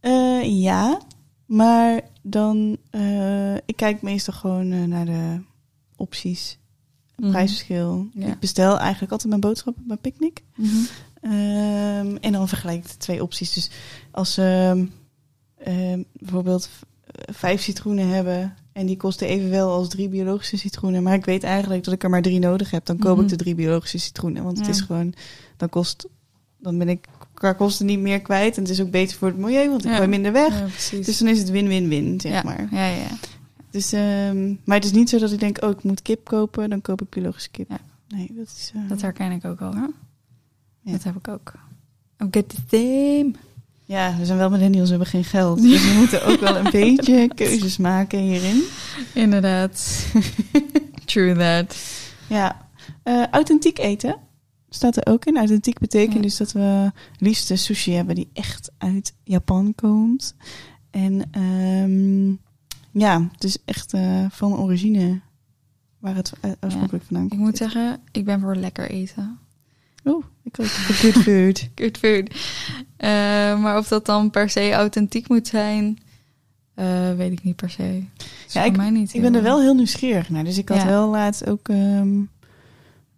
Eh, 0.00 0.60
ja, 0.62 1.00
maar 1.46 2.00
dan... 2.22 2.76
eh, 2.90 3.54
ik 3.54 3.76
kijk 3.76 4.02
meestal 4.02 4.34
gewoon 4.34 4.88
naar 4.88 5.04
de 5.06 5.40
opties. 5.96 6.58
Mhm. 7.16 7.30
Prijsverschil. 7.30 8.08
Ja. 8.12 8.26
Ik 8.26 8.38
bestel 8.38 8.78
eigenlijk 8.78 9.12
altijd 9.12 9.28
mijn 9.28 9.40
boodschappen 9.40 9.84
bij 9.86 9.96
Picnic. 9.96 10.42
Mhm. 10.54 10.76
Ehm, 11.20 12.16
en 12.20 12.32
dan 12.32 12.48
vergelijk 12.48 12.78
ik 12.78 12.88
de 12.90 12.96
twee 12.96 13.22
opties. 13.22 13.52
Dus 13.52 13.70
als 14.10 14.34
ze 14.34 14.86
ehm, 15.58 16.02
bijvoorbeeld 16.12 16.66
v- 16.68 16.82
vijf 17.34 17.62
citroenen 17.62 18.08
hebben 18.08 18.54
en 18.78 18.86
die 18.86 18.96
kosten 18.96 19.26
evenveel 19.28 19.70
als 19.70 19.88
drie 19.88 20.08
biologische 20.08 20.56
citroenen, 20.56 21.02
maar 21.02 21.14
ik 21.14 21.24
weet 21.24 21.42
eigenlijk 21.42 21.84
dat 21.84 21.94
ik 21.94 22.02
er 22.02 22.10
maar 22.10 22.22
drie 22.22 22.38
nodig 22.38 22.70
heb, 22.70 22.84
dan 22.86 22.98
koop 22.98 23.14
Mhm. 23.16 23.24
ik 23.24 23.30
de 23.30 23.36
drie 23.36 23.54
biologische 23.54 23.98
citroenen. 23.98 24.44
Want 24.44 24.58
het 24.58 24.68
is 24.68 24.80
gewoon, 24.80 25.14
dan 25.56 25.68
kost, 25.68 26.08
dan 26.58 26.78
ben 26.78 26.88
ik 26.88 27.06
qua 27.34 27.52
kosten 27.52 27.86
niet 27.86 27.98
meer 27.98 28.20
kwijt 28.20 28.56
en 28.56 28.62
het 28.62 28.70
is 28.70 28.80
ook 28.80 28.90
beter 28.90 29.16
voor 29.16 29.28
het 29.28 29.36
milieu, 29.36 29.68
want 29.70 29.84
ik 29.84 29.90
Ja. 29.90 29.96
gooi 29.96 30.08
minder 30.08 30.32
weg. 30.32 30.58
Ja. 30.90 31.00
Dus 31.04 31.18
dan 31.18 31.28
is 31.28 31.38
het 31.38 31.50
win-win-win, 31.50 32.20
zeg 32.20 32.32
ja. 32.32 32.42
maar. 32.42 32.68
Ja, 32.70 32.86
ja. 32.86 33.08
Dus, 33.70 33.92
ehm, 33.92 34.54
maar 34.64 34.76
het 34.76 34.84
is 34.84 34.92
niet 34.92 35.08
zo 35.08 35.18
dat 35.18 35.32
ik 35.32 35.40
denk, 35.40 35.62
oh, 35.64 35.70
ik 35.70 35.82
moet 35.82 36.02
kip 36.02 36.24
kopen, 36.24 36.70
dan 36.70 36.80
koop 36.80 37.02
ik 37.02 37.08
biologische 37.08 37.50
kip. 37.50 37.68
Nee, 38.08 38.30
dat 38.36 38.46
is... 38.46 38.72
eh, 38.74 38.88
Dat 38.88 39.00
herken 39.00 39.32
ik 39.32 39.44
ook 39.44 39.60
al, 39.60 39.74
hè? 39.74 39.86
Dat 40.92 41.02
heb 41.02 41.16
ik 41.16 41.28
ook. 41.28 41.52
I'm 42.22 42.28
get 42.30 42.48
the 42.48 42.56
same. 42.70 43.30
Ja, 43.88 44.16
we 44.18 44.24
zijn 44.24 44.38
wel 44.38 44.50
millennials, 44.50 44.84
we 44.84 44.90
hebben 44.94 45.08
geen 45.12 45.24
geld. 45.24 45.62
Dus 45.62 45.92
we 45.92 45.98
moeten 45.98 46.24
ook 46.26 46.40
wel 46.40 46.56
een 46.56 46.70
beetje 46.80 47.30
keuzes 47.34 47.76
maken 47.76 48.18
hierin. 48.18 48.62
Inderdaad. 49.14 50.06
True 51.04 51.34
that. 51.36 51.76
Ja, 52.28 52.68
eh, 53.02 53.26
authentiek 53.30 53.78
eten 53.78 54.16
staat 54.68 54.96
er 54.96 55.06
ook 55.12 55.24
in. 55.24 55.36
Authentiek 55.36 55.78
betekent 55.78 56.14
Ja. 56.14 56.20
dus 56.20 56.36
dat 56.36 56.52
we 56.52 56.92
liefst 57.18 57.48
de 57.48 57.56
sushi 57.56 57.92
hebben 57.92 58.14
die 58.14 58.28
echt 58.32 58.70
uit 58.78 59.14
Japan 59.24 59.74
komt. 59.74 60.34
En 60.90 61.22
ehm, 61.30 62.28
ja, 63.02 63.28
het 63.32 63.44
is 63.44 63.58
echt 63.64 63.92
eh, 63.92 64.24
van 64.30 64.56
origine 64.58 65.20
waar 65.98 66.14
het 66.14 66.32
eh, 66.40 66.50
oorspronkelijk 66.60 67.04
vandaan 67.04 67.24
Ik 67.24 67.30
komt. 67.30 67.40
moet 67.42 67.56
zeggen, 67.56 68.00
ik 68.12 68.24
ben 68.24 68.40
voor 68.40 68.56
lekker 68.56 68.90
eten. 68.90 69.38
Oh, 70.04 70.24
ik. 70.56 70.66
Good 70.66 71.12
food. 71.22 71.68
Good 71.80 71.98
food. 71.98 72.30
Eh, 72.96 73.08
maar 73.60 73.78
of 73.78 73.88
dat 73.88 74.06
dan 74.06 74.30
per 74.30 74.50
se 74.50 74.72
authentiek 74.72 75.28
moet 75.28 75.46
zijn, 75.48 75.98
eh, 76.74 77.14
weet 77.14 77.32
ik 77.32 77.42
niet 77.42 77.56
per 77.56 77.70
se. 77.70 78.02
Ja, 78.48 78.64
voor 78.64 78.76
mij 78.76 78.90
niet. 78.90 79.14
Ik 79.14 79.20
ben 79.20 79.34
er 79.34 79.42
wel 79.42 79.60
heel 79.60 79.74
nieuwsgierig 79.74 80.28
naar. 80.30 80.44
Dus 80.44 80.58
ik 80.58 80.68
had 80.68 80.78
Ja. 80.78 80.86
wel 80.86 81.08
laatst 81.08 81.46
ook 81.48 81.68
ehm, 81.68 82.20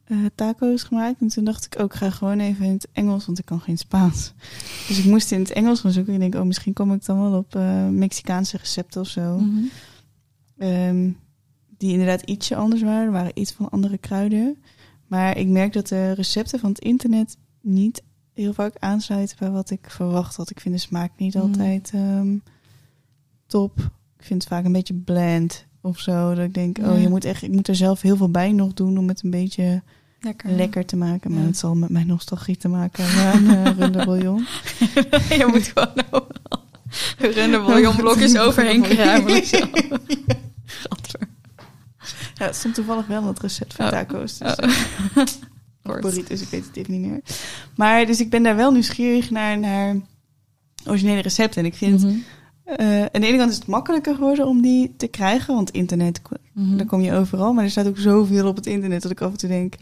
eh, 0.05 0.16
taco's 0.35 0.83
gemaakt. 0.83 1.21
En 1.21 1.29
toen 1.29 1.45
dacht 1.45 1.64
ik 1.66 1.81
ook, 1.81 1.93
ik 1.93 1.99
ga 1.99 2.11
gewoon 2.11 2.40
even 2.40 2.64
in 2.64 2.73
het 2.73 2.88
Engels, 2.93 3.27
want 3.27 3.38
ik 3.38 3.45
kan 3.45 3.61
geen 3.61 3.79
Spaans. 3.79 4.33
Dus 4.88 4.99
ik 4.99 5.05
moest 5.05 5.33
in 5.33 5.40
het 5.40 5.53
Engels 5.53 5.81
gaan 5.81 5.93
zoeken. 5.93 6.14
En 6.14 6.23
ik 6.23 6.31
denk, 6.31 6.43
oh, 6.43 6.49
misschien 6.49 6.73
kom 6.73 6.93
ik 6.93 7.05
dan 7.05 7.21
wel 7.21 7.38
op 7.38 7.59
Mexicaanse 7.90 8.57
recepten 8.57 9.01
of 9.01 9.09
zo. 9.09 9.38
Mhm. 9.38 9.64
Ehm, 10.59 11.11
die 11.79 11.93
inderdaad 11.93 12.23
ietsje 12.23 12.57
anders 12.57 12.83
waren. 12.83 13.05
Er 13.07 13.12
waren 13.12 13.31
iets 13.35 13.53
van 13.53 13.71
andere 13.71 13.99
kruiden. 13.99 14.62
Maar 15.11 15.37
ik 15.37 15.46
merk 15.49 15.73
dat 15.73 15.88
de 15.88 16.12
recepten 16.12 16.59
van 16.59 16.70
het 16.70 16.79
internet 16.79 17.37
niet 17.61 18.03
heel 18.35 18.53
vaak 18.53 18.75
aansluiten 18.79 19.37
bij 19.38 19.51
wat 19.51 19.70
ik 19.70 19.87
verwacht 19.88 20.37
had. 20.37 20.51
Ik 20.51 20.61
vind 20.61 20.75
de 20.75 20.81
smaak 20.81 21.11
niet 21.16 21.35
Mm. 21.35 21.40
altijd 21.40 21.90
ehm, 21.94 22.37
top. 23.46 23.79
Ik 24.18 24.25
vind 24.27 24.42
het 24.42 24.53
vaak 24.53 24.64
een 24.64 24.73
beetje 24.73 24.94
bland 24.94 25.64
of 25.81 25.99
zo. 25.99 26.35
Dat 26.35 26.44
ik 26.44 26.55
denk, 26.55 26.77
Ja. 26.79 26.92
oh, 26.92 27.01
je 27.01 27.09
moet 27.09 27.25
echt, 27.25 27.42
ik 27.42 27.51
moet 27.51 27.68
er 27.68 27.75
zelf 27.77 28.01
heel 28.01 28.16
veel 28.16 28.31
bij 28.31 28.53
nog 28.53 28.73
doen 28.75 28.99
om 28.99 29.09
het 29.09 29.23
een 29.23 29.31
beetje 29.31 29.83
Lekker. 30.20 30.51
lekker 30.51 30.87
te 30.87 30.96
maken. 30.96 31.31
Maar 31.33 31.40
Ja. 31.40 31.46
het 31.46 31.57
zal 31.59 31.75
met 31.75 31.90
mijn 31.90 32.07
nostalgie 32.07 32.57
te 32.57 32.68
maken 32.68 33.05
hebben 33.07 33.57
aan 33.57 33.66
uh, 33.66 33.79
runderbouillon. 33.79 34.46
je 35.29 35.46
moet 35.51 35.66
gewoon 35.75 36.05
overal 36.11 36.62
runderbouillonblokjes 37.40 38.38
overheen 38.38 38.83
kruimelen. 38.88 39.42
Ja, 42.40 42.46
het 42.46 42.57
stond 42.57 42.74
toevallig 42.74 43.07
wel 43.07 43.26
het 43.26 43.40
recept 43.40 43.74
van 43.74 43.85
Oh. 43.85 43.90
taco's. 43.90 44.38
Dus, 44.38 44.57
Oh. 45.83 46.00
Burritos, 46.00 46.40
ik 46.40 46.48
weet 46.48 46.66
het 46.66 46.76
even 46.76 47.00
niet 47.00 47.11
meer. 47.11 47.20
Maar 47.76 48.07
dus 48.07 48.20
ik 48.20 48.31
ben 48.31 48.42
daar 48.42 48.57
wel 48.57 48.72
nieuwsgierig 48.72 49.31
naar, 49.31 49.59
naar 49.59 49.96
originele 50.87 51.20
recepten. 51.20 51.61
En 51.61 51.66
ik 51.66 51.74
vind, 51.74 52.05
eh, 52.64 53.00
aan 53.03 53.20
de 53.20 53.26
ene 53.26 53.37
kant 53.37 53.50
is 53.50 53.57
het 53.57 53.66
makkelijker 53.66 54.14
geworden 54.14 54.46
om 54.46 54.62
die 54.62 54.94
te 54.96 55.07
krijgen. 55.07 55.55
Want 55.55 55.70
internet, 55.70 56.20
daar 56.53 56.87
kom 56.87 57.00
je 57.00 57.12
overal. 57.14 57.53
Maar 57.53 57.64
er 57.64 57.70
staat 57.70 57.87
ook 57.87 57.98
zoveel 57.98 58.46
op 58.48 58.57
het 58.57 58.66
internet 58.66 59.03
dat 59.03 59.11
ik 59.11 59.20
af 59.20 59.31
en 59.31 59.38
toe 59.38 59.48
denk... 59.48 59.74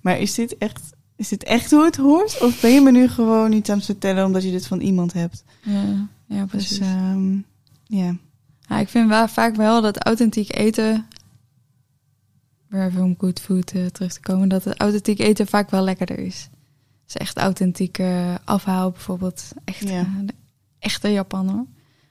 Maar 0.00 0.18
is 0.18 0.34
dit 0.34 0.58
echt, 0.58 0.80
is 1.16 1.28
dit 1.28 1.44
echt 1.44 1.70
hoe 1.70 1.84
het 1.84 1.96
hoort? 1.96 2.40
Of 2.42 2.60
ben 2.60 2.70
je 2.70 2.80
me 2.80 2.90
nu 2.90 3.08
gewoon 3.08 3.50
niet 3.50 3.70
aan 3.70 3.76
het 3.76 3.84
vertellen 3.86 4.24
omdat 4.26 4.42
je 4.42 4.50
dit 4.50 4.66
van 4.66 4.80
iemand 4.80 5.12
hebt? 5.12 5.44
Ja, 5.62 6.08
ja, 6.28 6.44
precies. 6.46 6.68
Dus 6.78 6.78
ehm, 6.88 7.34
ja. 7.86 8.16
Ja, 8.68 8.78
ik 8.78 8.88
vind 8.88 9.08
wel, 9.08 9.28
vaak 9.28 9.56
wel 9.56 9.82
dat 9.82 10.04
authentiek 10.04 10.56
eten, 10.56 11.06
weer 12.74 12.86
even 12.86 13.02
om 13.02 13.14
good 13.18 13.40
food 13.40 13.70
eh, 13.72 13.86
terug 13.86 14.12
te 14.12 14.20
komen, 14.20 14.48
dat 14.48 14.64
het 14.64 14.78
authentiek 14.78 15.18
eten 15.18 15.46
vaak 15.46 15.70
wel 15.70 15.82
lekkerder 15.84 16.18
is. 16.18 16.48
Dus 17.04 17.16
echt 17.16 17.36
authentieke 17.36 18.38
afhaal 18.44 18.90
bijvoorbeeld. 18.90 19.44
Echt, 19.64 19.88
Ja. 19.88 20.00
eh, 20.00 20.06
echte 20.78 21.08
Japan 21.08 21.48
hoor. 21.48 21.66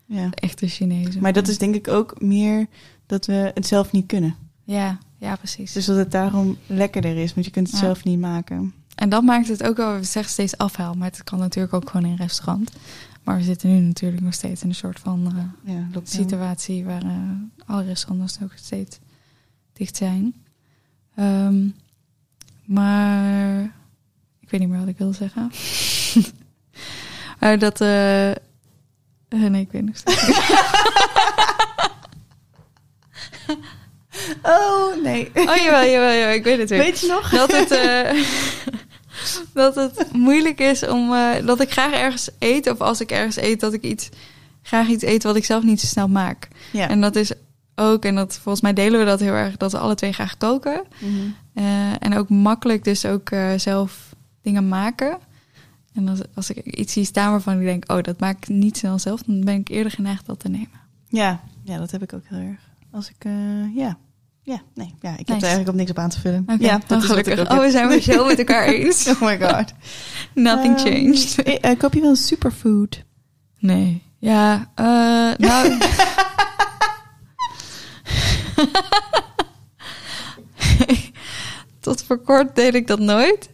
Ja. 0.05 0.29
Echte 0.31 0.67
Chinezen. 0.67 1.21
Maar 1.21 1.33
dat 1.33 1.47
is 1.47 1.57
denk 1.57 1.75
ik 1.75 1.87
ook 1.87 2.21
meer 2.21 2.67
dat 3.05 3.25
we 3.25 3.51
het 3.53 3.67
zelf 3.67 3.91
niet 3.91 4.05
kunnen. 4.05 4.35
Ja, 4.63 4.97
ja, 5.17 5.35
precies. 5.35 5.71
Dus 5.71 5.85
dat 5.85 5.97
het 5.97 6.11
daarom 6.11 6.57
lekkerder 6.67 7.17
is, 7.17 7.33
want 7.33 7.45
je 7.45 7.51
kunt 7.51 7.67
het 7.67 7.75
Ja. 7.79 7.81
zelf 7.85 8.03
niet 8.03 8.19
maken. 8.19 8.73
En 8.95 9.09
dat 9.09 9.23
maakt 9.23 9.47
het 9.47 9.63
ook 9.63 9.77
wel, 9.77 9.95
we 9.97 10.03
zeggen 10.03 10.31
steeds 10.33 10.57
afhaal, 10.57 10.93
maar 10.93 11.07
het 11.09 11.23
kan 11.23 11.39
natuurlijk 11.39 11.73
ook 11.73 11.89
gewoon 11.89 12.05
in 12.05 12.11
een 12.11 12.17
restaurant. 12.17 12.71
Maar 13.23 13.37
we 13.37 13.43
zitten 13.43 13.69
nu 13.69 13.79
natuurlijk 13.79 14.21
nog 14.21 14.33
steeds 14.33 14.63
in 14.63 14.69
een 14.69 14.75
soort 14.75 14.99
van 14.99 15.33
eh, 15.65 15.73
Ja, 15.75 15.87
situatie 16.03 16.85
waar 16.85 17.03
alle 17.65 17.83
restaurants 17.83 18.37
ook 18.43 18.51
steeds 18.55 18.99
dicht 19.73 19.95
zijn. 19.95 20.33
Ehm, 21.15 21.67
maar 22.65 23.61
ik 24.39 24.49
weet 24.49 24.59
niet 24.59 24.69
meer 24.69 24.79
wat 24.79 24.87
ik 24.87 24.97
wilde 24.97 25.13
zeggen. 25.13 25.51
maar 27.39 27.59
dat. 27.59 27.81
eh, 27.81 28.31
eh, 28.31 28.37
nee, 29.29 29.61
ik 29.61 29.71
weet 29.71 29.85
nog 29.85 29.97
steeds. 29.97 30.21
Oh, 34.43 35.01
nee. 35.03 35.31
Oh 35.33 35.55
jawel, 35.55 35.83
jawel, 35.85 36.13
jawel, 36.13 36.33
ik 36.33 36.43
weet 36.43 36.57
het 36.57 36.69
weer. 36.69 36.79
Weet 36.79 36.99
je 36.99 37.07
nog? 37.07 37.29
dat 37.29 37.51
het, 37.51 37.71
eh, 37.71 38.23
dat 39.53 39.75
het 39.75 40.13
moeilijk 40.13 40.59
is 40.59 40.87
om 40.87 41.13
eh, 41.13 41.45
dat 41.45 41.61
ik 41.61 41.71
graag 41.71 41.93
ergens 41.93 42.29
eet 42.39 42.69
of 42.69 42.81
als 42.81 43.01
ik 43.01 43.11
ergens 43.11 43.35
eet 43.35 43.59
dat 43.59 43.73
ik 43.73 43.81
iets 43.81 44.09
graag 44.63 44.87
iets 44.87 45.03
eet 45.03 45.23
wat 45.23 45.35
ik 45.35 45.45
zelf 45.45 45.63
niet 45.63 45.81
zo 45.81 45.87
snel 45.87 46.07
maak. 46.07 46.47
Ja. 46.71 46.89
En 46.89 47.01
dat 47.01 47.15
is 47.15 47.31
ook 47.75 48.05
en 48.05 48.15
dat 48.15 48.33
volgens 48.33 48.61
mij 48.63 48.73
delen 48.73 48.99
we 48.99 49.05
dat 49.05 49.19
heel 49.19 49.33
erg 49.33 49.57
dat 49.57 49.71
we 49.71 49.77
alle 49.77 49.95
twee 49.95 50.11
graag 50.13 50.37
koken 50.37 50.83
Mhm. 50.99 51.11
Eh, 51.53 51.91
en 52.03 52.17
ook 52.17 52.29
makkelijk 52.29 52.83
dus 52.83 53.05
ook 53.05 53.29
eh, 53.29 53.51
zelf 53.57 54.15
dingen 54.41 54.67
maken. 54.67 55.17
En 55.93 56.07
als, 56.07 56.19
als 56.35 56.49
ik 56.49 56.57
iets 56.65 56.93
zie 56.93 57.05
staan 57.05 57.31
waarvan 57.31 57.59
ik 57.59 57.65
denk, 57.65 57.91
oh 57.91 58.01
dat 58.01 58.19
maak 58.19 58.37
ik 58.37 58.47
niet 58.47 58.77
snel 58.77 58.99
zelf, 58.99 59.21
dan 59.23 59.43
ben 59.43 59.55
ik 59.55 59.69
eerder 59.69 59.91
geneigd 59.91 60.25
dat 60.25 60.39
te 60.39 60.49
nemen. 60.49 60.79
ja. 61.07 61.39
ja, 61.63 61.77
dat 61.77 61.91
heb 61.91 62.01
ik 62.03 62.13
ook 62.13 62.23
heel 62.25 62.39
erg. 62.39 62.59
Als 62.91 63.09
ik, 63.09 63.25
eh, 63.25 63.75
ja. 63.75 63.97
Ja, 64.45 64.61
nee, 64.73 64.95
ja, 65.01 65.11
ik 65.11 65.17
heb 65.17 65.27
Nice. 65.27 65.35
er 65.35 65.41
eigenlijk 65.41 65.69
op 65.69 65.75
niks 65.75 65.89
op 65.91 65.97
aan 65.97 66.09
te 66.09 66.19
vullen. 66.19 66.45
Ja, 66.59 66.79
dat 66.87 67.01
is 67.03 67.07
wat 67.09 67.17
ik 67.17 67.23
gelukkig. 67.27 67.51
Oh, 67.57 67.63
we 67.63 67.71
zijn 67.71 67.87
weer 67.87 68.01
zo 68.01 68.25
met 68.25 68.37
elkaar 68.37 68.65
eens. 68.73 69.07
Oh 69.07 69.21
my 69.21 69.39
god. 69.41 69.73
Nothing 70.33 70.77
Ehm, 70.77 70.85
changed. 71.13 71.77
koop 71.77 71.93
je 71.93 72.01
wel 72.01 72.09
een 72.09 72.15
superfood? 72.15 73.03
Nee. 73.59 74.03
Ja, 74.19 74.71
nou. 75.37 75.77
Tot 81.79 82.03
voor 82.03 82.17
kort 82.17 82.55
deed 82.55 82.73
ik 82.75 82.87
dat 82.87 82.99
nooit. 82.99 83.49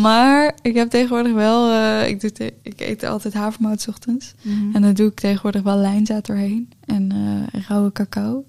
Maar 0.00 0.56
ik 0.62 0.74
heb 0.74 0.90
tegenwoordig 0.90 1.32
wel. 1.32 1.70
eh, 1.72 2.08
ik, 2.08 2.20
doe 2.20 2.32
te- 2.32 2.54
ik 2.62 2.80
eet 2.80 3.02
altijd 3.04 3.34
havermout 3.34 3.80
's 3.80 3.86
ochtends. 3.88 4.34
En 4.72 4.82
dan 4.82 4.92
doe 4.94 5.08
ik 5.08 5.20
tegenwoordig 5.20 5.62
wel 5.62 5.76
lijnzaad 5.76 6.26
doorheen. 6.26 6.70
En 6.84 7.12
eh, 7.52 7.60
rauwe 7.68 7.92
cacao. 7.92 8.44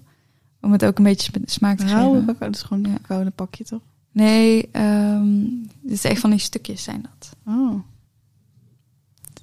Om 0.60 0.72
het 0.72 0.84
ook 0.84 0.98
een 0.98 1.04
beetje 1.04 1.30
sma- 1.32 1.44
smaak 1.46 1.78
te 1.78 1.86
Rauwe 1.86 2.18
geven. 2.18 2.26
cacao, 2.26 2.46
dat 2.50 2.56
is 2.56 2.62
gewoon 2.62 2.82
Ja. 2.82 2.98
een 3.08 3.26
een 3.26 3.32
pakje 3.32 3.64
toch? 3.64 3.80
Nee, 4.12 4.68
ehm 4.72 5.44
het 5.82 5.90
is 5.92 6.04
echt 6.04 6.20
van 6.20 6.30
die 6.30 6.38
stukjes 6.38 6.82
zijn 6.82 7.02
dat. 7.02 7.36
Oh, 7.46 7.80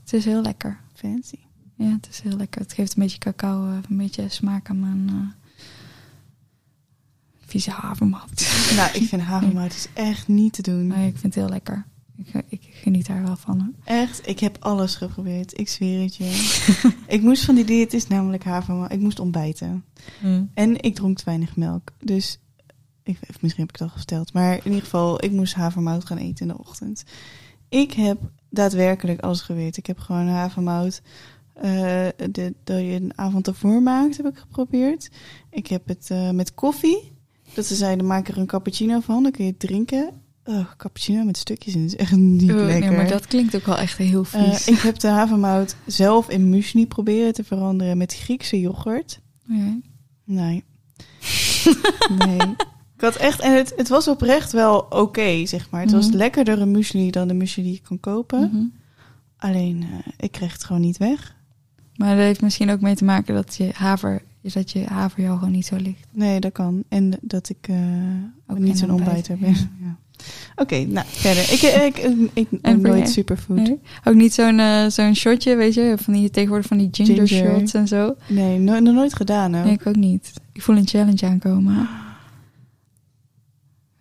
Het 0.03 0.13
is 0.13 0.25
heel 0.25 0.41
lekker. 0.41 0.79
fancy. 0.93 1.35
Ja, 1.75 1.91
het 1.91 2.07
is 2.09 2.19
heel 2.19 2.37
lekker. 2.37 2.61
Het 2.61 2.73
geeft 2.73 2.95
een 2.95 3.01
beetje 3.03 3.17
cacao, 3.17 3.67
eh, 3.67 3.73
een 3.89 3.97
beetje 3.97 4.29
smaak 4.29 4.69
aan 4.69 4.79
mijn 4.79 5.33
vieze 7.47 7.71
havermout. 7.71 8.55
Nou, 8.75 8.91
ik 8.93 9.07
vind 9.07 9.21
havermout 9.21 9.73
is 9.73 9.87
echt 9.93 10.27
niet 10.27 10.53
te 10.53 10.61
doen. 10.61 10.87
Maar 10.87 11.05
ik 11.05 11.17
vind 11.17 11.23
het 11.23 11.35
heel 11.35 11.49
lekker. 11.49 11.85
Ik, 12.15 12.43
ik 12.49 12.67
geniet 12.71 13.05
daar 13.05 13.23
wel 13.23 13.35
van. 13.35 13.75
Echt, 13.83 14.27
ik 14.27 14.39
heb 14.39 14.57
alles 14.59 14.95
geprobeerd. 14.95 15.59
Ik 15.59 15.69
zweer 15.69 16.01
het 16.01 16.15
je. 16.15 16.59
ik 17.15 17.21
moest 17.21 17.45
van 17.45 17.55
die 17.55 17.65
diëtist 17.65 18.09
namelijk 18.09 18.43
havermout. 18.43 18.91
Ik 18.91 18.99
moest 18.99 19.19
ontbijten. 19.19 19.85
En 20.53 20.81
ik 20.81 20.95
dronk 20.95 21.17
te 21.17 21.25
weinig 21.25 21.55
melk. 21.55 21.91
Dus, 21.99 22.39
ik, 23.03 23.19
misschien 23.19 23.63
heb 23.65 23.69
ik 23.69 23.79
het 23.79 23.81
al 23.81 23.95
gesteld. 23.95 24.33
Maar 24.33 24.53
in 24.53 24.65
ieder 24.65 24.81
geval, 24.81 25.23
ik 25.23 25.31
moest 25.31 25.53
havermout 25.53 26.05
gaan 26.05 26.17
eten 26.17 26.47
in 26.47 26.53
de 26.53 26.59
ochtend. 26.59 27.03
Ik 27.69 27.93
heb 27.93 28.17
daadwerkelijk 28.49 29.21
alles 29.21 29.41
geweerd. 29.41 29.77
Ik 29.77 29.85
heb 29.85 29.99
gewoon 29.99 30.27
havermout 30.27 31.01
eh, 31.53 32.07
de, 32.31 32.53
dat 32.63 32.79
je 32.79 32.91
een 32.91 33.11
avond 33.15 33.47
ervoor 33.47 33.81
maakt, 33.81 34.17
heb 34.17 34.25
ik 34.25 34.37
geprobeerd. 34.37 35.09
Ik 35.49 35.67
heb 35.67 35.87
het 35.87 36.09
eh, 36.11 36.29
met 36.29 36.53
koffie. 36.53 37.15
Dat 37.53 37.65
ze 37.65 37.75
zeiden, 37.75 38.05
maak 38.05 38.27
er 38.27 38.37
een 38.37 38.45
cappuccino 38.45 38.99
van. 38.99 39.23
Dan 39.23 39.31
kun 39.31 39.45
je 39.45 39.49
het 39.51 39.59
drinken. 39.59 40.09
Oh, 40.45 40.65
cappuccino 40.77 41.23
met 41.23 41.37
stukjes 41.37 41.75
in 41.75 41.85
is 41.85 41.95
echt 41.95 42.11
niet 42.15 42.51
Oeh, 42.51 42.65
lekker. 42.65 42.87
nee, 42.89 42.97
maar 42.97 43.07
dat 43.07 43.27
klinkt 43.27 43.55
ook 43.55 43.65
wel 43.65 43.77
echt 43.77 43.97
heel 43.97 44.25
Eh, 44.31 44.43
vies. 44.53 44.67
ik 44.67 44.79
heb 44.79 44.99
de 44.99 45.07
havermout 45.07 45.75
zelf 45.85 46.29
in 46.29 46.49
muesli 46.49 46.87
proberen 46.87 47.33
te 47.33 47.43
veranderen 47.43 47.97
met 47.97 48.13
Griekse 48.13 48.59
yoghurt. 48.59 49.19
Ja. 49.47 49.77
Nee. 50.23 50.63
nee. 52.25 52.37
Ik 52.95 53.03
had 53.03 53.15
echt, 53.15 53.39
en 53.39 53.55
het, 53.55 53.73
het 53.75 53.87
was 53.87 54.07
oprecht 54.07 54.51
wel 54.51 54.79
oké, 54.89 55.45
zeg 55.45 55.69
maar. 55.69 55.81
Het 55.81 55.91
was 55.91 56.07
Mhm. 56.07 56.17
lekkerder 56.17 56.61
een 56.61 56.71
muesli 56.71 57.11
dan 57.11 57.27
de 57.27 57.33
muesli 57.33 57.63
die 57.63 57.73
je 57.73 57.81
kon 57.87 57.99
kopen. 57.99 58.39
Mhm. 58.53 58.63
Alleen, 59.37 59.83
eh, 59.91 60.11
ik 60.17 60.31
kreeg 60.31 60.51
het 60.53 60.63
gewoon 60.63 60.81
niet 60.81 60.97
weg. 60.97 61.35
Maar 61.95 62.15
dat 62.15 62.25
heeft 62.25 62.41
misschien 62.41 62.69
ook 62.69 62.81
mee 62.81 62.95
te 62.95 63.05
maken 63.05 63.35
dat 63.35 63.55
je 63.55 63.69
haver, 63.73 64.21
dat 64.53 64.71
je 64.71 64.85
haver 64.85 65.21
jou 65.21 65.37
gewoon 65.37 65.53
niet 65.53 65.65
zo 65.65 65.75
ligt. 65.75 66.07
Nee, 66.11 66.39
dat 66.39 66.51
kan. 66.51 66.83
En 66.89 67.17
dat 67.21 67.49
ik 67.49 67.67
eh, 67.67 67.75
Ook 68.47 68.57
niet 68.59 68.77
zo'n 68.79 68.91
ontbijt, 68.91 69.29
ontbijter 69.29 69.37
ben. 69.37 69.49
ja. 69.49 69.85
Ja. 69.87 69.95
Oké, 70.55 70.75
nou, 70.85 71.05
verder. 71.09 71.43
Ik, 71.43 71.61
ik, 71.61 71.97
ik, 71.97 72.29
ik 72.33 72.47
eet 72.51 72.61
En 72.61 72.79
voor 72.79 72.87
nooit 72.89 73.09
superfood. 73.09 73.57
Nee? 73.57 73.79
Ook 74.03 74.13
niet 74.15 74.33
zo'n 74.33 74.59
eh, 74.59 74.87
zo'n 74.87 75.15
shotje, 75.15 75.55
weet 75.55 75.73
je, 75.73 75.95
van 75.97 76.13
die 76.13 76.29
tegenwoordig 76.29 76.67
van 76.67 76.77
die 76.77 76.87
ginger, 76.91 77.27
Ginger. 77.27 77.55
shots 77.57 77.73
en 77.73 77.87
zo. 77.87 78.15
Nee, 78.27 78.59
no- 78.59 78.79
nog 78.79 78.93
nooit 78.93 79.13
gedaan. 79.15 79.55
Ook. 79.55 79.63
Nee, 79.63 79.73
ik 79.73 79.87
ook 79.87 79.95
niet. 79.95 80.33
Ik 80.53 80.61
voel 80.61 80.77
een 80.77 80.87
challenge 80.87 81.25
aankomen. 81.25 81.87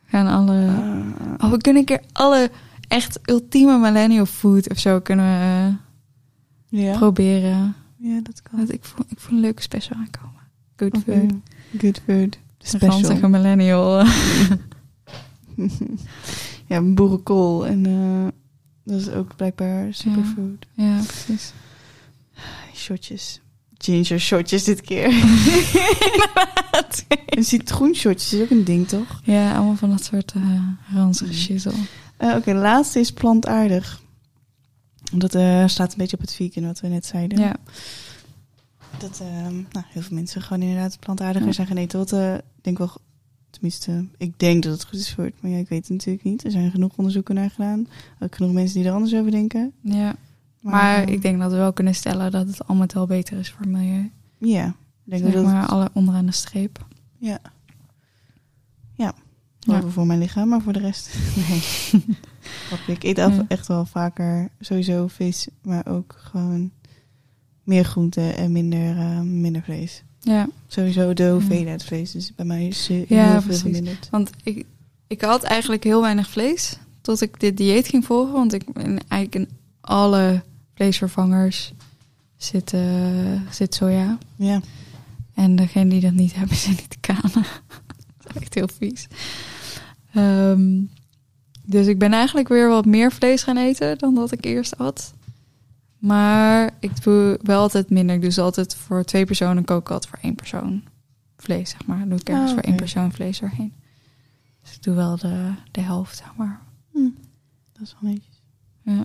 Gaan 0.06 0.26
alle. 0.26 0.66
Ah. 0.66 1.44
Oh, 1.44 1.50
we 1.50 1.56
kunnen 1.60 1.80
een 1.82 1.86
keer 1.86 2.02
alle 2.12 2.50
echt 2.88 3.18
ultieme 3.30 3.78
millennial 3.78 4.26
food 4.26 4.70
of 4.70 4.78
zo 4.78 5.00
kunnen 5.00 5.24
we 5.24 5.74
eh, 6.76 6.82
ja. 6.82 6.96
proberen. 6.96 7.74
ja, 7.96 8.20
dat 8.22 8.42
kan. 8.42 8.60
Ik 8.70 8.84
voel, 8.84 9.04
ik 9.08 9.18
voel 9.20 9.36
een 9.36 9.42
leuke 9.42 9.62
special 9.62 9.98
aankomen. 9.98 10.35
Good 10.76 10.98
food. 11.06 11.32
Good 11.78 12.00
food. 12.06 12.38
Een 12.72 12.80
ranzige 12.80 13.04
Special. 13.04 13.28
millennial. 13.28 14.04
ja, 16.68 16.80
boerenkool. 16.82 17.66
En 17.66 17.86
eh, 17.86 18.26
dat 18.84 19.00
is 19.00 19.08
ook 19.10 19.36
blijkbaar 19.36 19.94
superfood. 19.94 20.66
ja, 20.74 21.00
precies. 21.06 21.52
Shotjes. 22.74 23.40
Ginger 23.78 24.20
shotjes 24.20 24.64
dit 24.64 24.80
keer. 24.80 25.08
en 27.26 27.44
citroenshotjes 27.44 28.32
is 28.32 28.40
ook 28.40 28.50
een 28.50 28.64
ding, 28.64 28.88
toch? 28.88 29.20
Ja, 29.24 29.54
allemaal 29.56 29.76
van 29.76 29.90
dat 29.90 30.04
soort 30.04 30.32
eh 30.32 30.42
ranzige 30.94 31.30
Mm. 31.32 31.36
shizzle. 31.38 31.72
Eh, 32.16 32.34
Oké, 32.36 32.52
laatste 32.54 33.00
is 33.00 33.12
plantaardig. 33.12 34.00
Dat 35.12 35.30
staat 35.70 35.90
een 35.92 35.98
beetje 35.98 36.16
op 36.16 36.22
het 36.22 36.34
vegan 36.34 36.64
wat 36.66 36.80
we 36.80 36.88
net 36.88 37.06
zeiden. 37.06 37.38
Ja. 37.38 37.56
Dat 38.98 39.20
ehm, 39.20 39.54
nou, 39.54 39.84
heel 39.88 40.02
veel 40.02 40.16
mensen 40.16 40.42
gewoon 40.42 40.62
inderdaad 40.62 40.98
plantaardiger 41.00 41.46
Ja. 41.46 41.52
zijn 41.52 41.66
gaan 41.66 41.76
eten. 41.76 41.98
Wat 41.98 42.12
eh, 42.12 42.34
ik 42.34 42.40
denk 42.60 42.78
wel, 42.78 42.90
tenminste, 43.50 44.06
ik 44.16 44.38
denk 44.38 44.62
dat 44.62 44.72
het 44.72 44.84
goed 44.84 44.98
is 44.98 45.12
voor 45.14 45.24
het, 45.24 45.34
maar 45.40 45.50
ja, 45.50 45.58
ik 45.58 45.68
weet 45.68 45.80
het 45.82 45.90
natuurlijk 45.90 46.24
niet. 46.24 46.44
Er 46.44 46.50
zijn 46.50 46.70
genoeg 46.70 46.96
onderzoeken 46.96 47.34
naar 47.34 47.50
gedaan. 47.50 47.86
Ook 48.20 48.34
genoeg 48.34 48.52
mensen 48.52 48.78
die 48.78 48.88
er 48.88 48.94
anders 48.94 49.14
over 49.14 49.30
denken. 49.30 49.72
ja. 49.80 50.14
Maar 50.60 51.02
eh, 51.02 51.12
ik 51.14 51.22
denk 51.22 51.38
dat 51.40 51.50
we 51.50 51.56
wel 51.56 51.72
kunnen 51.72 51.94
stellen 51.94 52.30
dat 52.30 52.46
het 52.46 52.66
allemaal 52.68 52.86
wel 52.92 53.06
beter 53.06 53.38
is 53.38 53.50
voor 53.50 53.60
het 53.60 53.68
milieu. 53.70 54.10
Ja, 54.38 54.74
denk 55.04 55.22
Zeg 55.24 55.32
dat 55.32 55.44
maar 55.44 55.66
alle 55.66 55.90
onderaan 55.92 56.26
de 56.26 56.32
streep. 56.32 56.86
Ja. 57.18 57.38
Ja. 58.94 59.14
Voor 59.88 60.06
mijn 60.06 60.18
lichaam, 60.18 60.48
maar 60.48 60.60
voor 60.62 60.72
de 60.72 60.78
rest. 60.78 61.14
Nee. 61.48 61.62
Ik 62.96 63.02
eet 63.02 63.18
af- 63.18 63.36
Ja. 63.36 63.44
echt 63.48 63.66
wel 63.66 63.84
vaker 63.86 64.48
sowieso 64.60 65.06
vis, 65.06 65.48
maar 65.62 65.86
ook 65.86 66.14
gewoon 66.18 66.70
meer 67.66 67.84
groente 67.84 68.30
en 68.30 68.52
minder, 68.52 68.96
eh, 68.98 69.20
minder 69.20 69.62
vlees. 69.62 70.02
Ja, 70.20 70.48
Sowieso 70.66 71.12
de 71.14 71.28
hoeveelheid 71.30 71.84
vlees. 71.84 72.10
Dus 72.10 72.34
bij 72.34 72.44
mij 72.44 72.66
is 72.66 72.86
Ja, 72.86 72.94
heel 72.94 73.06
veel 73.30 73.40
precies. 73.40 73.60
verminderd. 73.62 74.08
want 74.10 74.30
ik, 74.42 74.64
ik 75.06 75.20
had 75.20 75.42
eigenlijk 75.42 75.84
heel 75.84 76.00
weinig 76.00 76.30
vlees 76.30 76.76
tot 77.00 77.20
ik 77.20 77.40
dit 77.40 77.56
dieet 77.56 77.88
ging 77.88 78.04
volgen. 78.04 78.32
Want 78.32 78.52
ik 78.52 78.72
ben 78.72 78.98
eigenlijk 79.08 79.34
in 79.34 79.56
alle 79.80 80.42
vleesvervangers 80.74 81.72
zit, 82.36 82.72
eh, 82.72 82.80
zit 83.50 83.74
soja. 83.74 84.18
Ja. 84.36 84.60
En 85.34 85.56
degene 85.56 85.90
die 85.90 86.00
dat 86.00 86.12
niet 86.12 86.34
hebben, 86.38 86.56
zijn 86.56 86.74
niet 86.76 86.96
kanen. 87.00 87.32
dat 88.22 88.34
is 88.34 88.40
echt 88.40 88.54
heel 88.54 88.68
vies. 88.78 89.06
Ehm, 90.14 90.80
dus 91.62 91.86
ik 91.86 91.98
ben 91.98 92.12
eigenlijk 92.12 92.48
weer 92.48 92.68
wat 92.68 92.84
meer 92.86 93.12
vlees 93.12 93.42
gaan 93.42 93.56
eten 93.56 93.98
dan 93.98 94.14
dat 94.14 94.32
ik 94.32 94.44
eerst 94.44 94.74
had. 94.78 95.14
Maar 95.98 96.70
ik 96.80 97.02
doe 97.02 97.38
wel 97.42 97.60
altijd 97.60 97.90
minder. 97.90 98.14
Ik 98.16 98.22
doe 98.22 98.30
ze 98.30 98.40
altijd 98.40 98.74
voor 98.74 99.04
twee 99.04 99.24
personen 99.24 99.64
kook 99.64 99.80
ik 99.80 99.90
altijd 99.90 100.10
voor 100.10 100.22
één 100.22 100.34
persoon 100.34 100.82
vlees, 101.36 101.70
zeg 101.70 101.86
maar. 101.86 101.98
Dan 101.98 102.08
doe 102.08 102.18
ik 102.20 102.28
ergens 102.28 102.48
Ah, 102.50 102.54
voor 102.56 102.64
één 102.64 102.76
persoon 102.76 103.12
vlees 103.12 103.38
doorheen. 103.40 103.72
Dus 104.62 104.74
ik 104.74 104.82
doe 104.82 104.94
wel 104.94 105.16
de, 105.16 105.50
de 105.70 105.80
helft, 105.80 106.16
zeg 106.16 106.32
maar. 106.36 106.60
Hm. 106.92 107.08
Dat 107.72 107.82
is 107.82 107.94
wel 108.00 108.10
netjes. 108.10 108.42
Ja. 108.82 109.04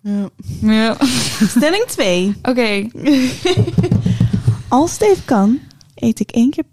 Ja. 0.00 0.28
Ja. 0.60 0.96
Stelling 1.56 1.84
2. 1.84 2.34
Oké. 2.42 2.88
Als 4.68 4.92
het 4.92 5.02
even 5.02 5.24
kan, 5.24 5.58
eet 5.94 6.20
ik 6.20 6.30
één 6.30 6.50
keer 6.50 6.64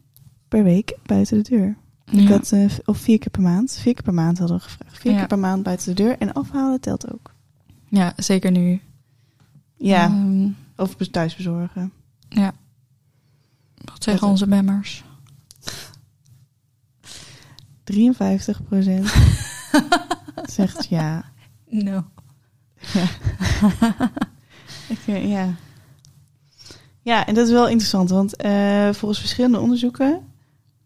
per 0.47 0.63
week 0.63 0.97
buiten 1.05 1.43
de 1.43 1.49
deur. 1.49 1.75
Ik 2.11 2.19
Ja. 2.19 2.28
had, 2.30 2.51
eh, 2.51 2.65
of 2.86 2.97
vier 2.97 3.19
keer 3.19 3.30
per 3.32 3.41
maand. 3.41 3.78
Vier 3.82 3.93
keer 3.93 4.03
per 4.03 4.13
maand 4.13 4.38
hadden 4.38 4.57
we 4.57 4.63
gevraagd. 4.63 4.97
Vier 4.97 5.11
Ja. 5.11 5.17
keer 5.17 5.28
per 5.28 5.39
maand 5.39 5.63
buiten 5.63 5.95
de 5.95 6.03
deur. 6.03 6.17
En 6.17 6.34
afhalen 6.34 6.80
telt 6.82 7.13
ook. 7.13 7.34
ja, 7.89 8.13
zeker 8.15 8.51
nu. 8.51 8.82
Ja, 9.78 10.05
Ehm, 10.05 10.49
of 10.75 10.95
thuis 10.95 11.36
bezorgen. 11.36 11.91
wat 13.75 14.03
zeggen 14.03 14.21
Dat- 14.21 14.30
onze 14.32 14.47
bemmers? 14.47 15.03
53% 17.84 19.13
zegt 20.57 20.88
ja. 20.89 21.23
No. 21.69 22.03
Ik, 24.89 24.99
eh, 25.05 25.30
ja. 25.30 25.55
Ja, 27.01 27.25
en 27.28 27.34
dat 27.34 27.45
is 27.47 27.53
wel 27.53 27.67
interessant, 27.67 28.09
want 28.09 28.36
eh, 28.36 28.89
volgens 28.93 29.19
verschillende 29.19 29.59
onderzoeken 29.59 30.21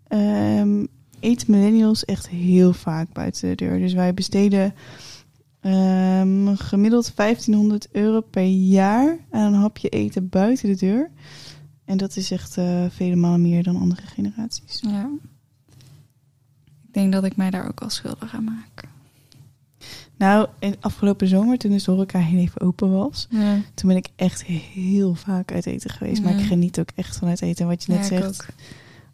ehm, 0.08 0.86
eten 1.20 1.52
millennials 1.52 2.06
echt 2.06 2.30
heel 2.30 2.74
vaak 2.74 3.14
buiten 3.14 3.50
de 3.50 3.56
deur. 3.56 3.80
Dus 3.80 3.94
wij 3.94 4.14
besteden 4.14 4.74
ehm, 5.62 6.56
gemiddeld 6.56 7.16
1500 7.16 7.88
euro 7.92 8.22
per 8.22 8.46
jaar 8.48 9.18
aan 9.32 9.54
een 9.54 9.60
hapje 9.60 9.90
eten 9.90 10.30
buiten 10.30 10.70
de 10.70 10.76
deur. 10.76 11.10
En 11.86 11.98
dat 11.98 12.16
is 12.16 12.32
echt 12.32 12.58
eh, 12.58 12.86
vele 12.90 13.16
malen 13.16 13.42
meer 13.42 13.64
dan 13.64 13.76
andere 13.76 14.02
generaties. 14.02 14.80
Ja. 14.82 15.10
Ik 16.88 16.94
denk 16.94 17.12
dat 17.12 17.24
ik 17.24 17.36
mij 17.36 17.50
daar 17.50 17.68
ook 17.68 17.80
wel 17.80 17.90
schuldig 17.90 18.34
aan 18.34 18.44
maak. 18.44 18.90
Nou, 20.22 20.48
in 20.60 20.76
afgelopen 20.80 21.28
zomer, 21.28 21.58
toen 21.58 21.72
dus 21.72 21.84
de 21.84 21.92
horeca 21.92 22.20
heel 22.20 22.40
even 22.40 22.62
open 22.62 22.92
was, 22.92 23.28
Ja, 23.30 23.60
toen 23.74 23.90
ben 23.90 23.98
ik 23.98 24.08
echt 24.16 24.44
heel 24.44 25.16
vaak 25.16 25.52
uit 25.52 25.66
eten 25.66 25.90
geweest. 25.90 26.24
Maar 26.24 26.40
ik 26.40 26.46
geniet 26.46 26.80
ook 26.80 26.90
echt 26.96 27.18
van 27.18 27.28
uit 27.28 27.42
eten. 27.42 27.68
Wat 27.68 27.84
je 27.84 27.92
net 27.92 28.08
ja, 28.08 28.22
zegt. 28.22 28.46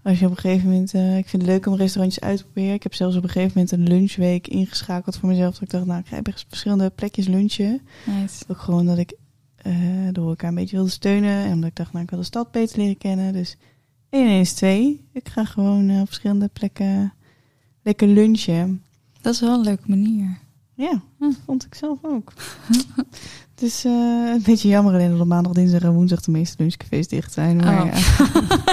Als 0.07 0.19
je 0.19 0.25
op 0.25 0.31
een 0.31 0.37
gegeven 0.37 0.69
moment, 0.69 0.93
eh, 0.93 1.17
ik 1.17 1.27
vind 1.27 1.41
het 1.41 1.51
leuk 1.51 1.65
om 1.65 1.75
restaurantjes 1.75 2.23
uit 2.23 2.37
te 2.37 2.43
proberen. 2.43 2.73
Ik 2.73 2.83
heb 2.83 2.93
zelfs 2.93 3.15
op 3.15 3.23
een 3.23 3.29
gegeven 3.29 3.51
moment 3.55 3.71
een 3.71 3.87
lunchweek 3.87 4.47
ingeschakeld 4.47 5.17
voor 5.17 5.29
mezelf. 5.29 5.53
Dat 5.53 5.61
ik 5.61 5.69
dacht, 5.69 5.85
nou, 5.85 5.99
ik 5.99 6.07
ga 6.07 6.21
bij 6.21 6.33
verschillende 6.47 6.89
plekjes 6.89 7.27
lunchen. 7.27 7.81
Nice. 8.05 8.43
Ook 8.47 8.57
gewoon 8.57 8.85
dat 8.85 8.97
ik 8.97 9.13
eh 9.55 9.73
de 10.11 10.19
horeca 10.19 10.47
een 10.47 10.55
beetje 10.55 10.75
wilde 10.75 10.91
steunen. 10.91 11.45
En 11.45 11.53
omdat 11.53 11.69
ik 11.69 11.75
dacht, 11.75 11.91
nou, 11.91 12.03
ik 12.03 12.09
wil 12.09 12.19
de 12.19 12.25
stad 12.25 12.51
beter 12.51 12.77
leren 12.77 12.97
kennen. 12.97 13.33
Dus 13.33 13.57
1 14.09 14.23
en 14.25 14.29
1 14.31 14.39
is 14.39 14.53
2. 14.53 15.05
Ik 15.13 15.29
ga 15.29 15.45
gewoon 15.45 15.89
eh, 15.89 15.99
op 15.99 16.05
verschillende 16.07 16.47
plekken 16.53 17.13
lekker 17.83 18.07
lunchen. 18.07 18.83
Dat 19.21 19.33
is 19.33 19.39
wel 19.39 19.53
een 19.53 19.63
leuke 19.65 19.83
manier. 19.89 20.37
Ja, 20.73 21.01
Hm. 21.17 21.31
vond 21.45 21.65
ik 21.65 21.75
zelf 21.75 21.99
ook. 22.03 22.33
dus 23.59 23.83
eh, 23.85 23.91
een 24.33 24.41
beetje 24.43 24.67
jammer 24.67 24.93
alleen 24.93 25.11
dat 25.11 25.19
op 25.19 25.27
maandag, 25.27 25.51
dinsdag 25.53 25.81
en 25.81 25.93
woensdag 25.93 26.21
de 26.21 26.31
meeste 26.31 26.55
lunchcafés 26.57 27.07
dicht 27.07 27.33
zijn. 27.33 27.57
Maar 27.57 27.83
Oh. 27.83 27.91
ja. 27.93 27.99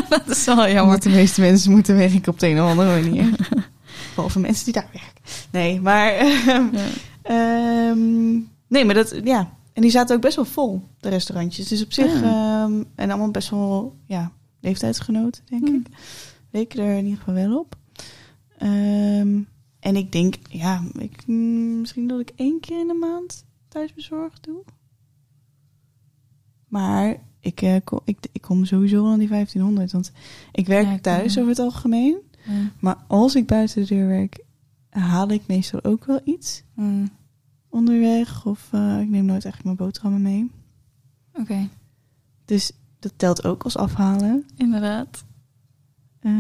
dat 0.17 0.29
is 0.29 0.45
wel 0.45 0.57
jammer. 0.67 0.83
Omdat 0.83 1.03
de 1.03 1.09
meeste 1.09 1.41
mensen 1.41 1.71
moeten 1.71 1.97
werken 1.97 2.29
op 2.33 2.39
de 2.39 2.47
een 2.49 2.61
of 2.63 2.69
andere 2.71 3.01
manier. 3.01 3.31
Behalve 4.15 4.39
mensen 4.41 4.65
die 4.65 4.73
daar 4.75 4.89
werken. 4.93 5.23
Nee, 5.51 5.81
maar... 5.81 6.13
ehm, 6.17 6.67
Ja. 6.73 6.87
ehm, 7.23 8.33
nee, 8.69 8.85
maar 8.85 8.95
dat... 8.95 9.21
Ja. 9.25 9.53
En 9.73 9.83
die 9.83 9.91
zaten 9.91 10.17
ook 10.17 10.23
best 10.23 10.37
wel 10.37 10.45
vol, 10.45 10.83
de 11.01 11.09
restaurantjes. 11.09 11.69
Dus 11.69 11.83
op 11.85 11.93
zich... 11.93 12.21
Ja. 12.21 12.63
ehm, 12.65 12.83
en 12.95 13.11
allemaal 13.11 13.31
best 13.31 13.51
wel... 13.51 13.97
Ja, 14.07 14.33
leeftijdsgenoten, 14.61 15.43
denk 15.49 15.69
Hm. 15.69 15.75
ik. 15.75 15.87
Leken 16.51 16.85
er 16.85 16.97
in 16.99 17.05
ieder 17.05 17.19
geval 17.19 17.35
wel 17.35 17.59
op. 17.59 17.77
En 19.81 19.97
ik 19.97 20.13
denk... 20.13 20.35
Ja, 20.49 20.83
ik, 20.99 21.27
mm, 21.27 21.81
misschien 21.81 22.07
dat 22.07 22.21
ik 22.21 22.33
één 22.37 22.61
keer 22.61 22.81
in 22.81 22.87
de 22.87 22.95
maand 23.01 23.45
thuisbezorgd 23.75 24.45
doe. 24.45 24.65
Maar... 26.69 27.17
Ik, 27.41 27.63
eh, 27.63 27.77
kom, 27.85 28.01
ik, 28.05 28.19
ik 28.33 28.41
kom 28.43 28.65
sowieso 28.65 29.11
aan 29.13 29.19
die 29.19 29.29
1500. 29.29 29.93
Want 29.93 30.13
ik 30.53 30.67
werk 30.67 30.85
Ja, 30.87 30.93
ik 30.93 31.03
thuis 31.03 31.39
over 31.39 31.51
het 31.51 31.59
algemeen. 31.59 32.19
Ja. 32.47 32.71
Maar 32.81 32.97
als 33.07 33.35
ik 33.35 33.47
buiten 33.47 33.83
de 33.83 33.95
deur 33.95 34.07
werk, 34.09 34.45
haal 34.91 35.29
ik 35.29 35.47
meestal 35.47 35.85
ook 35.85 36.05
wel 36.05 36.21
iets 36.25 36.63
Hm. 36.75 37.07
onderweg. 37.69 38.47
Of 38.47 38.69
eh, 38.73 39.01
ik 39.01 39.09
neem 39.09 39.25
nooit 39.25 39.45
eigenlijk 39.45 39.65
mijn 39.65 39.77
boterhammen 39.77 40.23
mee. 40.23 40.51
Oké, 41.33 41.69
Dus 42.45 42.73
dat 42.99 43.13
telt 43.17 43.45
ook 43.45 43.63
als 43.65 43.77
afhalen. 43.77 44.47
inderdaad. 44.57 45.25
Eh, 46.21 46.33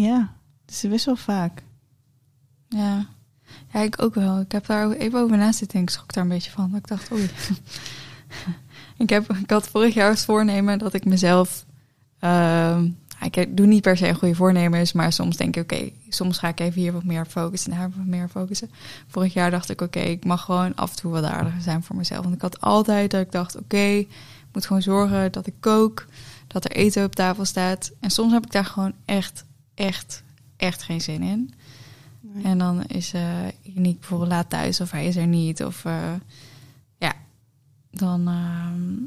ja, 0.00 0.34
dus 0.64 0.80
best 0.88 1.04
wel 1.04 1.16
vaak. 1.16 1.64
Ja. 2.68 3.06
Ja, 3.72 3.80
ik 3.80 4.02
ook 4.02 4.14
wel. 4.14 4.40
Ik 4.40 4.52
heb 4.52 4.66
daar 4.66 4.90
even 4.90 5.20
over 5.20 5.36
na 5.36 5.52
zitten 5.52 5.78
en 5.78 5.84
ik 5.84 5.90
schrok 5.90 6.12
daar 6.12 6.22
een 6.22 6.30
beetje 6.30 6.50
van. 6.50 6.76
Ik 6.76 6.88
dacht, 6.88 7.12
oei. 7.12 7.30
ik, 8.98 9.10
heb, 9.10 9.32
ik 9.32 9.50
had 9.50 9.68
vorig 9.68 9.94
jaar 9.94 10.10
het 10.10 10.24
voornemen 10.24 10.78
dat 10.78 10.94
ik 10.94 11.04
mezelf... 11.04 11.64
ehm, 12.18 12.88
ik 13.30 13.56
doe 13.56 13.66
niet 13.66 13.82
per 13.82 13.96
se 13.96 14.14
goede 14.14 14.34
voornemens, 14.34 14.92
maar 14.92 15.12
soms 15.12 15.36
denk 15.36 15.56
ik, 15.56 15.62
oké, 15.62 15.90
soms 16.08 16.38
ga 16.38 16.48
ik 16.48 16.60
even 16.60 16.80
hier 16.80 16.92
wat 16.92 17.04
meer 17.04 17.26
focussen 17.26 17.72
en 17.72 17.78
daar 17.78 17.90
wat 17.96 18.06
meer 18.06 18.28
focussen. 18.28 18.70
Vorig 19.06 19.32
jaar 19.32 19.50
dacht 19.50 19.70
ik, 19.70 19.80
oké, 19.80 20.00
ik 20.00 20.24
mag 20.24 20.44
gewoon 20.44 20.74
af 20.74 20.90
en 20.90 20.96
toe 20.96 21.10
wat 21.10 21.24
aardiger 21.24 21.62
zijn 21.62 21.82
voor 21.82 21.96
mezelf. 21.96 22.22
Want 22.22 22.34
ik 22.34 22.40
had 22.40 22.60
altijd 22.60 23.10
dat 23.10 23.20
ik 23.20 23.32
dacht, 23.32 23.56
oké, 23.56 23.76
ik 23.76 24.08
moet 24.52 24.66
gewoon 24.66 24.82
zorgen 24.82 25.32
dat 25.32 25.46
ik 25.46 25.54
kook, 25.60 26.06
dat 26.46 26.64
er 26.64 26.70
eten 26.70 27.04
op 27.04 27.14
tafel 27.14 27.44
staat. 27.44 27.92
En 28.00 28.10
soms 28.10 28.32
heb 28.32 28.44
ik 28.44 28.52
daar 28.52 28.64
gewoon 28.64 28.92
echt, 29.04 29.44
echt, 29.74 30.22
echt 30.56 30.82
geen 30.82 31.00
zin 31.00 31.22
in. 31.22 31.54
Nee. 32.20 32.44
En 32.44 32.58
dan 32.58 32.84
is 32.84 33.12
eh 33.12 33.46
Uniek 33.76 33.98
bijvoorbeeld 33.98 34.30
laat 34.30 34.50
thuis 34.50 34.80
of 34.80 34.90
hij 34.90 35.06
is 35.06 35.16
er 35.16 35.26
niet. 35.26 35.64
Of 35.64 35.84
eh, 35.84 36.12
ja, 36.98 37.14
dan 37.90 38.28
ehm, 38.28 39.04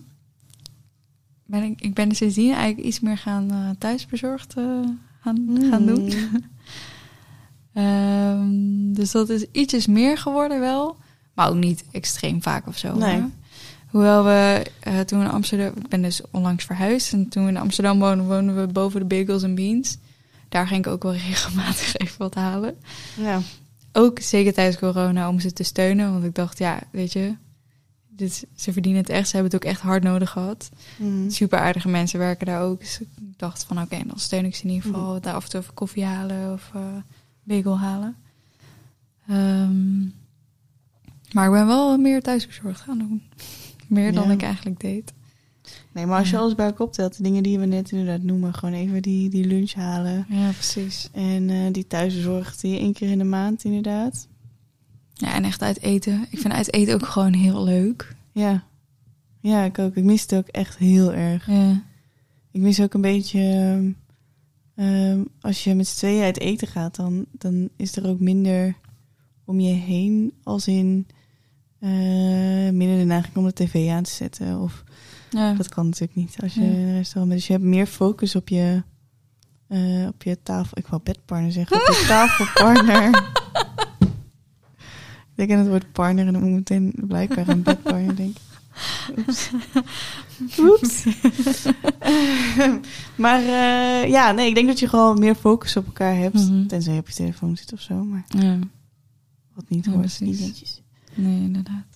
ben 1.46 1.64
ik, 1.64 1.82
ik 1.82 1.94
ben 1.94 2.16
sindsdien 2.16 2.54
eigenlijk 2.54 2.88
iets 2.88 3.00
meer 3.00 3.18
gaan 3.18 3.52
eh, 3.52 3.70
thuisbezorgd 3.78 4.54
gaan, 5.22 5.58
gaan 5.70 5.86
doen. 5.86 6.12
Ehm, 7.74 8.94
dus 8.94 9.12
dat 9.12 9.30
is 9.30 9.46
ietsjes 9.52 9.88
meer 9.88 10.18
geworden 10.18 10.60
wel. 10.60 10.98
Maar 11.34 11.50
ook 11.50 11.56
niet 11.56 11.84
extreem 11.92 12.42
vaak 12.42 12.68
of 12.68 12.78
zo. 12.78 12.98
Nee. 12.98 13.24
Hoewel 13.88 14.24
we 14.24 14.66
toen 15.06 15.22
in 15.22 15.30
Amsterdam... 15.30 15.74
Ik 15.76 15.88
ben 15.88 16.02
dus 16.02 16.22
onlangs 16.32 16.64
verhuisd. 16.64 17.14
En 17.14 17.30
toen 17.30 17.44
we 17.44 17.50
in 17.50 17.58
Amsterdam 17.58 18.00
woonden, 18.00 18.28
woonden 18.28 18.60
we 18.60 18.74
boven 18.74 19.00
de 19.00 19.06
Bagels 19.06 19.44
en 19.44 19.56
Beans. 19.56 19.98
Daar 20.54 20.68
ging 20.68 20.86
ik 20.86 20.92
ook 20.92 21.04
wel 21.04 21.14
regelmatig 21.30 21.96
even 21.98 22.18
wat 22.18 22.36
halen. 22.36 22.76
Ja. 23.18 23.42
Ook 23.92 24.20
zeker 24.20 24.54
tijdens 24.54 24.78
corona 24.78 25.30
om 25.30 25.40
ze 25.40 25.54
te 25.54 25.64
steunen. 25.64 26.12
Want 26.12 26.24
ik 26.24 26.36
dacht, 26.36 26.58
ja, 26.58 26.80
weet 26.92 27.14
je... 27.14 27.36
Dit, 28.16 28.46
ze 28.56 28.74
verdienen 28.74 29.02
het 29.02 29.10
echt. 29.10 29.28
Ze 29.30 29.36
hebben 29.36 29.52
het 29.54 29.64
ook 29.64 29.70
echt 29.72 29.82
hard 29.82 30.04
nodig 30.04 30.30
gehad. 30.30 30.70
Mm. 30.98 31.30
Super 31.30 31.60
aardige 31.60 31.88
mensen 31.90 32.20
werken 32.20 32.46
daar 32.46 32.62
ook. 32.62 32.80
Dus 32.80 33.00
ik 33.00 33.08
dacht 33.38 33.64
van 33.64 33.82
oké, 33.82 33.98
dan 34.08 34.20
steun 34.20 34.46
ik 34.46 34.56
ze 34.56 34.64
in 34.64 34.70
ieder 34.70 34.90
geval. 34.92 35.12
Mhm. 35.14 35.22
Daar 35.22 35.34
af 35.34 35.44
en 35.44 35.50
toe 35.50 35.60
even 35.62 35.74
koffie 35.74 36.04
halen 36.04 36.54
of 36.54 36.72
bagel 37.44 37.80
halen. 37.80 38.16
Ehm, 39.28 40.02
maar 41.32 41.46
ik 41.46 41.52
ben 41.52 41.68
wel 41.68 41.98
meer 41.98 42.22
thuisbezorgd 42.22 42.82
gaan 42.82 42.98
doen. 42.98 43.24
meer 43.88 44.14
dan 44.14 44.28
Ja. 44.28 44.34
ik 44.34 44.42
eigenlijk 44.42 44.80
deed. 44.80 45.14
Nee, 45.94 46.06
maar 46.06 46.20
als 46.20 46.30
je 46.30 46.38
alles 46.38 46.56
bij 46.56 46.66
elkaar 46.66 46.86
optelt, 46.88 47.18
de 47.18 47.24
dingen 47.24 47.44
die 47.44 47.60
we 47.60 47.66
net 47.66 47.92
inderdaad 47.92 48.22
noemen, 48.24 48.54
gewoon 48.54 48.74
even 48.74 49.02
die, 49.02 49.30
die 49.30 49.46
lunch 49.46 49.74
halen. 49.74 50.26
Ja, 50.30 50.50
precies. 50.52 51.10
En 51.12 51.50
eh, 51.50 51.58
die 51.72 51.88
thuiszorg 51.88 52.56
die 52.56 52.80
één 52.80 52.94
keer 52.94 53.10
in 53.10 53.18
de 53.18 53.24
maand 53.24 53.64
inderdaad. 53.64 54.28
Ja, 55.14 55.34
en 55.34 55.44
echt 55.44 55.62
uit 55.62 55.82
eten. 55.82 56.26
Ik 56.30 56.40
vind 56.40 56.54
uit 56.54 56.74
eten 56.74 56.94
ook 56.94 57.06
gewoon 57.06 57.34
heel 57.34 57.64
leuk. 57.64 58.16
Ja. 58.32 58.64
Ja, 59.40 59.64
ik 59.64 59.80
ook. 59.80 59.96
Ik 59.96 60.04
mis 60.04 60.22
het 60.22 60.36
ook 60.36 60.48
echt 60.48 60.78
heel 60.78 61.14
erg. 61.14 61.48
Ja, 61.48 61.84
Ik 62.52 62.62
mis 62.62 62.82
ook 62.82 62.94
een 62.94 63.02
beetje... 63.02 63.40
ehm, 63.40 63.92
ehm, 64.88 65.22
als 65.42 65.64
je 65.64 65.74
met 65.76 65.88
z'n 65.88 65.98
tweeën 65.98 66.24
uit 66.24 66.40
eten 66.40 66.68
gaat, 66.68 66.96
dan, 66.96 67.26
dan 67.32 67.70
is 67.76 67.96
er 67.96 68.08
ook 68.08 68.20
minder 68.20 68.76
om 69.46 69.60
je 69.60 69.74
heen. 69.74 70.34
Als 70.44 70.68
in 70.68 71.08
eh, 71.80 71.90
minder 72.70 72.98
de 72.98 73.04
neiging 73.06 73.36
om 73.36 73.46
de 73.46 73.54
tv 73.54 73.90
aan 73.90 74.04
te 74.04 74.12
zetten. 74.12 74.60
Of 74.62 74.84
ja. 75.34 75.54
dat 75.54 75.70
kan 75.70 75.86
natuurlijk 75.86 76.16
niet 76.16 76.36
als 76.42 76.54
je 76.54 76.62
Ja. 76.62 76.68
in 76.68 76.74
een 76.74 76.94
restaurant 76.96 77.28
bent. 77.28 77.32
Dus 77.40 77.48
je 77.48 77.54
hebt 77.54 77.66
meer 77.66 77.86
focus 77.86 78.36
op 78.36 78.50
je, 78.50 78.84
eh, 79.68 80.08
op 80.08 80.24
je 80.24 80.38
tafel... 80.44 80.78
Ik 80.78 80.88
wou 80.88 81.02
bedpartner 81.04 81.52
zeggen. 81.52 81.76
Op 81.78 81.88
je 81.88 82.06
tafelpartner. 82.08 83.08
ik 85.30 85.36
denk 85.36 85.52
aan 85.52 85.58
het 85.58 85.68
woord 85.68 85.92
partner 85.92 86.28
en 86.28 86.34
dan 86.34 86.42
moet 86.42 86.52
ik 86.52 86.56
meteen 86.56 86.94
blijkbaar 87.08 87.50
aan 87.50 87.62
bedpartner 87.62 88.16
denken. 88.16 88.42
Oeps. 89.18 89.50
Oeps. 90.60 91.04
maar 93.24 93.40
eh, 93.40 94.10
ja, 94.10 94.32
nee, 94.32 94.48
ik 94.48 94.56
denk 94.56 94.68
dat 94.68 94.80
je 94.80 94.88
gewoon 94.88 95.20
meer 95.20 95.36
focus 95.36 95.78
op 95.78 95.86
elkaar 95.86 96.16
hebt. 96.16 96.34
Mhm. 96.50 96.66
Tenzij 96.68 96.94
je 96.94 97.00
op 97.00 97.08
je 97.08 97.14
telefoon 97.14 97.58
zit 97.58 97.74
of 97.74 97.80
zo. 97.82 98.04
Maar 98.04 98.24
ja. 98.28 98.60
wat 99.54 99.66
niet 99.70 99.86
Ja, 99.86 99.92
hoort, 99.92 100.06
is 100.06 100.20
niet 100.20 100.40
netjes. 100.40 100.82
Nee, 101.14 101.42
inderdaad. 101.42 101.93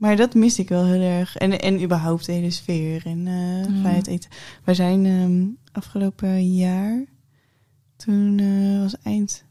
Maar 0.00 0.16
dat 0.16 0.34
mis 0.34 0.58
ik 0.58 0.68
wel 0.68 0.84
heel 0.84 1.00
erg. 1.00 1.36
En, 1.36 1.60
en 1.60 1.82
überhaupt 1.82 2.26
de 2.26 2.32
hele 2.32 2.50
sfeer 2.50 3.06
en 3.06 3.20
Ja. 3.24 3.64
vrijheid 3.80 4.06
eten. 4.06 4.30
Wij 4.64 4.74
zijn 4.74 5.06
ehm, 5.06 5.46
afgelopen 5.72 6.54
jaar, 6.54 7.04
toen 7.96 8.38
eh, 8.38 8.80
was 8.80 8.94
eind 9.02 9.44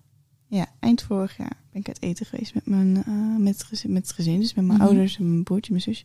ja, 0.47 0.67
eind 0.79 1.01
vorig 1.01 1.37
jaar 1.37 1.57
ben 1.71 1.81
ik 1.81 1.87
uit 1.87 2.01
eten 2.01 2.25
geweest 2.25 2.53
met 2.53 2.65
mijn 2.65 3.03
eh, 3.03 3.35
met, 3.37 3.53
het 3.53 3.63
gezin, 3.63 3.91
met 3.93 4.07
het 4.07 4.15
gezin. 4.15 4.39
Dus 4.39 4.53
met 4.53 4.65
mijn 4.65 4.77
Mhm. 4.77 4.87
ouders 4.87 5.17
en 5.17 5.29
mijn 5.29 5.43
broertje, 5.43 5.71
mijn 5.71 5.83
zusje. 5.83 6.03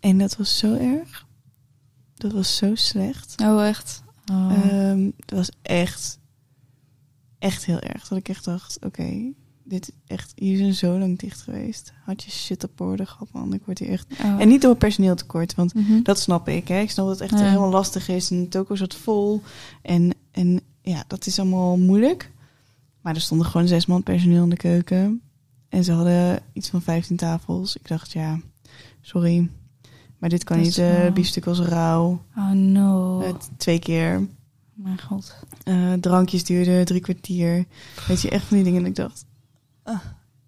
En 0.00 0.18
dat 0.18 0.36
was 0.36 0.58
zo 0.58 0.74
erg. 0.74 1.26
Dat 2.14 2.32
was 2.32 2.56
zo 2.56 2.74
slecht. 2.74 3.34
Oh, 3.42 3.66
echt? 3.66 4.02
Oh. 4.32 4.52
Ehm, 4.52 5.10
dat 5.16 5.38
was 5.38 5.50
echt, 5.62 6.18
echt 7.38 7.64
heel 7.64 7.80
erg. 7.80 8.08
Dat 8.08 8.18
ik 8.18 8.28
echt 8.28 8.44
dacht, 8.44 8.84
oké, 8.84 9.32
dit 9.70 9.92
echt, 10.06 10.32
hier 10.36 10.56
zijn 10.56 10.74
zo 10.74 10.98
lang 10.98 11.18
dicht 11.18 11.40
geweest. 11.40 11.92
Had 12.04 12.22
je 12.22 12.30
shit 12.30 12.64
op 12.64 12.80
orde 12.80 13.06
gehad, 13.06 13.28
man. 13.32 13.52
Ik 13.54 13.62
word 13.64 13.78
hier 13.78 13.88
echt... 13.88 14.06
Oh. 14.24 14.40
En 14.40 14.48
niet 14.48 14.62
door 14.62 14.76
personeel 14.76 15.14
tekort, 15.14 15.54
want 15.54 15.74
Mhm. 15.74 16.02
dat 16.02 16.18
snap 16.18 16.48
ik. 16.48 16.68
Hè. 16.68 16.80
Ik 16.80 16.90
snap 16.90 17.06
dat 17.06 17.18
het 17.18 17.30
echt 17.30 17.40
Ja. 17.40 17.46
helemaal 17.46 17.70
lastig 17.70 18.08
is. 18.08 18.30
En 18.30 18.36
het 18.38 18.50
toko 18.50 18.74
zat 18.74 18.94
vol. 18.94 19.42
En, 19.82 20.10
en 20.30 20.60
ja, 20.82 21.04
dat 21.06 21.26
is 21.26 21.38
allemaal 21.38 21.76
moeilijk. 21.78 22.30
Maar 23.00 23.14
er 23.14 23.20
stonden 23.20 23.46
gewoon 23.46 23.68
zes 23.68 23.86
man 23.86 24.02
personeel 24.02 24.42
in 24.42 24.50
de 24.50 24.56
keuken. 24.56 25.20
En 25.68 25.84
ze 25.84 25.92
hadden 25.92 26.42
iets 26.52 26.68
van 26.68 26.82
15 26.82 27.16
tafels. 27.16 27.76
Ik 27.76 27.88
dacht, 27.88 28.12
ja, 28.12 28.40
sorry. 29.00 29.48
Maar 30.18 30.28
dit 30.30 30.44
kan 30.44 30.56
Dat 30.56 30.66
niet. 30.66 30.78
eh 30.78 30.96
wel- 31.00 31.12
biefstuk 31.12 31.44
was 31.44 31.60
rauw. 31.60 32.22
Oh, 32.36 32.50
no. 32.50 33.22
Twee 33.56 33.78
keer. 33.78 34.26
Mijn 34.74 35.00
god. 35.00 35.34
Eh, 35.64 35.92
drankjes 35.92 36.44
duurden 36.44 36.84
drie 36.84 37.00
kwartier. 37.00 37.64
Weet 38.08 38.20
je, 38.20 38.30
echt 38.30 38.44
van 38.44 38.56
die 38.56 38.64
dingen. 38.66 38.80
En 38.80 38.86
ik 38.88 38.94
dacht, 38.96 39.24
ah, 39.92 40.00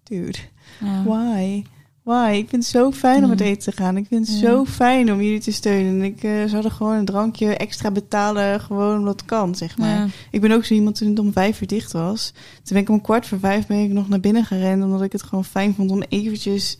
dude, 0.03 0.37
Ja. 0.79 1.03
why? 1.03 1.63
Why? 2.03 2.31
Ik 2.37 2.49
vind 2.49 2.63
het 2.63 2.71
zo 2.71 2.91
fijn 2.91 3.23
om 3.23 3.29
uit 3.29 3.39
Ja. 3.39 3.45
eten 3.45 3.73
te 3.73 3.81
gaan. 3.81 3.97
Ik 3.97 4.05
vind 4.07 4.27
het 4.27 4.39
Ja. 4.39 4.47
zo 4.47 4.65
fijn 4.65 5.11
om 5.13 5.21
jullie 5.21 5.39
te 5.39 5.51
steunen. 5.51 5.93
En 5.93 6.03
ik 6.03 6.23
uh, 6.23 6.43
zou 6.45 6.63
er 6.65 6.71
gewoon 6.71 6.95
een 6.95 7.05
drankje 7.05 7.55
extra 7.57 7.91
betalen, 7.91 8.59
gewoon 8.59 8.97
omdat 8.99 9.19
het 9.19 9.25
kan, 9.29 9.55
zeg 9.55 9.77
maar. 9.77 9.97
Ja. 9.97 10.07
Ik 10.31 10.41
ben 10.41 10.51
ook 10.51 10.65
zo 10.65 10.73
iemand 10.73 10.95
toen 10.95 11.09
het 11.09 11.19
om 11.19 11.31
vijf 11.33 11.61
uur 11.61 11.67
dicht 11.67 11.91
was. 11.91 12.31
Toen 12.33 12.63
ben 12.73 12.81
ik 12.81 12.89
om 12.89 13.01
kwart 13.01 13.27
voor 13.27 13.39
vijf 13.39 13.67
ben 13.67 13.83
ik 13.83 13.91
nog 13.91 14.09
naar 14.09 14.19
binnen 14.19 14.45
gerend, 14.45 14.83
omdat 14.83 15.01
ik 15.01 15.11
het 15.11 15.23
gewoon 15.23 15.45
fijn 15.45 15.73
vond 15.73 15.91
om 15.91 16.01
eventjes, 16.09 16.77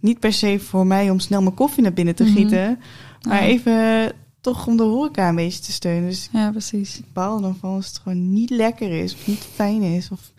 niet 0.00 0.18
per 0.20 0.32
se 0.32 0.58
voor 0.58 0.86
mij 0.86 1.10
om 1.10 1.18
snel 1.18 1.42
mijn 1.42 1.54
koffie 1.54 1.82
naar 1.82 1.92
binnen 1.92 2.14
te 2.14 2.24
Mhm. 2.24 2.32
gieten, 2.32 2.78
maar 3.28 3.40
even 3.42 4.12
toch 4.40 4.66
om 4.66 4.76
de 4.76 4.82
horeca 4.82 5.28
een 5.28 5.34
beetje 5.34 5.60
te 5.62 5.72
steunen. 5.72 6.08
Dus 6.08 6.28
Ja, 6.32 6.50
precies. 6.50 6.98
ik 6.98 7.12
baal 7.12 7.40
dan 7.40 7.56
van 7.56 7.70
als 7.74 7.86
het 7.86 7.98
gewoon 7.98 8.32
niet 8.32 8.50
lekker 8.50 8.90
is 9.02 9.14
of 9.14 9.26
niet 9.26 9.46
fijn 9.54 9.82
is 9.82 10.10
of 10.10 10.32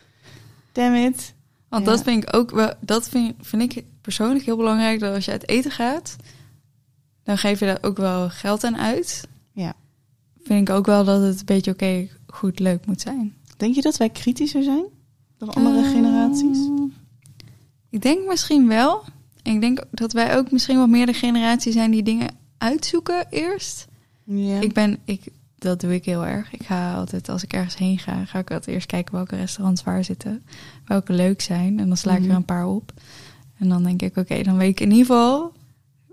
damn 0.71 0.95
it. 0.95 1.33
Want 1.69 1.85
Ja. 1.85 1.91
dat 1.91 2.03
vind 2.03 2.23
ik 2.23 2.35
ook 2.35 2.51
wel, 2.51 2.73
dat 2.79 3.09
vind, 3.09 3.33
vind 3.41 3.61
ik 3.61 3.83
persoonlijk 4.01 4.45
heel 4.45 4.57
belangrijk. 4.57 4.99
Dat 4.99 5.13
als 5.15 5.25
je 5.25 5.31
uit 5.31 5.49
eten 5.49 5.71
gaat, 5.71 6.15
dan 7.23 7.37
geef 7.37 7.59
je 7.59 7.65
daar 7.65 7.77
ook 7.81 7.97
wel 7.97 8.29
geld 8.29 8.63
aan 8.63 8.77
uit. 8.77 9.27
Ja. 9.51 9.73
Vind 10.43 10.69
ik 10.69 10.75
ook 10.75 10.85
wel 10.85 11.03
dat 11.03 11.21
het 11.21 11.39
een 11.39 11.45
beetje 11.45 11.71
oké, 11.71 12.07
goed, 12.27 12.59
leuk 12.59 12.85
moet 12.85 13.01
zijn. 13.01 13.35
Denk 13.57 13.75
je 13.75 13.81
dat 13.81 13.97
wij 13.97 14.09
kritischer 14.09 14.63
zijn 14.63 14.83
dan 15.37 15.49
andere 15.53 15.85
Eh, 15.85 15.91
generaties? 15.91 16.57
Ik 17.89 18.01
denk 18.01 18.27
misschien 18.27 18.67
wel. 18.67 19.03
Ik 19.43 19.61
denk 19.61 19.83
dat 19.91 20.13
wij 20.13 20.37
ook 20.37 20.51
misschien 20.51 20.77
wat 20.77 20.89
meer 20.89 21.05
de 21.05 21.13
generatie 21.13 21.71
zijn 21.71 21.91
die 21.91 22.03
dingen 22.03 22.29
uitzoeken 22.57 23.25
eerst. 23.29 23.87
Ja. 24.23 24.59
Ik 24.59 24.73
ben, 24.73 24.97
ik, 25.05 25.21
dat 25.57 25.79
doe 25.81 25.93
ik 25.93 26.05
heel 26.05 26.25
erg. 26.25 26.53
Ik 26.53 26.65
ga 26.65 26.93
altijd, 26.93 27.29
als 27.29 27.43
ik 27.43 27.53
ergens 27.53 27.77
heen 27.77 27.99
ga, 27.99 28.25
ga 28.25 28.39
ik 28.39 28.51
altijd 28.51 28.75
eerst 28.75 28.87
kijken 28.87 29.13
welke 29.13 29.35
restaurants 29.35 29.83
waar 29.83 30.03
zitten. 30.03 30.43
Welke 30.85 31.13
leuk 31.13 31.41
zijn. 31.41 31.79
En 31.79 31.87
dan 31.87 31.97
sla 31.97 32.13
ik 32.13 32.19
Mhm. 32.21 32.29
er 32.29 32.35
een 32.35 32.45
paar 32.45 32.67
op. 32.67 32.91
En 33.57 33.69
dan 33.69 33.83
denk 33.83 34.01
ik, 34.01 34.15
oké, 34.17 34.43
dan 34.43 34.57
weet 34.57 34.69
ik 34.69 34.79
in 34.79 34.91
ieder 34.91 35.05
geval 35.05 35.53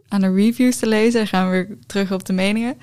aan 0.09 0.21
de 0.21 0.33
reviews 0.35 0.77
te 0.77 0.87
lezen. 0.87 1.21
En 1.21 1.27
gaan 1.27 1.45
we 1.45 1.51
weer 1.51 1.77
terug 1.87 2.13
op 2.13 2.25
de 2.27 2.33
meningen. 2.33 2.77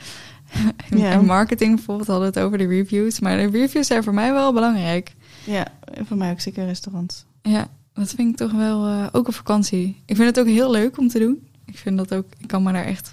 In 0.89 1.25
marketing 1.25 1.75
bijvoorbeeld 1.75 2.07
hadden 2.07 2.31
we 2.31 2.37
het 2.39 2.45
over 2.45 2.57
de 2.57 2.67
reviews. 2.67 3.19
Maar 3.19 3.37
de 3.37 3.45
reviews 3.57 3.87
zijn 3.87 4.03
voor 4.03 4.13
mij 4.13 4.33
wel 4.33 4.53
belangrijk. 4.53 5.13
ja, 5.45 5.67
en 5.93 6.05
voor 6.05 6.17
mij 6.17 6.31
ook 6.31 6.39
zeker 6.39 6.65
restaurants. 6.65 7.25
Ja, 7.41 7.67
dat 7.93 8.09
vind 8.09 8.29
ik 8.29 8.35
toch 8.37 8.51
wel 8.51 8.85
eh, 8.87 9.07
ook 9.11 9.27
een 9.27 9.33
vakantie. 9.33 10.01
Ik 10.05 10.15
vind 10.15 10.27
het 10.27 10.39
ook 10.39 10.51
heel 10.53 10.71
leuk 10.71 10.97
om 10.97 11.07
te 11.07 11.19
doen. 11.19 11.47
Ik 11.65 11.77
vind 11.77 11.97
dat 11.97 12.13
ook, 12.13 12.25
ik 12.37 12.47
kan 12.47 12.63
me 12.63 12.71
daar 12.71 12.85
echt 12.85 13.11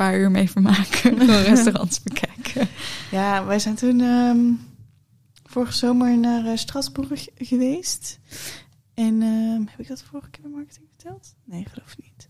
paar 0.00 0.18
uur 0.18 0.30
mee 0.30 0.50
vermaken. 0.50 1.18
Gewoon 1.20 1.42
restaurants 1.42 2.02
bekijken. 2.08 2.68
Ja, 3.10 3.44
wij 3.44 3.58
zijn 3.58 3.74
toen 3.74 4.00
ehm, 4.00 4.38
vorige 5.44 5.72
zomer 5.72 6.18
naar 6.18 6.58
Straatsburg 6.58 7.26
geweest. 7.36 8.18
En 8.94 9.22
ehm, 9.22 9.60
heb 9.70 9.80
ik 9.80 9.88
dat 9.88 10.02
vorige 10.02 10.30
keer 10.30 10.42
bij 10.42 10.50
marketing 10.50 10.86
verteld? 10.96 11.34
Nee, 11.44 11.66
geloof 11.72 11.96
niet. 11.96 12.28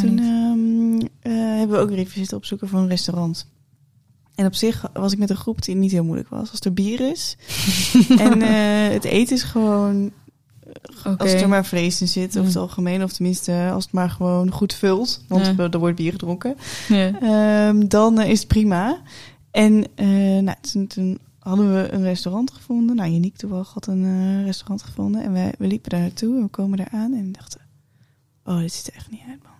Toen 0.00 0.14
niet. 0.14 0.20
ehm, 0.20 1.32
eh, 1.32 1.58
hebben 1.58 1.76
we 1.76 1.82
ook 1.82 1.90
reviews 1.90 2.14
zitten 2.14 2.36
opzoeken 2.36 2.68
voor 2.68 2.78
een 2.78 2.88
restaurant. 2.88 3.48
En 4.34 4.46
op 4.46 4.54
zich 4.54 4.84
was 4.92 5.12
ik 5.12 5.18
met 5.18 5.30
een 5.30 5.36
groep 5.36 5.62
die 5.62 5.74
niet 5.74 5.92
heel 5.92 6.04
moeilijk 6.04 6.28
was. 6.28 6.50
Als 6.50 6.60
er 6.60 6.72
bier 6.72 7.00
is. 7.00 7.36
en 8.18 8.42
eh, 8.42 8.92
het 8.92 9.04
eten 9.04 9.36
is 9.36 9.42
gewoon... 9.42 10.12
Als 11.18 11.32
er 11.32 11.48
maar 11.48 11.66
vlees 11.66 12.00
in 12.00 12.08
zit, 12.08 12.30
over 12.30 12.44
het 12.44 12.52
Ja. 12.52 12.60
algemeen. 12.60 13.02
Of 13.02 13.12
tenminste, 13.12 13.70
als 13.72 13.84
het 13.84 13.92
maar 13.92 14.10
gewoon 14.10 14.50
goed 14.50 14.74
vult. 14.74 15.24
Want 15.28 15.46
Ja. 15.56 15.68
er 15.70 15.78
wordt 15.78 15.96
bier 15.96 16.12
gedronken. 16.12 16.56
Ja. 16.88 17.20
Ehm, 17.20 17.88
dan 17.88 18.18
eh, 18.20 18.30
is 18.30 18.38
het 18.38 18.48
prima. 18.48 19.00
En 19.50 19.84
eh, 19.94 20.06
nou, 20.42 20.56
toen, 20.72 20.86
toen 20.86 21.18
hadden 21.38 21.74
we 21.74 21.88
een 21.92 22.02
restaurant 22.02 22.50
gevonden. 22.50 22.96
Nou, 22.96 23.14
Uniek 23.14 23.36
toevallig 23.36 23.72
had 23.74 23.86
een 23.86 24.04
eh, 24.04 24.44
restaurant 24.44 24.82
gevonden. 24.82 25.22
En 25.22 25.32
we, 25.32 25.50
we 25.58 25.66
liepen 25.66 25.90
daar 25.90 26.00
naartoe 26.00 26.36
en 26.36 26.42
we 26.42 26.48
komen 26.48 26.76
daar 26.78 26.88
aan 26.92 27.14
en 27.14 27.32
dachten... 27.32 27.60
Oh, 28.44 28.58
dit 28.58 28.72
ziet 28.72 28.86
er 28.86 28.94
echt 28.94 29.10
niet 29.10 29.20
uit, 29.28 29.38
man. 29.42 29.54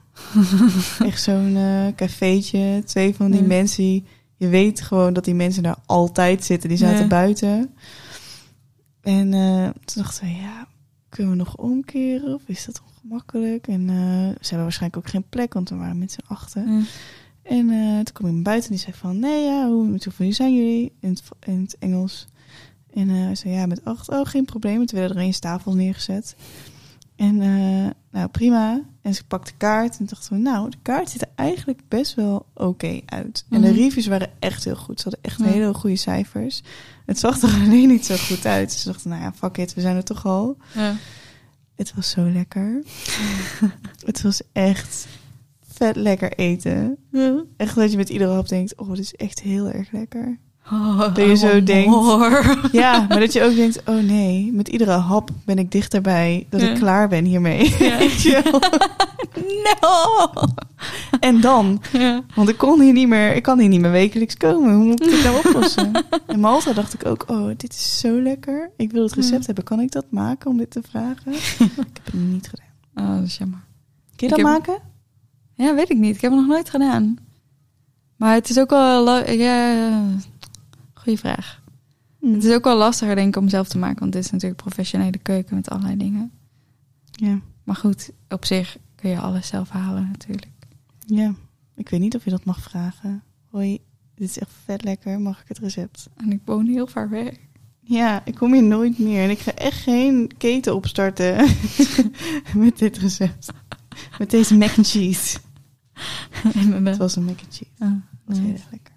echt 1.09 1.23
zo'n 1.23 1.57
eh 1.57 1.87
cafeetje. 1.97 2.83
Twee 2.87 3.15
van 3.15 3.31
die 3.31 3.41
Ja. 3.41 3.47
mensen. 3.47 3.83
die- 3.83 4.05
Je 4.39 4.49
weet 4.49 4.81
gewoon 4.81 5.13
dat 5.13 5.25
die 5.25 5.35
mensen 5.35 5.63
daar 5.63 5.77
altijd 5.87 6.45
zitten. 6.45 6.69
Die 6.69 6.79
zaten 6.79 7.09
buiten. 7.09 7.75
En 9.03 9.31
toen 9.85 10.03
dachten 10.03 10.25
we, 10.25 10.31
ja, 10.33 10.67
kunnen 11.09 11.33
we 11.33 11.39
nog 11.39 11.57
omkeren? 11.57 12.35
Of 12.35 12.43
is 12.47 12.65
dat 12.65 12.83
ongemakkelijk? 12.87 13.69
En 13.69 13.81
eh, 13.81 13.97
ze 14.41 14.49
hebben 14.49 14.63
waarschijnlijk 14.63 14.97
ook 14.97 15.11
geen 15.11 15.29
plek, 15.29 15.55
want 15.55 15.69
we 15.69 15.77
waren 15.77 15.99
met 15.99 16.13
z'n 16.13 16.27
achten. 16.27 16.73
Ja. 16.73 16.83
En 17.43 17.71
eh, 17.71 17.95
toen 17.95 18.13
kwam 18.13 18.27
iemand 18.27 18.45
buiten 18.45 18.71
en 18.71 18.77
die 18.77 18.85
zei 18.85 18.97
van... 18.97 19.19
Nee, 19.19 19.45
ja, 19.45 19.69
hoe, 19.69 19.87
met 19.87 20.05
hoeveel 20.05 20.33
zijn 20.33 20.55
jullie? 20.55 20.93
In 21.01 21.09
het, 21.09 21.23
in 21.41 21.61
het 21.61 21.77
Engels. 21.79 22.27
En 22.93 23.09
eh, 23.09 23.17
hij 23.17 23.35
zei, 23.35 23.55
ja, 23.55 23.67
met 23.67 23.85
acht. 23.85 24.09
Oh, 24.09 24.27
geen 24.27 24.45
probleem. 24.45 24.87
Toen 24.87 24.99
werden 24.99 25.17
er 25.17 25.23
eens 25.23 25.39
tafels 25.39 25.75
neergezet. 25.75 26.37
En 27.17 27.41
eh, 27.43 27.91
nou, 28.11 28.29
prima. 28.29 28.81
En 29.03 29.15
ze 29.15 29.25
pakte 29.25 29.51
de 29.51 29.57
kaart. 29.57 29.99
En 29.99 30.07
dachten 30.07 30.33
we, 30.37 30.39
nou, 30.43 30.71
de 30.71 30.77
kaart 30.83 31.11
ziet 31.11 31.23
er 31.23 31.29
eigenlijk 31.35 31.81
best 31.89 32.15
wel 32.15 32.47
oké 32.55 33.01
uit. 33.07 33.45
En 33.51 33.61
de 33.61 33.69
Mhm. 33.69 33.77
reviews 33.77 34.07
waren 34.07 34.31
echt 34.39 34.65
heel 34.65 34.77
goed. 34.77 35.01
Ze 35.01 35.03
hadden 35.09 35.23
echt 35.23 35.39
Ja. 35.39 35.45
hele 35.45 35.75
goede 35.75 35.97
cijfers. 35.97 36.63
Het 37.07 37.19
zag 37.19 37.43
er 37.43 37.49
alleen 37.65 37.89
niet 37.89 38.07
zo 38.07 38.17
goed 38.17 38.47
uit. 38.47 38.69
Dus 38.71 38.83
ze 38.83 38.89
dachten, 38.89 39.11
nou 39.11 39.23
ja, 39.23 39.33
fuck 39.33 39.57
it, 39.59 39.75
we 39.75 39.81
zijn 39.81 39.97
er 39.97 40.05
toch 40.05 40.27
al. 40.27 40.57
Ja. 40.75 40.95
Het 41.75 41.95
was 41.95 42.11
zo 42.11 42.31
lekker. 42.31 42.83
het 44.05 44.23
was 44.23 44.41
echt 44.53 45.07
vet 45.69 45.97
lekker 45.97 46.33
eten. 46.33 46.97
Echt 47.57 47.75
dat 47.75 47.91
je 47.91 47.97
met 47.97 48.09
iedere 48.09 48.33
hap 48.33 48.49
denkt, 48.49 48.77
oh, 48.77 48.89
dit 48.89 48.99
is 48.99 49.15
echt 49.15 49.41
heel 49.41 49.69
erg 49.71 49.91
lekker. 49.93 50.39
Oh, 50.73 50.99
Dat 50.99 51.17
je 51.17 51.37
zo 51.37 51.63
denkt. 51.63 51.89
more. 51.91 52.43
Ja, 52.73 53.07
maar 53.09 53.21
dat 53.21 53.33
je 53.33 53.43
ook 53.45 53.55
denkt, 53.57 53.83
oh 53.85 54.03
nee, 54.03 54.51
met 54.53 54.69
iedere 54.69 54.91
hap 54.91 55.31
ben 55.45 55.59
ik 55.59 55.71
dichterbij 55.71 56.47
dat 56.51 56.61
Ja. 56.61 56.69
ik 56.71 56.75
klaar 56.75 57.09
ben 57.09 57.25
hiermee. 57.25 57.75
Ja. 57.79 57.99
No! 59.81 60.31
En 61.21 61.41
dan, 61.41 61.83
Ja. 61.93 62.23
want 62.35 62.49
ik 62.49 62.57
kon 62.57 62.81
hier 62.81 62.93
niet 62.93 63.09
meer, 63.09 63.35
ik 63.35 63.43
kan 63.43 63.59
hier 63.59 63.69
niet 63.69 63.81
meer 63.81 63.91
wekelijks 63.91 64.37
komen. 64.37 64.75
Hoe 64.75 64.85
moet 64.85 65.03
ik 65.03 65.11
dit 65.11 65.25
nou 65.25 65.37
oplossen? 65.47 65.93
In 66.27 66.41
Malta 66.41 66.73
dacht 66.73 66.95
ik 66.95 67.07
ook, 67.07 67.25
oh, 67.27 67.47
dit 67.57 67.73
is 67.73 67.99
zo 67.99 68.21
lekker. 68.23 68.71
Ik 68.77 68.93
wil 68.93 69.03
het 69.03 69.13
recept 69.13 69.47
hebben. 69.47 69.65
Kan 69.65 69.81
ik 69.81 69.93
dat 69.93 70.05
maken 70.11 70.51
om 70.51 70.57
dit 70.57 70.71
te 70.71 70.81
vragen? 70.91 71.33
ik 71.33 71.57
heb 71.59 72.05
het 72.05 72.15
niet 72.15 72.49
gedaan. 72.49 73.09
Oh, 73.11 73.17
dat 73.19 73.27
is 73.27 73.37
jammer. 73.39 73.59
Kun 74.17 74.29
je 74.29 74.35
dat 74.35 74.37
heb- 74.45 74.47
maken? 74.53 74.79
Ja, 75.55 75.75
weet 75.75 75.91
ik 75.91 75.99
niet. 75.99 76.15
Ik 76.15 76.21
heb 76.21 76.31
het 76.31 76.41
nog 76.41 76.49
nooit 76.49 76.71
gedaan. 76.71 77.17
Maar 78.17 78.35
het 78.35 78.49
is 78.51 78.59
ook 78.59 78.71
wel... 78.71 79.31
Ja, 79.31 79.75
goeie 81.07 81.21
vraag. 81.21 81.63
Het 82.21 82.45
is 82.45 82.55
ook 82.55 82.65
wel 82.65 82.77
lastiger, 82.77 83.15
denk 83.15 83.37
ik, 83.37 83.43
om 83.43 83.49
zelf 83.49 83.69
te 83.69 83.79
maken. 83.79 84.01
Want 84.01 84.13
dit 84.13 84.25
is 84.25 84.31
natuurlijk 84.31 84.63
professionele 84.63 85.19
keuken 85.19 85.57
met 85.57 85.71
allerlei 85.71 85.97
dingen. 85.97 86.31
Ja. 87.11 87.41
Maar 87.65 87.77
goed, 87.77 88.11
op 88.29 88.45
zich 88.45 88.77
kun 88.95 89.11
je 89.11 89.19
alles 89.19 89.47
zelf 89.47 89.69
halen 89.69 90.09
natuurlijk. 90.13 90.53
Ja, 90.99 91.35
ik 91.75 91.89
weet 91.89 92.01
niet 92.01 92.15
of 92.15 92.25
je 92.25 92.31
dat 92.31 92.45
mag 92.45 92.61
vragen. 92.61 93.23
Hoi, 93.51 93.79
dit 94.15 94.29
is 94.29 94.39
echt 94.39 94.51
vet 94.65 94.85
lekker. 94.85 95.21
Mag 95.21 95.41
ik 95.41 95.49
het 95.49 95.59
recept? 95.59 96.09
En 96.17 96.33
ik 96.33 96.41
woon 96.45 96.67
heel 96.67 96.87
ver 96.87 97.09
weg. 97.09 97.35
Ja, 97.81 98.25
ik 98.25 98.35
kom 98.35 98.53
hier 98.53 98.63
nooit 98.63 98.99
meer. 98.99 99.23
En 99.23 99.31
ik 99.31 99.39
ga 99.39 99.55
echt 99.55 99.83
geen 99.83 100.31
keten 100.39 100.75
opstarten 100.75 101.37
met 102.55 102.79
dit 102.79 102.99
recept. 102.99 103.53
Met 104.19 104.31
deze 104.31 104.57
mac 104.57 104.77
and 104.77 104.89
cheese. 104.89 105.39
Het 106.85 106.97
was 106.97 107.17
een 107.17 107.25
mac 107.25 107.39
and 107.41 107.55
cheese. 107.55 107.71
Ah, 107.79 107.91
Dat 107.91 107.99
was 108.25 108.37
nice. 108.37 108.49
heel 108.49 108.57
erg 108.57 108.71
lekker. 108.71 108.95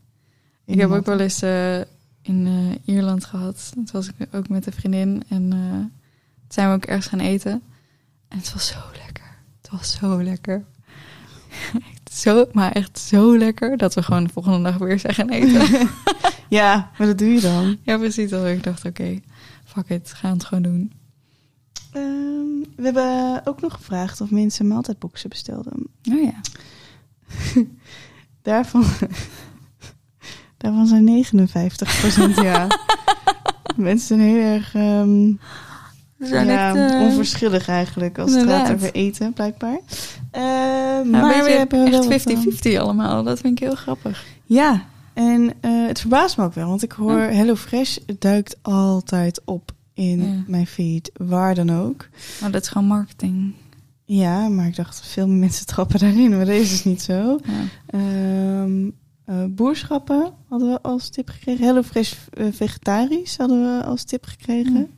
Ik 0.65 0.79
heb 0.79 0.89
ook 0.89 1.05
wel 1.05 1.19
eens 1.19 1.41
eh, 1.41 1.81
in 2.21 2.47
eh, 2.47 2.95
Ierland 2.95 3.25
gehad. 3.25 3.71
Dat 3.75 3.91
was 3.91 4.07
ik 4.07 4.35
ook 4.35 4.49
met 4.49 4.65
een 4.65 4.73
vriendin. 4.73 5.23
En 5.29 5.53
eh, 5.53 5.71
toen 5.79 5.91
zijn 6.47 6.69
we 6.69 6.75
ook 6.75 6.85
ergens 6.85 7.07
gaan 7.07 7.19
eten. 7.19 7.61
En 8.27 8.37
het 8.37 8.53
was 8.53 8.67
zo 8.67 8.79
lekker. 9.05 9.37
Het 9.61 9.71
was 9.71 9.91
zo 9.91 10.23
lekker. 10.23 10.65
Echt 11.91 12.13
zo, 12.13 12.45
maar 12.51 12.71
echt 12.71 12.99
zo 12.99 13.37
lekker 13.37 13.77
dat 13.77 13.93
we 13.93 14.03
gewoon 14.03 14.23
de 14.23 14.33
volgende 14.33 14.61
dag 14.61 14.77
weer 14.77 14.99
zijn 14.99 15.13
gaan 15.13 15.29
eten. 15.29 15.87
Ja, 16.49 16.91
maar 16.97 17.07
dat 17.07 17.17
doe 17.17 17.27
je 17.27 17.39
dan. 17.39 17.77
ja, 17.83 17.97
precies. 17.97 18.29
Dat 18.29 18.45
ik 18.45 18.63
dacht, 18.63 18.85
oké, 18.85 19.19
fuck 19.65 19.89
it, 19.89 20.13
gaan 20.13 20.33
het 20.33 20.43
gewoon 20.43 20.63
doen. 20.63 20.91
We 22.75 22.83
hebben 22.83 23.41
ook 23.45 23.61
nog 23.61 23.73
gevraagd 23.73 24.21
of 24.21 24.31
mensen 24.31 24.67
maaltijdboxen 24.67 25.29
bestelden. 25.29 25.87
Oh 26.11 26.23
ja. 26.23 26.41
Daarvan, 28.41 28.83
daarvan 30.59 30.87
zijn 30.87 31.25
59% 32.31 32.33
ja. 32.43 32.67
mensen 33.75 34.07
zijn 34.07 34.19
heel 34.19 34.41
erg 34.41 34.75
ehm, 34.75 35.31
zijn 36.19 36.47
ja, 36.47 36.75
eh, 36.75 37.01
onverschillig 37.01 37.67
eigenlijk 37.67 38.17
als 38.17 38.33
het 38.33 38.45
gaat 38.49 38.71
over 38.73 38.91
eten, 38.93 39.33
blijkbaar. 39.33 39.79
Nou, 40.31 41.05
maar 41.05 41.43
we 41.43 41.51
hebben 41.51 41.85
echt 41.85 42.23
van- 42.23 42.37
50-50 42.73 42.79
allemaal. 42.79 43.23
Dat 43.23 43.39
vind 43.39 43.59
ik 43.61 43.67
heel 43.67 43.75
grappig. 43.75 44.25
Ja, 44.45 44.83
en 45.13 45.53
eh, 45.61 45.87
het 45.87 45.99
verbaast 45.99 46.37
me 46.37 46.43
ook 46.43 46.53
wel, 46.53 46.67
want 46.67 46.83
ik 46.83 46.91
hoor 46.91 47.19
Ja. 47.19 47.29
HelloFresh 47.29 47.97
duikt 48.19 48.57
altijd 48.61 49.41
op 49.45 49.71
in 49.93 50.43
mijn 50.47 50.67
feed, 50.67 51.11
waar 51.17 51.55
dan 51.55 51.71
ook. 51.71 52.07
Maar 52.41 52.51
dat 52.51 52.61
is 52.61 52.67
gewoon 52.67 52.87
marketing. 52.87 53.53
Ja, 54.05 54.47
maar 54.47 54.67
ik 54.67 54.75
dacht, 54.75 55.01
veel 55.07 55.27
meer 55.27 55.37
mensen 55.37 55.65
trappen 55.65 55.99
daarin, 55.99 56.29
maar 56.37 56.45
deze 56.45 56.73
is 56.73 56.83
niet 56.83 57.01
zo. 57.01 57.39
Ja. 57.43 57.97
Eh, 59.29 59.43
boerschappen 59.49 60.33
hadden 60.47 60.69
we 60.69 60.81
als 60.81 61.09
tip 61.09 61.29
gekregen. 61.29 61.65
HelloFresh 61.65 62.13
vegetarisch 62.51 63.37
hadden 63.37 63.61
we 63.61 63.83
als 63.83 64.03
tip 64.03 64.25
gekregen. 64.25 64.89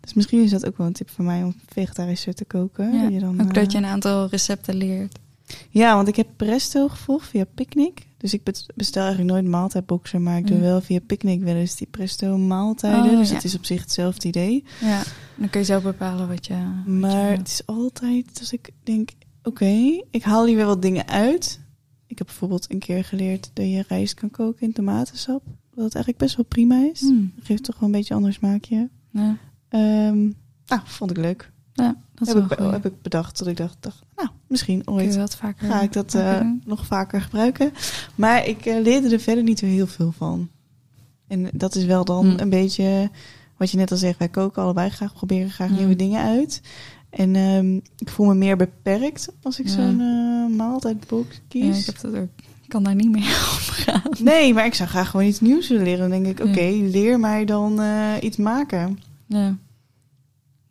Dus 0.00 0.14
misschien 0.14 0.42
is 0.42 0.50
dat 0.50 0.66
ook 0.66 0.76
wel 0.76 0.86
een 0.86 0.92
tip 0.92 1.10
voor 1.10 1.24
mij 1.24 1.42
om 1.42 1.54
vegetarischer 1.66 2.34
te 2.34 2.44
koken. 2.44 2.92
Ja, 2.92 3.08
je 3.08 3.20
dan, 3.20 3.40
Ook 3.40 3.54
dat 3.54 3.66
eh, 3.66 3.70
je 3.70 3.78
een 3.78 3.84
aantal 3.84 4.28
recepten 4.28 4.74
leert. 4.74 5.18
Ja, 5.70 5.94
want 5.94 6.08
ik 6.08 6.16
heb 6.16 6.26
Presto 6.36 6.88
gevolgd 6.88 7.28
via 7.28 7.44
Picnic. 7.54 8.06
Dus 8.16 8.32
ik 8.32 8.42
bestel 8.74 9.02
eigenlijk 9.02 9.32
nooit 9.32 9.46
maaltijdboxen, 9.46 10.22
maar 10.22 10.38
ik 10.38 10.46
doe 10.46 10.56
Mm. 10.56 10.62
wel 10.62 10.80
via 10.80 11.00
Picnic 11.06 11.42
wel 11.42 11.54
eens 11.54 11.76
die 11.76 11.86
Presto 11.90 12.38
maaltijden. 12.38 13.10
Oh, 13.10 13.18
dus 13.18 13.28
ja. 13.28 13.34
het 13.34 13.44
is 13.44 13.54
op 13.54 13.64
zich 13.64 13.80
hetzelfde 13.80 14.28
idee. 14.28 14.64
Ja. 14.80 15.02
Dan 15.36 15.50
kun 15.50 15.60
je 15.60 15.66
zelf 15.66 15.82
bepalen 15.82 16.28
wat 16.28 16.46
je... 16.46 16.54
wat 16.54 16.84
je 16.84 16.90
Maar 16.90 17.30
het 17.30 17.48
is 17.48 17.66
altijd 17.66 18.26
als 18.40 18.52
ik 18.52 18.70
denk, 18.82 19.10
oké, 19.42 20.00
ik 20.10 20.22
haal 20.22 20.46
hier 20.46 20.56
wel 20.56 20.66
wat 20.66 20.82
dingen 20.82 21.08
uit. 21.08 21.60
Ik 22.08 22.18
heb 22.18 22.26
bijvoorbeeld 22.26 22.70
een 22.72 22.78
keer 22.78 23.04
geleerd 23.04 23.50
dat 23.52 23.66
je 23.66 23.84
rijst 23.88 24.14
kan 24.14 24.30
koken 24.30 24.66
in 24.66 24.72
tomatensap. 24.72 25.42
Dat 25.74 25.84
het 25.84 25.94
eigenlijk 25.94 26.16
best 26.18 26.36
wel 26.36 26.44
prima 26.44 26.90
is. 26.92 27.00
Hmm. 27.00 27.32
Dat 27.36 27.44
geeft 27.44 27.62
toch 27.64 27.78
wel 27.78 27.88
een 27.88 27.94
beetje 27.94 28.14
ander 28.14 28.32
smaakje. 28.32 28.88
Ja. 29.10 29.36
Ehm 29.68 30.22
nou, 30.66 30.80
vond 30.84 31.10
ik 31.10 31.16
leuk. 31.16 31.52
ja, 31.72 31.96
dat 32.14 32.28
heb, 32.28 32.52
ik, 32.52 32.58
heb 32.58 32.86
ik 32.86 33.02
bedacht 33.02 33.38
dat 33.38 33.46
ik 33.46 33.56
dacht, 33.56 33.76
dacht 33.80 34.02
nou, 34.16 34.28
misschien 34.46 34.82
ooit 34.88 35.16
wat 35.16 35.36
vaker 35.36 35.68
ga 35.68 35.80
ik 35.82 35.92
dat 35.92 36.10
vaker 36.10 36.40
eh, 36.40 36.52
nog 36.64 36.86
vaker 36.86 37.20
gebruiken. 37.20 37.72
Maar 38.14 38.46
ik 38.46 38.66
eh, 38.66 38.82
leerde 38.82 39.08
er 39.08 39.20
verder 39.20 39.44
niet 39.44 39.58
zo 39.58 39.66
heel 39.66 39.86
veel 39.86 40.12
van. 40.12 40.48
En 41.26 41.48
dat 41.52 41.74
is 41.74 41.84
wel 41.84 42.04
dan 42.04 42.26
Hmm. 42.26 42.38
een 42.38 42.50
beetje 42.50 43.10
wat 43.56 43.70
je 43.70 43.76
net 43.76 43.90
al 43.90 43.96
zegt. 43.96 44.18
Wij 44.18 44.28
koken 44.28 44.62
allebei 44.62 44.90
graag, 44.90 45.12
proberen 45.14 45.50
graag 45.50 45.68
Hmm. 45.68 45.76
nieuwe 45.76 45.96
dingen 45.96 46.22
uit. 46.22 46.60
En 47.10 47.36
ehm, 47.36 47.74
ik 47.98 48.08
voel 48.08 48.26
me 48.26 48.34
meer 48.34 48.56
beperkt 48.56 49.28
als 49.42 49.58
ik 49.60 49.66
Ja. 49.66 49.72
zo'n 49.72 50.00
eh 50.00 50.56
maaltijdbox 50.56 51.34
Ja, 51.34 51.40
kies. 51.48 51.80
ik 51.80 51.86
heb 51.86 52.00
dat 52.00 52.14
ook. 52.22 52.28
Ik 52.62 52.68
kan 52.68 52.82
daar 52.82 52.94
niet 52.94 53.10
mee 53.10 53.22
omgaan. 53.56 54.02
Nee, 54.22 54.54
maar 54.54 54.66
ik 54.66 54.74
zou 54.74 54.88
graag 54.88 55.10
gewoon 55.10 55.26
iets 55.26 55.40
nieuws 55.40 55.68
willen 55.68 55.84
leren. 55.84 56.10
Dan 56.10 56.22
denk 56.22 56.38
ik, 56.38 56.44
Ja. 56.46 56.50
oké, 56.50 56.88
leer 56.90 57.20
mij 57.20 57.44
dan 57.44 57.80
eh, 57.80 58.12
iets 58.20 58.36
maken. 58.36 58.98
Ja. 59.26 59.56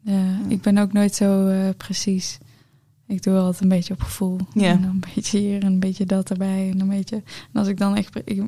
ja, 0.02 0.40
ik 0.48 0.62
ben 0.62 0.78
ook 0.78 0.94
nooit 0.94 1.16
zo 1.16 1.48
eh, 1.48 1.70
precies. 1.78 2.38
Ik 3.08 3.24
doe 3.24 3.38
altijd 3.38 3.62
een 3.64 3.70
beetje 3.70 3.94
op 3.94 4.02
gevoel. 4.02 4.38
Ja. 4.54 4.64
En 4.70 4.82
dan 4.82 4.90
een 4.90 5.04
beetje 5.16 5.40
hier 5.40 5.62
en 5.62 5.66
een 5.68 5.80
beetje 5.80 6.06
dat 6.06 6.30
erbij. 6.30 6.70
En 6.70 6.80
een 6.80 6.90
beetje. 6.90 7.16
En 7.16 7.60
als 7.60 7.68
ik 7.68 7.78
dan 7.78 7.96
echt. 7.96 8.20
Ik, 8.26 8.44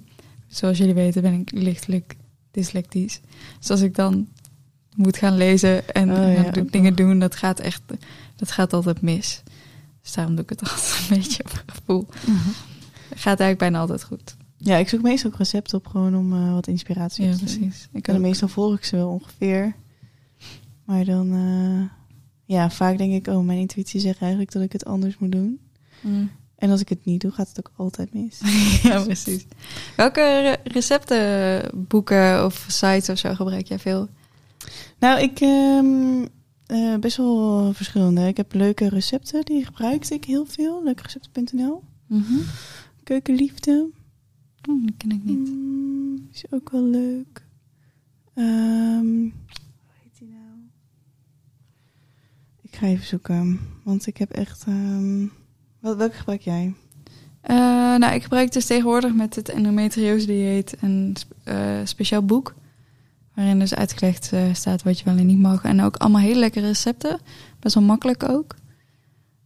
zoals 0.47 0.77
jullie 0.77 0.93
weten 0.93 1.21
ben 1.21 1.33
ik 1.33 1.51
lichtelijk 1.51 2.15
dyslectisch. 2.51 3.19
Dus 3.59 3.69
als 3.69 3.81
ik 3.81 3.95
dan 3.95 4.27
moet 4.95 5.17
gaan 5.17 5.37
lezen 5.37 5.93
en 5.93 6.11
Oh, 6.11 6.33
ja, 6.33 6.51
dingen 6.69 6.95
doen, 6.95 7.19
dat 7.19 7.35
gaat 7.35 7.59
echt. 7.59 7.81
Dat 8.35 8.51
gaat 8.51 8.73
altijd 8.73 9.01
mis. 9.01 9.43
Dus 10.01 10.13
daarom 10.13 10.35
doe 10.35 10.43
ik 10.43 10.49
het 10.49 10.59
altijd 10.69 10.97
een 11.09 11.17
beetje 11.17 11.43
op 11.43 11.63
gevoel. 11.65 12.07
Het 13.09 13.19
gaat 13.19 13.39
eigenlijk 13.39 13.59
bijna 13.59 13.79
altijd 13.79 14.03
goed. 14.03 14.35
Ja, 14.57 14.77
ik 14.77 14.89
zoek 14.89 15.01
meestal 15.01 15.31
ook 15.31 15.37
recepten 15.37 15.77
op 15.77 15.87
gewoon 15.87 16.15
om 16.15 16.33
eh, 16.33 16.53
wat 16.53 16.67
inspiratie 16.67 17.25
Ja, 17.25 17.31
te 17.31 17.37
precies. 17.37 17.87
Ik 17.91 18.07
En 18.07 18.21
meestal 18.21 18.47
volg 18.47 18.75
ik 18.75 18.83
ze 18.83 18.95
wel 18.95 19.09
ongeveer. 19.09 19.75
Maar 20.85 21.05
dan, 21.05 21.33
eh, 21.33 21.97
ja, 22.55 22.69
vaak 22.69 22.97
denk 22.97 23.13
ik, 23.13 23.27
oh, 23.33 23.45
mijn 23.45 23.59
intuïtie 23.59 23.99
zegt 23.99 24.19
eigenlijk 24.19 24.51
dat 24.51 24.61
ik 24.63 24.71
het 24.71 24.85
anders 24.85 25.17
moet 25.17 25.31
doen. 25.31 25.59
Mm. 26.01 26.31
En 26.55 26.69
als 26.71 26.81
ik 26.81 26.89
het 26.89 27.05
niet 27.05 27.21
doe, 27.21 27.31
gaat 27.31 27.47
het 27.47 27.59
ook 27.59 27.71
altijd 27.75 28.13
mis. 28.13 28.39
ja, 28.83 29.03
precies. 29.03 29.45
Welke 29.95 30.21
re- 30.21 30.69
receptenboeken 30.71 32.45
of 32.45 32.65
sites 32.67 33.09
of 33.09 33.17
zo 33.17 33.33
gebruik 33.35 33.67
jij 33.67 33.79
veel? 33.79 34.09
Nou, 34.99 35.21
ik 35.21 35.39
eh, 35.39 36.95
best 36.95 37.17
wel 37.17 37.73
verschillende. 37.73 38.27
Ik 38.27 38.37
heb 38.37 38.53
leuke 38.53 38.89
recepten, 38.89 39.45
die 39.45 39.65
gebruikte 39.65 40.13
ik 40.13 40.25
heel 40.25 40.45
veel. 40.45 40.83
Leukerecepten.nl. 40.83 41.83
Keukenliefde. 43.03 43.89
Hm, 44.61 44.85
die 44.85 44.95
ken 44.97 45.11
ik 45.11 45.23
niet. 45.23 45.49
Mm, 45.49 46.27
is 46.31 46.43
ook 46.49 46.69
wel 46.69 46.83
leuk. 46.83 47.45
Ehm, 48.33 49.05
hoe 49.05 49.93
heet 50.03 50.17
die 50.19 50.27
nou? 50.27 50.69
Ik 52.61 52.75
ga 52.75 52.85
even 52.85 53.05
zoeken, 53.05 53.59
want 53.83 54.07
ik 54.07 54.17
heb 54.17 54.31
echt... 54.31 54.63
ehm, 54.67 55.25
wat, 55.79 55.97
welke 55.97 56.15
gebruik 56.15 56.41
jij? 56.41 56.73
Eh, 57.41 57.55
nou, 57.95 58.13
ik 58.13 58.23
gebruik 58.23 58.51
dus 58.51 58.65
tegenwoordig 58.65 59.13
met 59.13 59.35
het 59.35 59.49
endometriose 59.49 60.25
dieet 60.25 60.75
een 60.81 61.15
eh, 61.43 61.79
speciaal 61.83 62.25
boek. 62.25 62.55
Waarin 63.35 63.59
dus 63.59 63.73
uitgelegd 63.75 64.33
eh, 64.33 64.53
staat 64.53 64.83
wat 64.83 64.99
je 64.99 65.05
wel 65.05 65.17
en 65.17 65.25
niet 65.25 65.39
mag. 65.39 65.63
En 65.63 65.81
ook 65.81 65.95
allemaal 65.97 66.21
hele 66.21 66.39
lekkere 66.39 66.67
recepten. 66.67 67.19
Best 67.59 67.75
wel 67.75 67.83
makkelijk 67.83 68.29
ook. 68.29 68.55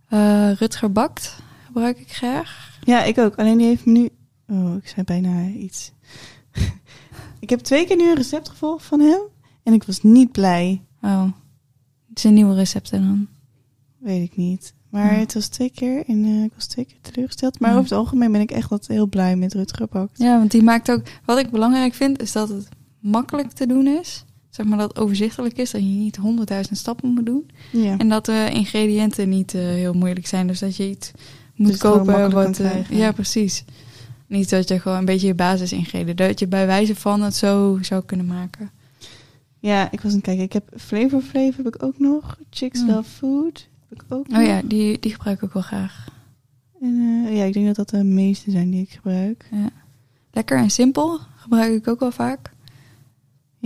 Eh, 0.08 0.52
Rutger 0.52 0.92
Bakt 0.92 1.36
gebruik 1.66 2.00
ik 2.00 2.12
graag. 2.12 2.80
Ja, 2.84 3.04
ik 3.04 3.18
ook. 3.18 3.36
Alleen 3.36 3.58
die 3.58 3.68
heeft 3.68 3.86
me 3.86 3.92
nu... 3.92 4.10
Oh, 4.48 4.76
ik 4.76 4.88
zei 4.88 5.06
bijna 5.06 5.48
iets. 5.48 5.92
ik 7.40 7.50
heb 7.50 7.60
twee 7.60 7.88
keer 7.88 7.96
nu 7.98 8.10
een 8.10 8.16
recept 8.16 8.50
gevolgd 8.50 8.86
van 8.86 9.00
hem. 9.00 9.20
En 9.64 9.74
ik 9.74 9.84
was 9.84 10.04
niet 10.04 10.32
blij. 10.32 10.82
Oh, 11.02 11.24
het 12.10 12.20
zijn 12.20 12.34
nieuwe 12.34 12.56
recepten 12.56 13.02
dan. 13.02 13.28
Weet 14.00 14.24
ik 14.32 14.38
niet. 14.38 14.74
Maar 14.90 15.14
Ja. 15.14 15.20
het 15.20 15.34
was 15.34 15.48
twee 15.48 15.70
keer 15.72 16.04
en 16.08 16.24
eh, 16.26 16.44
ik 16.44 16.52
was 16.56 16.66
twee 16.66 16.86
keer 16.86 16.98
teleurgesteld. 17.02 17.60
Maar 17.60 17.70
Ja. 17.72 17.76
over 17.78 17.90
het 17.90 18.00
algemeen 18.00 18.32
ben 18.32 18.42
ik 18.42 18.52
echt 18.52 18.70
wat 18.70 18.88
heel 18.88 19.08
blij 19.08 19.36
met 19.36 19.54
Rutger 19.54 19.88
Bakt. 19.88 20.18
Ja, 20.18 20.38
want 20.38 20.52
die 20.52 20.64
maakt 20.64 20.92
ook... 20.92 21.02
Wat 21.26 21.38
ik 21.40 21.50
belangrijk 21.50 21.94
vind, 21.94 22.22
is 22.22 22.32
dat 22.32 22.50
het 22.50 22.68
makkelijk 23.04 23.52
te 23.52 23.68
doen 23.68 23.88
is. 23.88 24.26
Zeg 24.50 24.66
maar 24.66 24.78
dat 24.78 24.88
het 24.90 25.00
overzichtelijk 25.00 25.58
is. 25.58 25.72
Dat 25.72 25.82
je 25.82 25.88
niet 25.88 26.16
honderdduizend 26.16 26.78
stappen 26.78 27.10
moet 27.10 27.26
doen. 27.26 27.50
Ja. 27.72 27.98
En 27.98 28.10
dat 28.10 28.26
de 28.26 28.50
ingrediënten 28.54 29.30
niet 29.30 29.54
eh, 29.54 29.62
heel 29.62 29.94
moeilijk 29.94 30.28
zijn. 30.28 30.48
Dus 30.48 30.60
dat 30.60 30.76
je 30.76 30.90
iets 30.90 31.12
moet 31.56 31.82
gewoon 31.82 31.98
kopen 32.06 32.32
wat. 32.32 32.60
eh, 32.60 32.90
ja, 32.90 33.12
precies. 33.12 33.64
Niet 34.28 34.50
dat 34.50 34.68
je 34.68 34.80
gewoon 34.80 34.98
een 34.98 35.06
beetje 35.06 35.28
je 35.28 35.34
basisingrediënten. 35.36 36.28
Dat 36.28 36.40
je 36.40 36.48
bij 36.48 36.66
wijze 36.66 36.96
van 36.96 37.22
het 37.22 37.36
zo 37.36 37.78
zou 37.82 38.04
kunnen 38.06 38.26
maken. 38.26 38.72
Ja, 39.60 39.92
ik 39.92 40.02
was 40.02 40.12
aan 40.12 40.18
het 40.18 40.26
kijken. 40.26 40.44
Ik 40.44 40.54
heb 40.54 40.70
Flavor 40.78 41.22
Flav 41.22 41.58
heb 41.58 41.68
ik 41.68 41.84
ook 41.84 42.00
nog. 42.00 42.38
Chicks 42.50 42.80
Hmm. 42.80 42.90
Love 42.90 43.10
Food 43.10 43.68
heb 43.90 44.04
ik 44.04 44.06
ook 44.10 44.26
Oh 44.28 44.34
nog. 44.38 44.48
ja, 44.48 44.62
die, 44.66 45.00
die 45.00 45.12
gebruik 45.12 45.38
ik 45.38 45.44
ook 45.44 45.54
wel 45.54 45.64
graag. 45.64 46.08
En 46.82 47.24
eh, 47.28 47.38
ja, 47.38 47.44
ik 47.44 47.54
denk 47.54 47.66
dat 47.66 47.76
dat 47.76 47.90
de 47.90 48.04
meeste 48.04 48.52
zijn 48.52 48.70
die 48.72 48.82
ik 48.82 48.90
gebruik. 48.90 49.50
Lekker 50.32 50.58
en 50.58 50.70
simpel 50.70 51.20
gebruik 51.36 51.74
ik 51.74 51.88
ook 51.88 52.00
wel 52.00 52.12
vaak. 52.12 52.52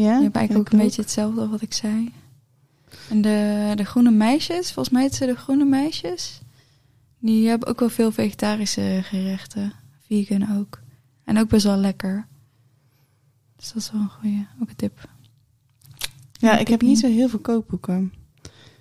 Ja, 0.03 0.19
ken 0.19 0.33
eigenlijk 0.33 0.67
ook 0.67 0.73
een 0.73 0.85
beetje 0.85 1.01
hetzelfde 1.01 1.41
als 1.41 1.49
wat 1.49 1.61
ik 1.61 1.73
zei. 1.73 2.13
En 3.09 3.21
de, 3.21 3.71
de 3.75 3.85
groene 3.85 4.11
meisjes, 4.11 4.71
volgens 4.71 4.89
mij 4.89 5.03
heet 5.03 5.15
ze 5.15 5.25
de 5.25 5.35
groene 5.35 5.65
meisjes. 5.65 6.41
Die 7.19 7.47
hebben 7.47 7.67
ook 7.67 7.79
wel 7.79 7.89
veel 7.89 8.11
vegetarische 8.11 8.99
gerechten. 9.03 9.73
Vegan 10.07 10.57
ook. 10.57 10.79
En 11.23 11.37
ook 11.37 11.49
best 11.49 11.63
wel 11.63 11.77
lekker. 11.77 12.27
Dus 13.55 13.67
dat 13.73 13.81
is 13.81 13.91
wel 13.91 14.01
een 14.01 14.09
goede, 14.09 14.45
ook 14.61 14.69
een 14.69 14.75
tip. 14.75 15.09
Ja, 16.31 16.49
heb 16.49 16.55
ik 16.55 16.61
ik 16.61 16.67
heb 16.67 16.81
niet 16.81 16.99
zo 16.99 17.07
heel 17.07 17.29
veel 17.29 17.39
kookboeken. 17.39 18.13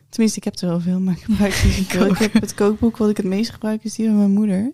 Tenminste, 0.09 0.39
ik 0.39 0.45
heb 0.45 0.55
er 0.55 0.69
wel 0.69 0.81
veel, 0.81 1.01
maar 1.01 1.15
ik 1.15 1.23
gebruik 1.29 1.53
ze 1.53 1.67
niet 1.67 1.91
zoveel. 1.91 2.11
Ik 2.11 2.19
heb 2.19 2.33
het 2.33 2.55
kookboek 2.55 2.97
wat 2.97 3.11
ik 3.11 3.17
het 3.17 3.27
meest 3.27 3.51
gebruik 3.51 3.85
is 3.85 3.95
die 3.95 4.07
van 4.07 4.17
mijn 4.17 4.31
moeder. 4.31 4.73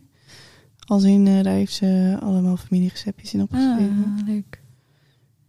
Als 0.86 1.02
in, 1.02 1.26
eh, 1.26 1.42
daar 1.42 1.54
heeft 1.54 1.72
ze 1.72 2.18
allemaal 2.20 2.56
familiereceptjes 2.56 3.34
in 3.34 3.42
opgeschreven. 3.42 4.14
Ah, 4.18 4.26
leuk. 4.26 4.60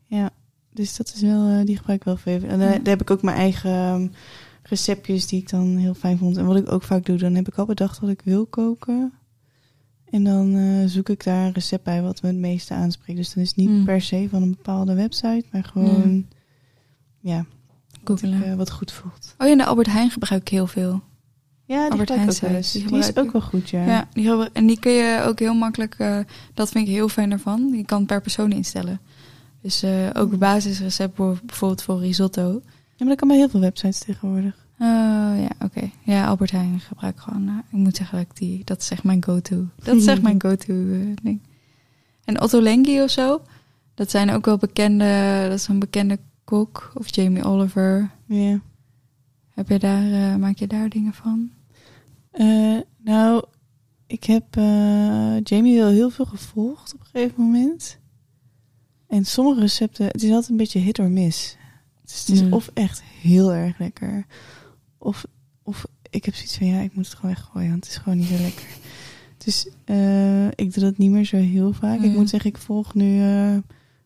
Ja, 0.06 0.32
dus 0.74 0.98
dat 0.98 1.12
is 1.16 1.22
wel, 1.22 1.48
eh, 1.48 1.66
die 1.66 1.78
gebruik 1.78 2.00
ik 2.00 2.06
wel 2.06 2.18
veel. 2.18 2.42
En 2.44 2.60
daar, 2.60 2.72
Ja. 2.74 2.78
daar 2.78 2.94
heb 2.94 3.02
ik 3.02 3.12
ook 3.12 3.22
mijn 3.22 3.38
eigen 3.38 3.72
ehm, 3.72 4.08
receptjes 4.64 5.28
die 5.28 5.42
ik 5.42 5.50
dan 5.50 5.76
heel 5.78 5.94
fijn 5.94 6.18
vond. 6.18 6.38
En 6.38 6.46
wat 6.46 6.56
ik 6.56 6.72
ook 6.72 6.84
vaak 6.84 7.06
doe, 7.06 7.18
dan 7.18 7.36
heb 7.36 7.48
ik 7.48 7.56
al 7.58 7.66
bedacht 7.66 8.00
wat 8.00 8.10
ik 8.10 8.22
wil 8.24 8.46
koken. 8.46 9.14
En 10.10 10.24
dan 10.24 10.56
eh, 10.56 10.88
zoek 10.90 11.10
ik 11.10 11.24
daar 11.24 11.46
een 11.46 11.54
recept 11.54 11.84
bij 11.84 12.02
wat 12.02 12.22
me 12.22 12.28
het 12.28 12.38
meeste 12.38 12.74
aanspreekt. 12.74 13.18
Dus 13.20 13.34
dan 13.34 13.44
is 13.44 13.50
het 13.50 13.58
niet 13.58 13.70
Mm. 13.70 13.86
per 13.86 14.02
se 14.02 14.28
van 14.30 14.42
een 14.42 14.50
bepaalde 14.50 14.94
website, 14.94 15.44
maar 15.52 15.64
gewoon, 15.64 16.28
ja, 17.20 17.38
wat, 17.38 17.46
ik, 18.02 18.08
Googelen. 18.08 18.44
eh, 18.44 18.56
wat 18.56 18.72
goed 18.72 18.92
voelt. 18.92 19.36
Oh 19.38 19.48
ja, 19.48 19.56
de 19.56 19.66
Albert 19.66 19.88
Heijn 19.92 20.10
gebruik 20.10 20.42
ik 20.42 20.48
heel 20.48 20.68
veel. 20.68 21.02
Ja, 21.66 21.82
die 21.84 21.92
Albert 21.92 22.12
ook 22.12 22.18
Heijn 22.18 22.30
wel 22.42 22.50
eens. 22.52 22.72
sites, 22.72 22.72
Die, 22.72 22.88
die 22.88 22.98
is 23.10 23.16
ook 23.18 23.32
wel 23.32 23.42
goed, 23.42 23.70
ja. 23.70 23.86
Ja, 23.86 24.08
die 24.14 24.50
en 24.52 24.68
die 24.68 24.80
kun 24.80 24.92
je 24.92 25.24
ook 25.28 25.40
heel 25.40 25.54
makkelijk, 25.54 25.96
eh, 25.98 26.20
dat 26.54 26.70
vind 26.70 26.88
ik 26.88 26.94
heel 26.94 27.10
fijn 27.10 27.32
ervan. 27.32 27.74
Je 27.76 27.86
kan 27.86 28.06
per 28.06 28.22
persoon 28.22 28.52
instellen. 28.52 29.00
Dus 29.64 29.84
eh, 29.84 30.10
ook 30.14 30.38
basisrecept 30.38 31.16
voor, 31.16 31.40
bijvoorbeeld 31.46 31.82
voor 31.82 32.00
risotto. 32.00 32.62
Ja, 32.64 32.96
maar 32.98 33.08
dat 33.08 33.18
kan 33.18 33.28
bij 33.28 33.38
heel 33.38 33.50
veel 33.50 33.60
websites 33.60 34.00
tegenwoordig. 34.00 34.66
Oh 34.80 34.88
ja, 35.40 35.50
oké. 35.60 35.90
Ja, 36.04 36.26
Albert 36.26 36.52
Heijn 36.52 36.80
gebruik 36.80 37.16
ik 37.16 37.22
gewoon. 37.22 37.48
eh, 37.48 37.54
ik 37.58 37.78
moet 37.78 37.96
zeggen 37.96 38.18
dat 38.18 38.26
ik 38.30 38.36
die, 38.38 38.64
dat 38.64 38.82
is 38.82 38.90
echt 38.90 39.04
mijn 39.04 39.24
go-to. 39.24 39.66
Dat 39.84 39.96
is 39.96 40.06
echt 40.06 40.22
mijn 40.30 40.42
go-to 40.42 40.74
eh, 40.74 41.16
ding. 41.24 41.42
En 42.24 42.42
Otto 42.42 42.62
Lengi 42.62 43.02
of 43.02 43.10
zo, 43.10 43.42
dat 43.94 44.10
zijn 44.12 44.30
ook 44.30 44.46
wel 44.46 44.58
bekende, 44.58 45.46
dat 45.50 45.60
is 45.60 45.68
een 45.68 45.80
bekende 45.80 46.20
kok. 46.44 46.92
Of 46.94 47.16
Jamie 47.16 47.44
Oliver. 47.44 48.12
Ja. 48.26 48.60
Heb 49.50 49.70
je 49.70 49.80
daar, 49.80 50.40
maak 50.40 50.58
je 50.58 50.68
daar 50.68 50.90
dingen 50.90 51.14
van? 51.14 51.50
Nou, 52.98 53.44
ik 54.08 54.24
heb 54.24 54.46
Jamie 55.44 55.78
wel 55.80 55.90
heel 55.90 56.10
veel 56.10 56.26
gevolgd 56.26 56.94
op 56.94 57.00
een 57.00 57.06
gegeven 57.06 57.44
moment. 57.44 57.98
En 59.14 59.26
sommige 59.26 59.60
recepten, 59.60 60.06
het 60.06 60.24
is 60.24 60.30
altijd 60.32 60.50
een 60.50 60.58
beetje 60.58 60.80
hit 60.80 61.00
or 61.00 61.10
miss. 61.10 61.58
Dus 62.06 62.20
het 62.20 62.30
is 62.30 62.44
Mm. 62.44 62.54
of 62.54 62.70
echt 62.74 63.04
heel 63.22 63.54
erg 63.54 63.80
lekker. 63.80 64.26
Of, 64.98 65.26
of 65.64 65.86
ik 66.10 66.26
heb 66.26 66.36
zoiets 66.36 66.58
van, 66.58 66.68
ja, 66.68 66.80
ik 66.80 66.96
moet 66.96 67.06
het 67.06 67.16
gewoon 67.16 67.36
weggooien, 67.36 67.70
want 67.70 67.84
het 67.84 67.94
is 67.94 68.00
gewoon 68.00 68.18
niet 68.18 68.28
zo 68.28 68.38
lekker. 68.42 68.66
Dus 69.38 69.68
eh, 69.86 70.48
ik 70.48 70.74
doe 70.74 70.84
dat 70.84 70.98
niet 70.98 71.12
meer 71.12 71.26
zo 71.26 71.38
heel 71.38 71.74
vaak. 71.74 72.00
Ik 72.02 72.10
Mm. 72.10 72.16
moet 72.16 72.30
zeggen, 72.30 72.50
ik 72.50 72.58
volg 72.58 72.94
nu 72.94 73.22
eh, 73.22 73.58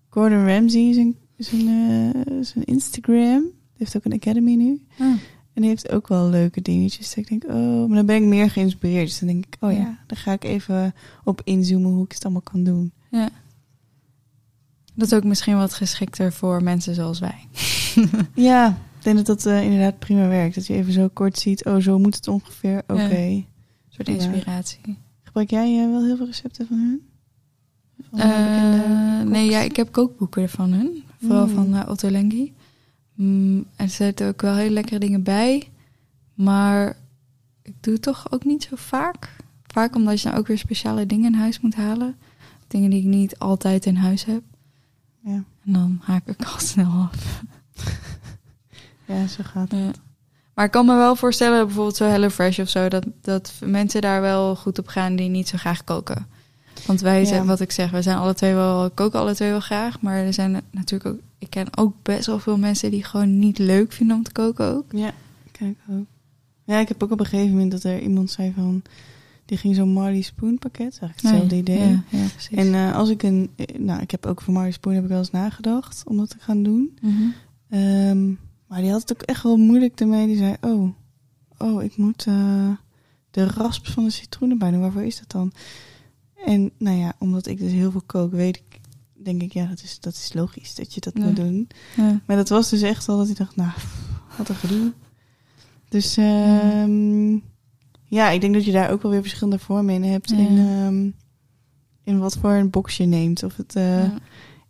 Gordon 0.10 0.46
Ramsay, 0.48 0.94
zijn, 0.94 1.16
zijn, 1.38 1.62
eh, 1.68 2.34
zijn 2.42 2.64
Instagram. 2.66 3.42
Die 3.42 3.52
heeft 3.86 3.96
ook 3.98 4.06
een 4.06 4.14
academy 4.14 4.54
nu. 4.56 4.82
Ah, 5.00 5.08
En 5.54 5.62
die 5.64 5.72
heeft 5.72 5.92
ook 5.92 6.08
wel 6.08 6.30
leuke 6.30 6.62
dingetjes. 6.62 7.16
Ik 7.16 7.28
denk, 7.30 7.44
oh, 7.44 7.88
maar 7.88 7.96
dan 7.98 8.06
ben 8.06 8.16
ik 8.16 8.24
meer 8.28 8.50
geïnspireerd. 8.50 9.08
Dus 9.08 9.20
dan 9.20 9.28
denk 9.28 9.46
ik, 9.46 9.56
oh 9.60 9.72
ja, 9.72 9.78
Ja. 9.78 9.98
daar 10.08 10.18
ga 10.20 10.32
ik 10.32 10.44
even 10.44 10.94
op 11.24 11.42
inzoomen 11.44 11.92
hoe 11.92 12.06
ik 12.06 12.12
het 12.12 12.24
allemaal 12.24 12.42
kan 12.42 12.64
doen. 12.64 12.92
ja. 13.12 13.30
Dat 14.98 15.12
is 15.12 15.14
ook 15.18 15.24
misschien 15.24 15.58
wat 15.58 15.74
geschikter 15.74 16.34
voor 16.34 16.64
mensen 16.64 16.96
zoals 16.96 17.20
wij. 17.20 17.48
Ja, 18.50 18.68
ik 18.98 19.04
denk 19.04 19.16
dat 19.18 19.26
dat 19.26 19.46
eh, 19.46 19.64
inderdaad 19.64 20.00
prima 20.00 20.28
werkt. 20.28 20.56
Dat 20.56 20.68
je 20.68 20.74
even 20.74 20.94
zo 20.94 21.08
kort 21.14 21.40
ziet, 21.40 21.66
oh, 21.66 21.78
zo 21.78 22.00
moet 22.00 22.16
het 22.16 22.28
ongeveer. 22.28 22.78
Oké. 22.88 23.04
Een 23.16 23.46
soort 23.90 24.08
Ja. 24.08 24.14
inspiratie. 24.14 24.98
Gebruik 25.24 25.50
jij 25.50 25.80
eh, 25.84 25.90
wel 25.92 26.06
heel 26.06 26.18
veel 26.18 26.26
recepten 26.26 26.68
van 26.68 26.78
hun? 26.78 27.02
Van, 28.10 28.20
eh, 28.20 29.22
nee, 29.32 29.50
ja, 29.50 29.60
ik 29.60 29.76
heb 29.76 29.92
kookboeken 29.92 30.50
van 30.50 30.72
hun. 30.72 31.04
Vooral 31.22 31.48
Mm. 31.48 31.54
van 31.54 31.90
Otto 31.90 32.10
Lengi. 32.10 32.54
Mm, 33.14 33.66
er 33.76 33.90
zitten 33.90 34.28
ook 34.28 34.42
wel 34.42 34.56
hele 34.56 34.74
lekkere 34.74 35.00
dingen 35.00 35.24
bij. 35.24 35.70
Maar 36.34 36.98
ik 37.62 37.74
doe 37.80 37.94
het 37.94 38.02
toch 38.02 38.32
ook 38.32 38.46
niet 38.46 38.64
zo 38.64 38.76
vaak. 38.76 39.36
Vaak 39.68 39.96
omdat 39.96 40.22
je 40.22 40.30
dan 40.30 40.38
ook 40.38 40.48
weer 40.48 40.58
speciale 40.58 41.06
dingen 41.06 41.34
in 41.34 41.40
huis 41.40 41.60
moet 41.60 41.76
halen. 41.76 42.16
Dingen 42.68 42.90
die 42.90 43.00
ik 43.00 43.06
niet 43.06 43.40
altijd 43.40 43.86
in 43.86 43.96
huis 43.96 44.26
heb. 44.26 44.42
Ja. 45.24 45.44
En 45.66 45.74
dan 45.74 46.00
haak 46.04 46.26
ik 46.28 46.44
al 46.46 46.60
snel 46.60 46.92
af. 47.12 47.42
ja, 49.06 49.28
zo 49.28 49.44
gaat 49.44 49.72
het. 49.72 49.80
Ja. 49.80 49.92
Maar 50.54 50.66
ik 50.66 50.72
kan 50.72 50.86
me 50.86 50.96
wel 50.96 51.16
voorstellen, 51.16 51.66
bijvoorbeeld 51.66 51.96
zo 51.96 52.06
HelloFresh 52.06 52.60
of 52.60 52.70
zo, 52.70 52.88
dat, 52.88 53.06
dat 53.22 53.54
mensen 53.66 54.02
daar 54.02 54.22
wel 54.22 54.56
goed 54.56 54.80
op 54.80 54.88
gaan 54.88 55.16
die 55.16 55.30
niet 55.30 55.48
zo 55.48 55.58
graag 55.58 55.84
koken. 55.84 56.28
Want 56.86 57.02
wij 57.02 57.20
Ja. 57.20 57.26
zijn, 57.26 57.46
wat 57.46 57.60
ik 57.60 57.72
zeg, 57.72 57.92
we 57.92 58.02
zijn 58.02 58.18
alle 58.18 58.34
twee 58.34 58.54
wel, 58.54 58.90
koken 58.90 59.20
alle 59.20 59.34
twee 59.36 59.50
wel 59.50 59.60
graag. 59.60 60.02
Maar 60.02 60.18
er 60.18 60.34
zijn 60.34 60.62
natuurlijk 60.72 61.16
ook, 61.16 61.20
ik 61.38 61.50
ken 61.50 61.78
ook 61.78 61.94
best 62.02 62.26
wel 62.26 62.40
veel 62.40 62.58
mensen 62.58 62.92
die 62.92 63.04
gewoon 63.04 63.40
niet 63.40 63.58
leuk 63.58 63.92
vinden 63.92 64.18
om 64.18 64.24
te 64.24 64.32
koken 64.32 64.76
ook. 64.76 64.86
Ja, 64.92 65.12
kijk 65.52 65.78
ook. 65.90 66.06
Ja, 66.64 66.80
ik 66.80 66.88
heb 66.88 67.04
ook 67.04 67.12
op 67.12 67.20
een 67.20 67.26
gegeven 67.26 67.52
moment 67.54 67.72
dat 67.72 67.84
er 67.84 68.00
iemand 68.00 68.32
zei 68.32 68.54
van... 68.56 68.82
Die 69.48 69.58
ging 69.58 69.76
zo'n 69.76 69.90
Marley 69.94 70.22
Spoon 70.22 70.58
pakket. 70.58 71.00
Eigenlijk 71.00 71.22
hetzelfde 71.22 71.56
idee. 71.56 72.00
Ja. 72.10 72.28
En 72.52 72.74
eh, 72.74 72.96
als 72.96 73.10
ik 73.10 73.24
een... 73.24 73.50
eh, 73.56 73.80
Nou, 73.80 74.02
ik 74.02 74.12
heb 74.12 74.26
ook 74.26 74.42
voor 74.42 74.54
Marley 74.54 74.72
Spoon 74.72 74.94
heb 74.94 75.04
ik 75.04 75.10
wel 75.10 75.18
eens 75.18 75.32
nagedacht 75.32 76.04
om 76.08 76.18
dat 76.18 76.30
te 76.30 76.38
gaan 76.40 76.64
doen. 76.64 76.98
Mhm. 77.02 77.14
Ehm, 77.70 78.28
maar 78.68 78.82
die 78.82 78.92
had 78.92 79.02
het 79.02 79.14
ook 79.14 79.22
echt 79.22 79.44
wel 79.44 79.58
moeilijk 79.58 80.00
ermee. 80.00 80.28
Die 80.28 80.38
zei, 80.38 80.56
oh, 80.62 80.90
oh 81.58 81.84
ik 81.84 81.98
moet 81.98 82.26
eh, 82.28 82.70
de 83.32 83.46
rasp 83.48 83.88
van 83.88 84.04
de 84.04 84.10
citroenen 84.10 84.58
bij 84.58 84.72
doen. 84.72 84.80
Waarvoor 84.82 85.04
is 85.04 85.20
dat 85.20 85.32
dan? 85.32 85.52
En 86.46 86.72
nou 86.78 86.98
ja, 86.98 87.14
omdat 87.20 87.48
ik 87.48 87.58
dus 87.60 87.72
heel 87.72 87.92
veel 87.92 88.04
kook, 88.06 88.32
weet 88.32 88.56
ik, 88.58 88.80
denk 89.24 89.42
ik, 89.42 89.54
ja, 89.54 89.66
dat 89.66 89.82
is, 89.84 90.00
dat 90.00 90.14
is 90.14 90.34
logisch 90.34 90.76
dat 90.76 90.94
je 90.94 91.00
dat 91.02 91.14
Ja. 91.16 91.24
moet 91.26 91.36
doen. 91.36 91.68
Ja. 91.96 92.22
Maar 92.26 92.36
dat 92.36 92.50
was 92.50 92.70
dus 92.70 92.82
echt 92.82 93.06
wel 93.06 93.18
dat 93.18 93.30
ik 93.30 93.38
dacht, 93.38 93.56
nou, 93.56 93.72
wat 94.38 94.50
een 94.50 94.56
gedoe. 94.56 94.94
Dus 95.90 96.18
ehm, 96.18 97.38
ja, 98.08 98.30
ik 98.30 98.42
denk 98.42 98.54
dat 98.54 98.66
je 98.66 98.72
daar 98.72 98.92
ook 98.92 99.02
wel 99.02 99.12
weer 99.12 99.22
verschillende 99.22 99.60
vormen 99.60 99.96
in 99.96 100.04
hebt. 100.04 100.30
Ja. 100.30 100.38
In, 100.38 100.58
ehm, 100.58 101.10
in 102.04 102.20
wat 102.20 102.38
voor 102.38 102.52
een 102.52 102.70
box 102.70 102.98
je 102.98 103.06
neemt. 103.06 103.44
Of 103.44 103.56
het, 103.56 103.76
eh, 103.76 104.04
Ja. 104.04 104.14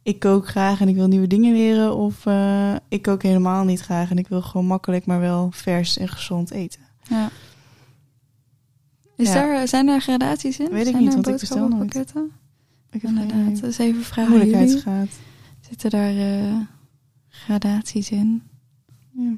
ik 0.03 0.19
kook 0.19 0.47
graag 0.47 0.81
en 0.81 0.87
ik 0.87 0.95
wil 0.95 1.07
nieuwe 1.07 1.27
dingen 1.27 1.53
leren. 1.53 1.95
Of 1.95 2.25
eh, 2.25 2.75
ik 2.87 3.01
kook 3.01 3.23
helemaal 3.23 3.63
niet 3.63 3.81
graag 3.81 4.09
en 4.09 4.17
ik 4.17 4.27
wil 4.27 4.41
gewoon 4.41 4.65
makkelijk, 4.65 5.05
maar 5.05 5.19
wel 5.19 5.51
vers 5.51 5.97
en 5.97 6.07
gezond 6.09 6.51
eten. 6.51 6.81
Ja. 7.09 7.29
Is 9.15 9.27
Ja. 9.27 9.33
Daar, 9.33 9.67
zijn 9.67 9.85
daar 9.85 10.01
gradaties 10.01 10.59
in? 10.59 10.69
Weet 10.69 10.85
ik 10.85 10.91
zijn 10.91 11.03
niet, 11.03 11.13
want 11.13 11.27
ik 11.27 11.37
bestel 11.37 11.57
nooit. 11.57 11.69
boodschappenpakketten? 11.71 12.31
Ik 12.91 13.01
heb 13.01 13.11
Inderdaad, 13.11 13.63
is 13.63 13.77
even 13.77 14.03
vragen 14.03 14.31
moeilijkheidsgraad. 14.31 15.07
Zitten 15.69 15.89
daar 15.89 16.17
eh, 16.17 16.55
gradaties 17.29 18.11
in? 18.11 18.43
Ja. 19.11 19.31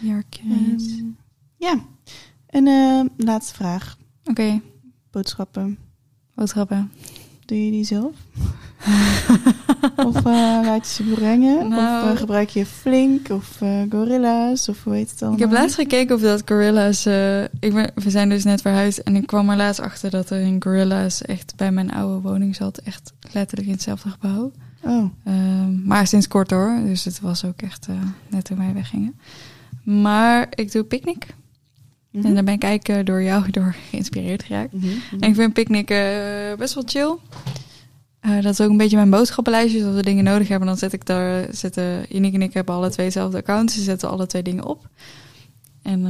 Jarkjes. 0.00 0.96
Ehm, 0.96 1.06
ja. 1.56 1.80
En 2.48 2.66
eh, 2.66 3.00
laatste 3.26 3.54
vraag. 3.54 3.96
Oké, 4.24 4.60
Boodschappen. 5.10 5.78
boodschappen. 6.34 6.90
Doe 7.44 7.64
je 7.64 7.70
die 7.70 7.84
zelf? 7.84 8.12
of 10.08 10.16
eh, 10.16 10.22
laat 10.62 10.86
je 10.86 10.92
ze 10.92 11.02
brengen? 11.02 11.68
Nou. 11.68 12.04
Of 12.04 12.12
eh, 12.12 12.18
gebruik 12.18 12.48
je 12.48 12.66
Flink 12.66 13.28
of 13.30 13.58
Gorilla's? 13.90 14.68
Of 14.68 14.84
hoe 14.84 14.94
heet 14.94 15.10
het 15.10 15.22
allemaal? 15.22 15.38
Ik 15.40 15.44
heb 15.44 15.58
laatst 15.58 15.74
gekeken 15.76 16.14
of 16.14 16.20
dat 16.20 16.42
Gorilla's... 16.44 17.06
ik 17.60 17.74
ben, 17.74 17.90
we 17.94 18.10
zijn 18.10 18.28
dus 18.28 18.44
net 18.44 18.60
verhuisd 18.60 18.98
en 18.98 19.16
ik 19.16 19.26
kwam 19.26 19.50
er 19.50 19.56
laatst 19.56 19.80
achter 19.80 20.10
dat 20.10 20.30
er 20.30 20.42
een 20.42 20.62
Gorilla's 20.62 21.22
echt 21.22 21.56
bij 21.56 21.72
mijn 21.72 21.90
oude 21.90 22.28
woning 22.28 22.56
zat. 22.56 22.78
Echt 22.78 23.12
letterlijk 23.32 23.68
in 23.68 23.74
hetzelfde 23.74 24.08
gebouw. 24.10 24.52
Oh, 24.82 25.10
Ehm, 25.24 25.86
maar 25.86 26.06
sinds 26.06 26.28
kort 26.28 26.50
hoor, 26.50 26.80
dus 26.84 27.04
het 27.04 27.20
was 27.20 27.44
ook 27.44 27.62
echt 27.62 27.86
net 28.28 28.44
toen 28.44 28.58
wij 28.58 28.72
weggingen. 28.74 29.18
Maar 29.82 30.46
ik 30.50 30.72
doe 30.72 30.84
picknick. 30.84 31.26
Mhm. 32.10 32.26
En 32.26 32.34
daar 32.34 32.44
ben 32.44 32.54
ik 32.54 32.62
eigenlijk 32.62 33.00
eh, 33.00 33.06
door 33.06 33.22
jou 33.22 33.50
door 33.50 33.76
geïnspireerd 33.90 34.42
geraakt. 34.42 34.72
Mhm, 34.72 34.86
mhm. 34.86 35.20
En 35.20 35.28
ik 35.28 35.34
vind 35.34 35.52
picknick 35.52 35.90
eh, 35.90 36.54
best 36.58 36.74
wel 36.74 36.84
chill. 36.86 37.16
Eh, 38.20 38.42
dat 38.42 38.52
is 38.52 38.60
ook 38.60 38.70
een 38.70 38.76
beetje 38.76 38.96
mijn 38.96 39.10
boodschappenlijstje. 39.10 39.84
Als 39.84 39.94
we 39.94 40.02
dingen 40.02 40.24
nodig 40.24 40.48
hebben, 40.48 40.68
dan 40.68 40.76
zet 40.76 40.92
ik 40.92 41.06
daar... 41.06 41.46
Zetten, 41.50 42.10
en 42.10 42.42
ik 42.42 42.52
hebben 42.52 42.74
alle 42.74 42.90
twee 42.90 43.06
hetzelfde 43.06 43.38
account. 43.38 43.72
Ze 43.72 43.82
zetten 43.82 44.10
alle 44.10 44.26
twee 44.26 44.42
dingen 44.42 44.64
op. 44.64 44.88
En 45.82 46.06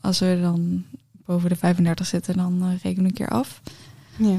als 0.00 0.18
we 0.18 0.38
dan 0.40 0.84
boven 1.30 1.48
de 1.48 1.56
35 1.56 2.06
zitten, 2.06 2.36
dan 2.36 2.62
eh, 2.62 2.68
reken 2.82 3.02
ik 3.02 3.08
een 3.08 3.12
keer 3.12 3.28
af. 3.28 3.60
Ja. 4.16 4.36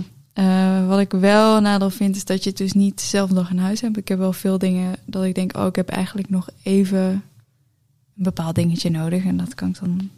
Wat 0.87 0.99
ik 0.99 1.11
wel 1.11 1.57
een 1.57 1.63
nadeel 1.63 1.89
vind, 1.89 2.15
is 2.15 2.25
dat 2.25 2.43
je 2.43 2.49
het 2.49 2.57
dus 2.57 2.73
niet 2.73 2.97
dezelfde 2.97 3.35
dag 3.35 3.51
in 3.51 3.57
huis 3.57 3.81
hebt. 3.81 3.97
Ik 3.97 4.07
heb 4.07 4.17
wel 4.17 4.33
veel 4.33 4.57
dingen 4.57 4.95
dat 5.05 5.23
ik 5.23 5.35
denk, 5.35 5.57
oh, 5.57 5.65
ik 5.65 5.75
heb 5.75 5.89
eigenlijk 5.89 6.29
nog 6.29 6.49
even 6.63 6.99
een 6.99 7.23
bepaald 8.15 8.55
dingetje 8.55 8.89
nodig. 8.89 9.25
En 9.25 9.37
dat 9.37 9.55
kan 9.55 9.69
ik 9.69 9.79
dan... 9.79 10.09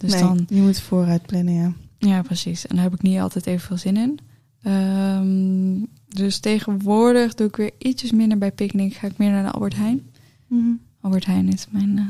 Dus 0.00 0.12
nee, 0.12 0.22
dan 0.22 0.46
je 0.48 0.60
moet 0.60 0.80
vooruit 0.80 1.26
plannen, 1.26 1.54
ja. 1.54 1.72
ja, 1.98 2.22
precies. 2.22 2.66
En 2.66 2.74
daar 2.74 2.84
heb 2.84 2.94
ik 2.94 3.02
niet 3.02 3.18
altijd 3.18 3.46
even 3.46 3.66
veel 3.66 3.76
zin 3.76 3.96
in. 3.96 4.18
Ehm, 4.62 5.84
dus 6.08 6.38
tegenwoordig 6.38 7.34
doe 7.34 7.46
ik 7.46 7.56
weer 7.56 7.70
ietsjes 7.78 8.12
minder 8.12 8.38
bij 8.38 8.52
picknick. 8.52 8.94
Ga 8.94 9.06
ik 9.06 9.18
meer 9.18 9.30
naar 9.30 9.42
de 9.44 9.50
Albert 9.50 9.76
Heijn. 9.76 10.10
Mhm. 10.46 10.70
Albert 11.00 11.26
Heijn 11.26 11.48
is 11.52 11.66
mijn 11.70 11.98
eh, 11.98 12.04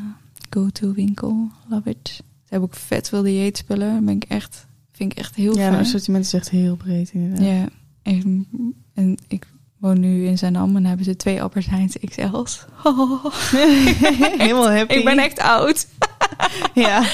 go-to 0.51 0.93
winkel. 0.93 1.49
Love 1.68 1.91
it. 1.91 2.09
Ze 2.14 2.22
hebben 2.49 2.68
ook 2.68 2.74
vet 2.76 3.09
veel 3.09 3.22
dieetspullen. 3.22 3.93
Daar 3.93 4.03
ben 4.03 4.16
ik 4.16 4.24
echt, 4.24 4.66
vind 4.93 5.12
ik 5.12 5.18
echt 5.18 5.34
heel 5.34 5.53
Ja, 5.57 5.61
fijn. 5.61 5.72
het 5.72 5.80
assortiment 5.80 6.24
is 6.24 6.32
echt 6.32 6.51
heel 6.51 6.76
breed 6.76 7.11
inderdaad. 7.12 7.47
Ja, 7.47 7.68
en, 8.03 8.47
en 8.95 9.16
ik 9.28 9.47
woon 9.78 10.01
nu 10.01 10.26
in 10.26 10.38
Zaandam 10.38 10.76
en 10.76 10.84
hebben 10.84 11.05
ze 11.05 11.16
twee 11.16 11.43
Albert 11.43 11.66
Heijns 11.66 11.97
XL's. 12.05 12.66
Helemaal 14.38 14.70
happy. 14.70 14.95
ik 14.95 15.05
ben 15.05 15.18
echt 15.18 15.38
oud. 15.38 15.86
Ja. 16.74 17.05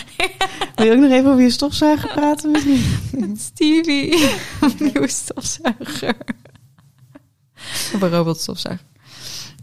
Wil 0.74 0.86
je 0.86 0.92
ook 0.92 0.98
nog 0.98 1.10
even 1.10 1.30
over 1.30 1.42
je 1.42 1.50
stofzuiger 1.50 2.08
praten? 2.12 2.56
Stevie, 3.38 4.30
nieuwe 4.78 5.08
stofzuiger. 5.08 6.16
Of 7.94 8.02
een 8.02 8.08
robotstofzuiger. 8.10 8.86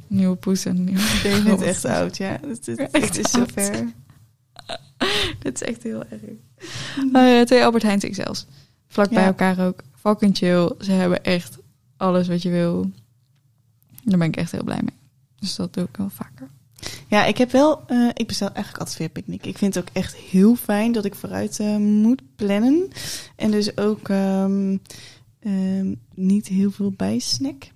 Nieuwe 0.08 0.36
poes 0.36 0.66
en 0.66 0.84
nieuwe 0.84 1.00
Je 1.00 1.20
bent 1.24 1.44
robot. 1.48 1.62
echt 1.62 1.86
oud, 1.86 2.18
ja. 2.18 2.40
Het, 2.48 2.66
het, 2.66 2.80
Echt 2.92 3.16
het 3.16 3.18
is 3.26 3.32
zover. 3.32 3.92
Dit 5.40 5.62
is 5.62 5.68
echt 5.68 5.84
heel 5.84 6.04
erg. 6.10 6.22
Eh, 7.14 7.42
twee 7.42 7.64
Albert 7.66 7.84
Heijns 7.84 8.06
XL's. 8.10 8.46
Vlak 8.88 9.10
bij 9.10 9.22
Ja. 9.22 9.28
elkaar 9.28 9.68
ook. 9.68 9.82
Fucking 10.00 10.38
chill. 10.38 10.72
Ze 10.80 10.92
hebben 10.92 11.24
echt 11.24 11.58
alles 11.98 12.28
wat 12.28 12.42
je 12.42 12.50
wil. 12.50 12.92
Daar 14.04 14.18
ben 14.18 14.28
ik 14.28 14.36
echt 14.38 14.52
heel 14.52 14.64
blij 14.64 14.80
mee. 14.82 14.98
Dus 15.40 15.56
dat 15.56 15.74
doe 15.74 15.84
ik 15.84 15.98
wel 15.98 16.10
vaker. 16.10 16.48
Ja, 17.08 17.26
ik 17.26 17.38
heb 17.38 17.52
wel... 17.52 17.82
eh, 17.88 18.08
ik 18.14 18.28
bestel 18.28 18.48
eigenlijk 18.48 18.78
altijd 18.78 18.98
via 18.98 19.08
Picnic. 19.10 19.46
Ik 19.46 19.58
vind 19.58 19.76
het 19.76 19.84
ook 19.88 19.96
echt 19.96 20.16
heel 20.16 20.56
fijn 20.56 20.92
dat 20.92 21.06
ik 21.06 21.16
vooruit 21.16 21.60
eh, 21.60 21.76
moet 21.78 22.22
plannen. 22.36 22.88
En 23.36 23.52
dus 23.52 23.78
ook 23.78 24.10
ehm, 24.10 24.78
ehm, 25.40 25.94
niet 26.16 26.48
heel 26.48 26.72
veel 26.72 26.92
bijsnack. 26.98 27.72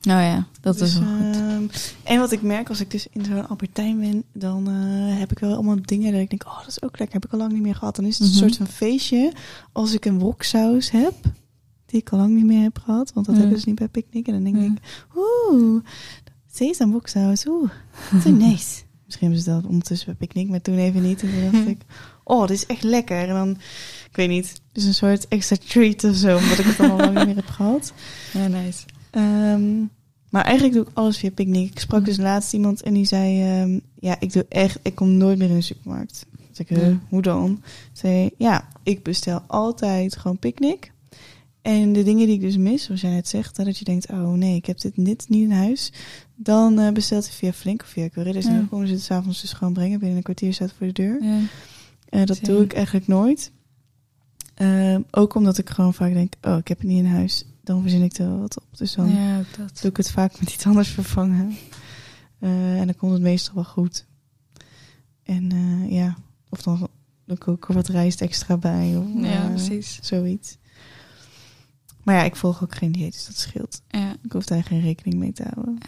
Nou 0.00 0.22
ja, 0.22 0.46
dat 0.60 0.78
Dus, 0.78 0.88
is 0.92 0.98
wel 0.98 1.08
goed. 1.08 1.36
ehm, 1.36 1.62
en 2.04 2.18
wat 2.18 2.32
ik 2.32 2.42
merk 2.42 2.68
als 2.68 2.80
ik 2.80 2.90
dus 2.90 3.06
in 3.12 3.24
zo'n 3.24 3.48
Albertijn 3.48 4.00
ben, 4.00 4.24
dan 4.32 4.68
eh, 4.68 5.18
heb 5.18 5.30
ik 5.30 5.38
wel 5.38 5.54
allemaal 5.54 5.76
dingen 5.82 6.12
dat 6.12 6.20
ik 6.20 6.30
denk, 6.30 6.44
oh, 6.46 6.58
dat 6.58 6.68
is 6.68 6.82
ook 6.82 6.98
lekker, 6.98 7.16
heb 7.16 7.24
ik 7.24 7.32
al 7.32 7.38
lang 7.38 7.52
niet 7.52 7.62
meer 7.62 7.74
gehad. 7.74 7.96
Dan 7.96 8.04
is 8.04 8.18
het 8.18 8.26
Mhm. 8.28 8.32
een 8.36 8.40
soort 8.42 8.56
van 8.56 8.66
feestje 8.76 9.32
als 9.72 9.92
ik 9.92 10.04
een 10.04 10.18
woksaus 10.18 10.90
heb, 10.90 11.14
die 11.86 12.00
ik 12.00 12.08
al 12.10 12.18
lang 12.18 12.34
niet 12.34 12.44
meer 12.44 12.62
heb 12.62 12.78
gehad, 12.84 13.12
want 13.12 13.26
dat 13.26 13.34
Mm. 13.34 13.40
hebben 13.40 13.60
ze 13.60 13.68
niet 13.68 13.78
bij 13.78 13.88
Picnic. 13.88 14.26
En 14.26 14.32
dan 14.32 14.42
denk 14.42 14.56
Mm. 14.56 14.62
ik, 14.76 15.04
oeh, 15.16 15.82
sesam 16.66 16.92
woksaus, 16.92 17.46
oeh, 17.46 17.70
zo 18.22 18.30
nice. 18.46 18.82
Misschien 19.04 19.28
hebben 19.28 19.44
ze 19.44 19.50
dat 19.50 19.64
ondertussen 19.66 20.06
bij 20.06 20.26
Picnic, 20.26 20.48
maar 20.48 20.60
toen 20.60 20.78
even 20.78 21.02
niet. 21.02 21.22
En 21.22 21.28
toen 21.30 21.50
dacht 21.52 21.66
ik, 21.76 21.80
oh, 22.24 22.46
dit 22.46 22.56
is 22.56 22.66
echt 22.66 22.82
lekker. 22.82 23.28
En 23.28 23.34
dan, 23.34 23.50
ik 24.10 24.16
weet 24.16 24.28
niet, 24.28 24.60
dus 24.72 24.84
een 24.84 24.94
soort 24.94 25.28
extra 25.28 25.56
treat 25.68 26.04
of 26.04 26.14
zo, 26.16 26.36
omdat 26.36 26.58
ik 26.58 26.64
het 26.64 26.80
al 26.90 26.96
lang 26.96 27.14
niet 27.16 27.26
meer 27.26 27.34
heb 27.36 27.46
gehad. 27.46 27.92
Ja, 28.32 28.46
nice. 28.46 28.84
Ehm, 29.10 29.78
maar 30.30 30.44
eigenlijk 30.44 30.74
doe 30.74 30.82
ik 30.82 30.90
alles 30.94 31.18
via 31.18 31.30
Picnic. 31.30 31.70
Ik 31.70 31.78
sprak 31.78 32.04
dus 32.04 32.16
laatst 32.16 32.52
iemand 32.52 32.82
en 32.82 32.94
die 32.94 33.04
zei... 33.06 33.42
ehm, 33.42 33.78
ja, 34.00 34.16
ik 34.20 34.32
doe 34.32 34.46
echt... 34.48 34.78
Ik 34.82 34.94
kom 34.94 35.16
nooit 35.16 35.38
meer 35.38 35.48
in 35.48 35.54
de 35.54 35.60
supermarkt. 35.60 36.26
Dus 36.48 36.58
ik, 36.58 36.68
Ja. 36.70 36.98
hoe 37.08 37.22
dan? 37.22 37.62
Zei, 37.92 38.30
ja, 38.38 38.68
ik 38.82 39.02
bestel 39.02 39.42
altijd 39.46 40.16
gewoon 40.16 40.38
Picnic. 40.38 40.92
En 41.62 41.92
de 41.92 42.02
dingen 42.02 42.26
die 42.26 42.34
ik 42.34 42.40
dus 42.40 42.56
mis, 42.56 42.84
zoals 42.84 43.00
jij 43.00 43.10
net 43.10 43.28
zegt... 43.28 43.56
dat 43.56 43.78
je 43.78 43.84
denkt, 43.84 44.10
oh 44.10 44.32
nee, 44.32 44.56
ik 44.56 44.66
heb 44.66 44.80
dit, 44.80 44.92
dit 44.96 45.28
niet 45.28 45.42
in 45.42 45.52
huis... 45.52 45.92
dan 46.42 46.78
eh, 46.78 46.92
bestelt 46.92 47.24
hij 47.26 47.34
via 47.34 47.52
Flink 47.52 47.82
of 47.82 47.88
via. 47.88 48.08
En 48.14 48.32
Ja. 48.32 48.40
dan 48.40 48.68
komen 48.68 48.86
ze 48.86 48.92
het 48.92 49.02
s'avonds 49.02 49.40
dus 49.40 49.52
gewoon 49.52 49.72
brengen. 49.72 49.98
Binnen 49.98 50.16
een 50.16 50.22
kwartier 50.22 50.54
staat 50.54 50.72
voor 50.78 50.86
de 50.86 50.92
deur. 50.92 51.22
Ja. 51.24 51.38
Eh, 52.08 52.24
dat 52.24 52.38
doe 52.42 52.62
ik 52.64 52.72
eigenlijk 52.72 53.06
nooit. 53.06 53.52
Ehm, 54.54 55.00
ook 55.10 55.34
omdat 55.34 55.58
ik 55.58 55.70
gewoon 55.70 55.94
vaak 55.94 56.12
denk, 56.12 56.34
oh, 56.42 56.56
ik 56.56 56.68
heb 56.68 56.78
het 56.78 56.86
niet 56.86 56.98
in 56.98 57.06
huis. 57.10 57.44
Dan 57.62 57.80
verzin 57.82 58.02
ik 58.02 58.18
er 58.18 58.28
wel 58.28 58.38
wat 58.38 58.60
op. 58.60 58.66
Dus 58.76 58.92
dan 58.94 59.10
ja, 59.10 59.42
doe 59.80 59.90
ik 59.90 59.96
het 59.96 60.10
vaak 60.10 60.40
met 60.40 60.52
iets 60.52 60.66
anders 60.66 60.88
vervangen. 60.88 61.56
Eh, 62.38 62.78
en 62.80 62.86
dan 62.86 62.96
komt 62.96 63.12
het 63.12 63.22
meestal 63.22 63.54
wel 63.54 63.64
goed. 63.64 64.06
En 65.22 65.52
eh, 65.52 65.90
ja, 65.92 66.16
of 66.48 66.62
dan 66.62 66.88
doe 67.24 67.36
ik 67.36 67.48
ook 67.48 67.68
er 67.68 67.74
wat 67.74 67.88
rijst 67.88 68.20
extra 68.20 68.56
bij. 68.56 68.96
Of, 68.96 69.22
Ja, 69.22 69.42
eh, 69.44 69.48
precies. 69.48 69.98
Zoiets. 70.02 70.58
Maar 72.02 72.14
ja, 72.14 72.22
ik 72.22 72.36
volg 72.36 72.62
ook 72.62 72.74
geen 72.74 72.92
dieet, 72.92 73.12
dus 73.12 73.26
dat 73.26 73.36
scheelt. 73.36 73.82
Ja, 73.88 74.16
Ik 74.22 74.32
hoef 74.32 74.44
daar 74.44 74.64
geen 74.64 74.80
rekening 74.80 75.14
mee 75.18 75.32
te 75.32 75.42
houden. 75.54 75.78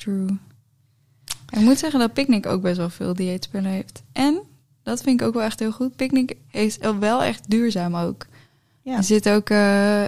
True. 0.00 0.38
Ik 1.50 1.60
moet 1.60 1.78
zeggen 1.78 2.00
dat 2.00 2.12
Picnic 2.12 2.46
ook 2.46 2.62
best 2.62 2.76
wel 2.76 2.90
veel 2.90 3.14
dieetspullen 3.14 3.70
heeft. 3.70 4.02
En, 4.12 4.40
dat 4.82 5.02
vind 5.02 5.20
ik 5.20 5.26
ook 5.26 5.34
wel 5.34 5.42
echt 5.42 5.58
heel 5.58 5.72
goed, 5.72 5.96
Picnic 5.96 6.36
is 6.50 6.78
wel 7.00 7.22
echt 7.22 7.50
duurzaam 7.50 7.94
ook. 7.96 8.26
Ja, 8.82 8.96
Er 8.96 9.04
zit 9.04 9.28
ook... 9.28 9.50
eh, 9.50 10.04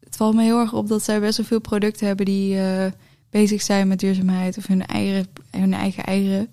het 0.00 0.16
valt 0.16 0.34
me 0.34 0.42
heel 0.42 0.60
erg 0.60 0.72
op 0.72 0.88
dat 0.88 1.02
zij 1.04 1.20
best 1.20 1.36
wel 1.36 1.46
veel 1.46 1.60
producten 1.60 2.06
hebben 2.06 2.26
die 2.26 2.58
eh, 2.58 2.92
bezig 3.30 3.62
zijn 3.62 3.88
met 3.88 3.98
duurzaamheid. 4.00 4.56
Of 4.58 4.66
hun, 4.66 4.86
eieren, 4.86 5.26
hun 5.50 5.74
eigen 5.74 6.04
eieren 6.04 6.48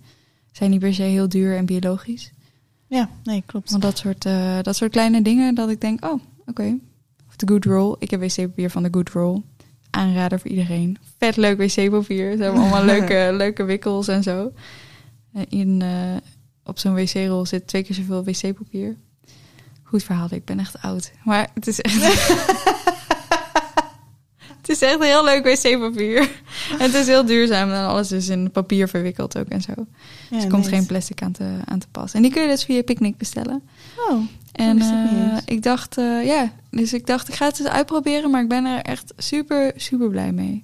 zijn 0.51 0.69
niet 0.69 0.79
per 0.79 0.93
se 0.93 1.01
heel 1.01 1.29
duur 1.29 1.57
en 1.57 1.65
biologisch. 1.65 2.31
ja 2.87 3.09
nee, 3.23 3.43
klopt. 3.45 3.71
Maar 3.71 3.79
dat 3.79 3.97
soort, 3.97 4.25
eh, 4.25 4.59
dat 4.61 4.75
soort 4.75 4.91
kleine 4.91 5.21
dingen 5.21 5.55
dat 5.55 5.69
ik 5.69 5.81
denk, 5.81 6.05
oh, 6.05 6.21
oké. 6.45 6.77
Of 7.27 7.35
de 7.35 7.47
Good 7.47 7.65
Roll. 7.65 7.95
Ik 7.99 8.11
heb 8.11 8.19
wc-papier 8.19 8.69
van 8.69 8.83
de 8.83 8.89
Good 8.91 9.09
Roll. 9.09 9.41
Aanrader 9.93 10.39
voor 10.39 10.49
iedereen. 10.49 10.97
Vet 11.17 11.35
leuk 11.37 11.57
wc-papier. 11.57 12.37
Ze 12.37 12.43
hebben 12.43 12.61
allemaal 12.61 12.83
leuke, 12.93 13.29
leuke 13.33 13.63
wikkels 13.63 14.07
en 14.07 14.23
zo. 14.23 14.51
Eh, 15.33 15.41
In, 15.49 15.81
eh, 15.81 16.15
op 16.63 16.79
zo'n 16.79 16.95
wc-rol 16.95 17.45
zit 17.45 17.67
twee 17.67 17.83
keer 17.83 17.95
zoveel 17.95 18.23
wc-papier. 18.23 18.97
Goed 19.83 20.03
verhaal, 20.03 20.27
ik 20.31 20.45
ben 20.45 20.59
echt 20.59 20.81
oud. 20.81 21.11
Maar 21.23 21.49
het 21.53 21.67
is 21.67 21.81
echt... 21.81 22.01
het 24.61 24.69
is 24.69 24.81
echt 24.81 25.03
heel 25.03 25.23
leuk 25.23 25.43
wc-papier. 25.43 26.19
En 26.71 26.79
het 26.79 26.93
is 26.93 27.07
heel 27.07 27.25
duurzaam. 27.25 27.71
En 27.71 27.85
alles 27.85 28.11
is 28.11 28.27
in 28.27 28.51
papier 28.51 28.87
verwikkeld 28.87 29.37
ook 29.37 29.47
en 29.47 29.61
zo. 29.61 29.73
Ja, 29.77 29.85
dus 30.29 30.43
er 30.43 30.49
komt 30.49 30.63
nice. 30.63 30.75
geen 30.75 30.85
plastic 30.85 31.21
aan 31.21 31.31
te, 31.31 31.57
aan 31.65 31.79
te 31.79 31.87
pas. 31.91 32.13
En 32.13 32.21
die 32.21 32.31
kun 32.31 32.41
je 32.41 32.47
dus 32.47 32.63
via 32.63 32.81
Picnic 32.83 33.17
bestellen. 33.17 33.61
Oh, 34.09 34.21
En 34.53 34.77
ik 34.77 34.83
niet 34.83 35.11
eh, 35.11 35.37
ik 35.45 35.63
dacht, 35.63 35.97
eh, 35.97 36.25
ja, 36.25 36.51
dus 36.69 36.93
ik 36.93 37.07
dacht, 37.07 37.27
ik 37.27 37.33
ga 37.33 37.45
het 37.45 37.59
eens 37.59 37.69
uitproberen, 37.69 38.31
maar 38.31 38.41
ik 38.41 38.47
ben 38.47 38.65
er 38.65 38.81
echt 38.81 39.13
super, 39.17 39.71
super 39.75 40.09
blij 40.09 40.31
mee. 40.31 40.63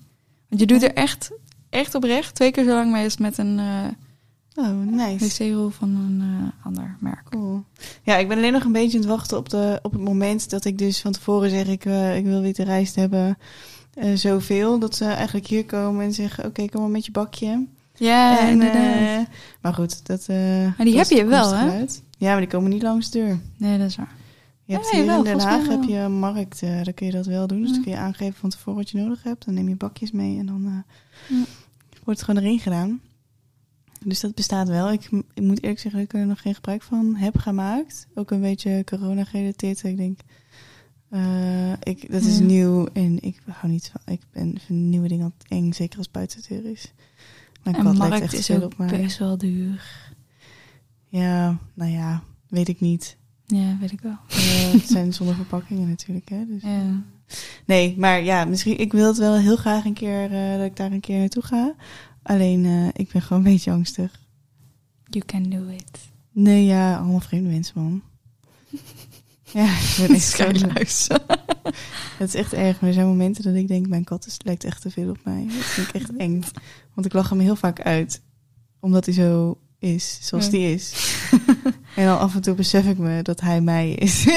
Want 0.49 0.61
je 0.61 0.67
doet 0.67 0.83
er 0.83 0.93
echt, 0.93 1.31
echt 1.69 1.95
oprecht 1.95 2.35
twee 2.35 2.51
keer 2.51 2.63
zo 2.63 2.73
lang 2.73 2.91
mee 2.91 3.03
als 3.03 3.17
met 3.17 3.37
een 3.37 3.59
eh 3.59 4.65
oh, 4.65 4.91
nice. 4.91 5.45
wc-rol 5.45 5.69
van 5.69 5.89
een 5.89 6.51
ander 6.63 6.97
merk. 6.99 7.23
Cool. 7.29 7.63
Ja, 8.03 8.17
ik 8.17 8.27
ben 8.27 8.37
alleen 8.37 8.53
nog 8.53 8.63
een 8.63 8.71
beetje 8.71 8.97
aan 8.97 9.03
het 9.03 9.13
wachten 9.13 9.37
op, 9.37 9.49
de, 9.49 9.79
op 9.81 9.91
het 9.91 10.01
moment 10.01 10.49
dat 10.49 10.65
ik 10.65 10.77
dus 10.77 11.01
van 11.01 11.11
tevoren 11.11 11.49
zeg... 11.49 11.67
ik, 11.67 11.85
ik 12.15 12.25
wil 12.25 12.41
witte 12.41 12.63
rijst 12.63 12.95
hebben, 12.95 13.37
zoveel. 14.13 14.79
Dat 14.79 14.95
ze 14.95 15.05
eigenlijk 15.05 15.47
hier 15.47 15.65
komen 15.65 16.05
en 16.05 16.13
zeggen... 16.13 16.45
oké, 16.45 16.69
kom 16.69 16.81
maar 16.81 16.89
met 16.89 17.05
je 17.05 17.11
bakje. 17.11 17.67
Ja, 18.00 18.39
en, 18.39 18.50
inderdaad. 18.52 19.28
eh, 19.28 19.34
maar 19.62 19.74
goed, 19.74 20.06
dat... 20.06 20.26
eh 20.28 20.38
Maar 20.78 20.86
die 20.86 20.97
heb 20.97 21.08
je 21.10 21.26
wel, 21.26 21.56
hè? 21.56 21.86
Ja, 22.18 22.32
maar 22.32 22.39
die 22.39 22.47
komen 22.50 22.70
niet 22.70 22.82
langs 22.82 23.12
de 23.12 23.20
deur. 23.20 23.39
nee, 23.58 23.78
dat 23.78 23.88
is 23.88 23.95
waar. 23.95 24.16
Je 24.64 24.74
hebt 24.76 24.91
nee, 24.91 25.02
hier 25.02 25.10
wel, 25.10 25.18
in 25.18 25.24
Den 25.24 25.39
Haag 25.39 25.68
heb 25.68 25.84
je 25.84 25.95
een 25.95 26.20
markt, 26.20 26.62
eh 26.64 26.70
daar 26.84 26.93
kun 26.93 27.06
je 27.06 27.12
dat 27.12 27.26
wel 27.26 27.47
doen. 27.47 27.60
Dus 27.60 27.68
Ja. 27.68 27.74
dan 27.74 27.84
kun 27.84 27.91
je 27.91 27.97
aangeven 27.97 28.39
van 28.39 28.50
tevoren 28.50 28.76
wat 28.76 28.89
je 28.89 28.97
nodig 28.97 29.24
hebt. 29.24 29.45
Dan 29.45 29.54
neem 29.54 29.70
je 29.70 29.76
bakjes 29.76 30.12
mee 30.12 30.39
en 30.39 30.45
dan 30.45 30.66
eh, 30.66 31.38
Ja. 31.38 31.45
wordt 32.04 32.20
het 32.20 32.24
gewoon 32.24 32.43
erin 32.43 32.60
gedaan. 32.60 33.02
Dus 34.06 34.20
dat 34.20 34.36
bestaat 34.36 34.68
wel. 34.68 34.91
Ik, 34.91 35.10
ik 35.34 35.43
moet 35.43 35.62
eerlijk 35.64 35.80
zeggen 35.80 36.02
dat 36.02 36.10
ik 36.14 36.20
er 36.22 36.26
nog 36.28 36.41
geen 36.41 36.56
gebruik 36.56 36.82
van 36.84 37.16
heb 37.16 37.38
gemaakt. 37.38 38.08
Ook 38.16 38.32
een 38.32 38.41
beetje 38.41 38.84
corona 38.86 39.24
gerelateerd. 39.24 39.84
Ik 39.84 39.97
denk, 39.97 40.20
eh, 41.10 41.72
ik, 41.84 42.12
dat 42.12 42.22
is 42.22 42.38
Ja. 42.38 42.43
nieuw 42.43 42.88
en 42.93 43.22
ik 43.24 43.41
hou 43.52 43.72
niet 43.72 43.91
van. 43.91 44.14
Ik 44.14 44.22
ben 44.32 44.60
vind 44.66 44.80
nieuwe 44.80 45.08
dingen 45.08 45.24
altijd 45.24 45.52
eng, 45.52 45.74
zeker 45.74 45.97
als 45.97 46.12
buiten 46.12 46.41
de 46.41 46.47
deur 46.62 46.72
is. 46.72 46.93
Mijn 47.72 47.86
En 47.86 47.91
kat 47.91 47.97
lijkt 47.97 48.09
markt 48.09 48.34
echt 48.34 48.41
is 48.41 48.45
veel 48.45 48.55
ook 48.55 48.63
op 48.63 48.78
mij. 48.78 49.01
best 49.01 49.17
wel 49.17 49.38
duur. 49.38 50.07
Ja, 51.07 51.57
nou 51.74 51.91
ja, 51.91 52.24
weet 52.47 52.67
ik 52.67 52.80
niet. 52.80 53.17
Ja, 53.45 53.78
weet 53.80 53.91
ik 53.91 54.01
wel. 54.01 54.17
Eh, 54.30 54.72
het 54.82 54.88
zijn 54.88 55.13
zonder 55.13 55.36
verpakkingen 55.36 55.89
natuurlijk, 55.89 56.30
hè. 56.30 56.45
Dus. 56.45 56.61
Ja. 56.61 57.03
Nee, 57.65 57.95
maar 57.97 58.24
ja, 58.24 58.45
misschien, 58.45 58.80
ik 58.80 58.91
wil 58.91 59.07
het 59.07 59.17
wel 59.17 59.36
heel 59.36 59.55
graag 59.55 59.86
een 59.86 59.93
keer 59.93 60.32
eh, 60.32 60.57
dat 60.57 60.65
ik 60.65 60.76
daar 60.76 60.91
een 60.91 60.99
keer 60.99 61.20
naartoe 61.20 61.43
ga. 61.43 61.76
Alleen, 62.24 62.65
eh, 62.65 62.88
ik 62.88 63.11
ben 63.11 63.22
gewoon 63.22 63.45
een 63.45 63.51
beetje 63.51 63.72
angstig. 63.72 64.20
You 65.03 65.26
can 65.26 65.43
do 65.43 65.67
it. 65.67 66.11
Nee, 66.32 66.65
ja, 66.65 66.97
allemaal 66.97 67.20
vreemde 67.20 67.49
mensen, 67.49 67.84
man. 67.84 68.01
Ja, 69.54 69.66
ik 69.66 69.95
ben 69.97 70.16
echt 70.16 70.24
Schuilhuis. 70.28 71.08
Het 72.18 72.28
is 72.28 72.34
echt 72.36 72.54
erg, 72.54 72.80
maar 72.80 72.89
er 72.89 72.95
zijn 72.95 73.08
momenten 73.08 73.43
dat 73.43 73.56
ik 73.56 73.68
denk, 73.68 73.88
mijn 73.88 74.04
kat 74.04 74.26
is, 74.26 74.38
lijkt 74.43 74.64
echt 74.64 74.82
te 74.82 74.89
veel 74.91 75.10
op 75.10 75.18
mij. 75.24 75.45
Dat 75.47 75.66
vind 75.66 75.88
ik 75.88 75.93
echt 75.95 76.16
eng. 76.18 76.43
Want 76.93 77.08
ik 77.08 77.14
lach 77.14 77.30
hem 77.30 77.39
heel 77.39 77.56
vaak 77.56 77.82
uit, 77.82 78.22
omdat 78.80 79.06
hij 79.06 79.14
zo 79.14 79.58
is, 79.80 80.18
zoals 80.22 80.45
Ja. 80.45 80.52
die 80.52 80.74
is. 80.74 80.93
en 81.95 82.06
dan 82.06 82.20
af 82.20 82.36
en 82.36 82.41
toe 82.41 82.54
besef 82.56 82.86
ik 82.86 82.97
me 82.97 83.22
dat 83.22 83.41
hij 83.41 83.62
mij 83.62 83.91
is. 83.91 84.24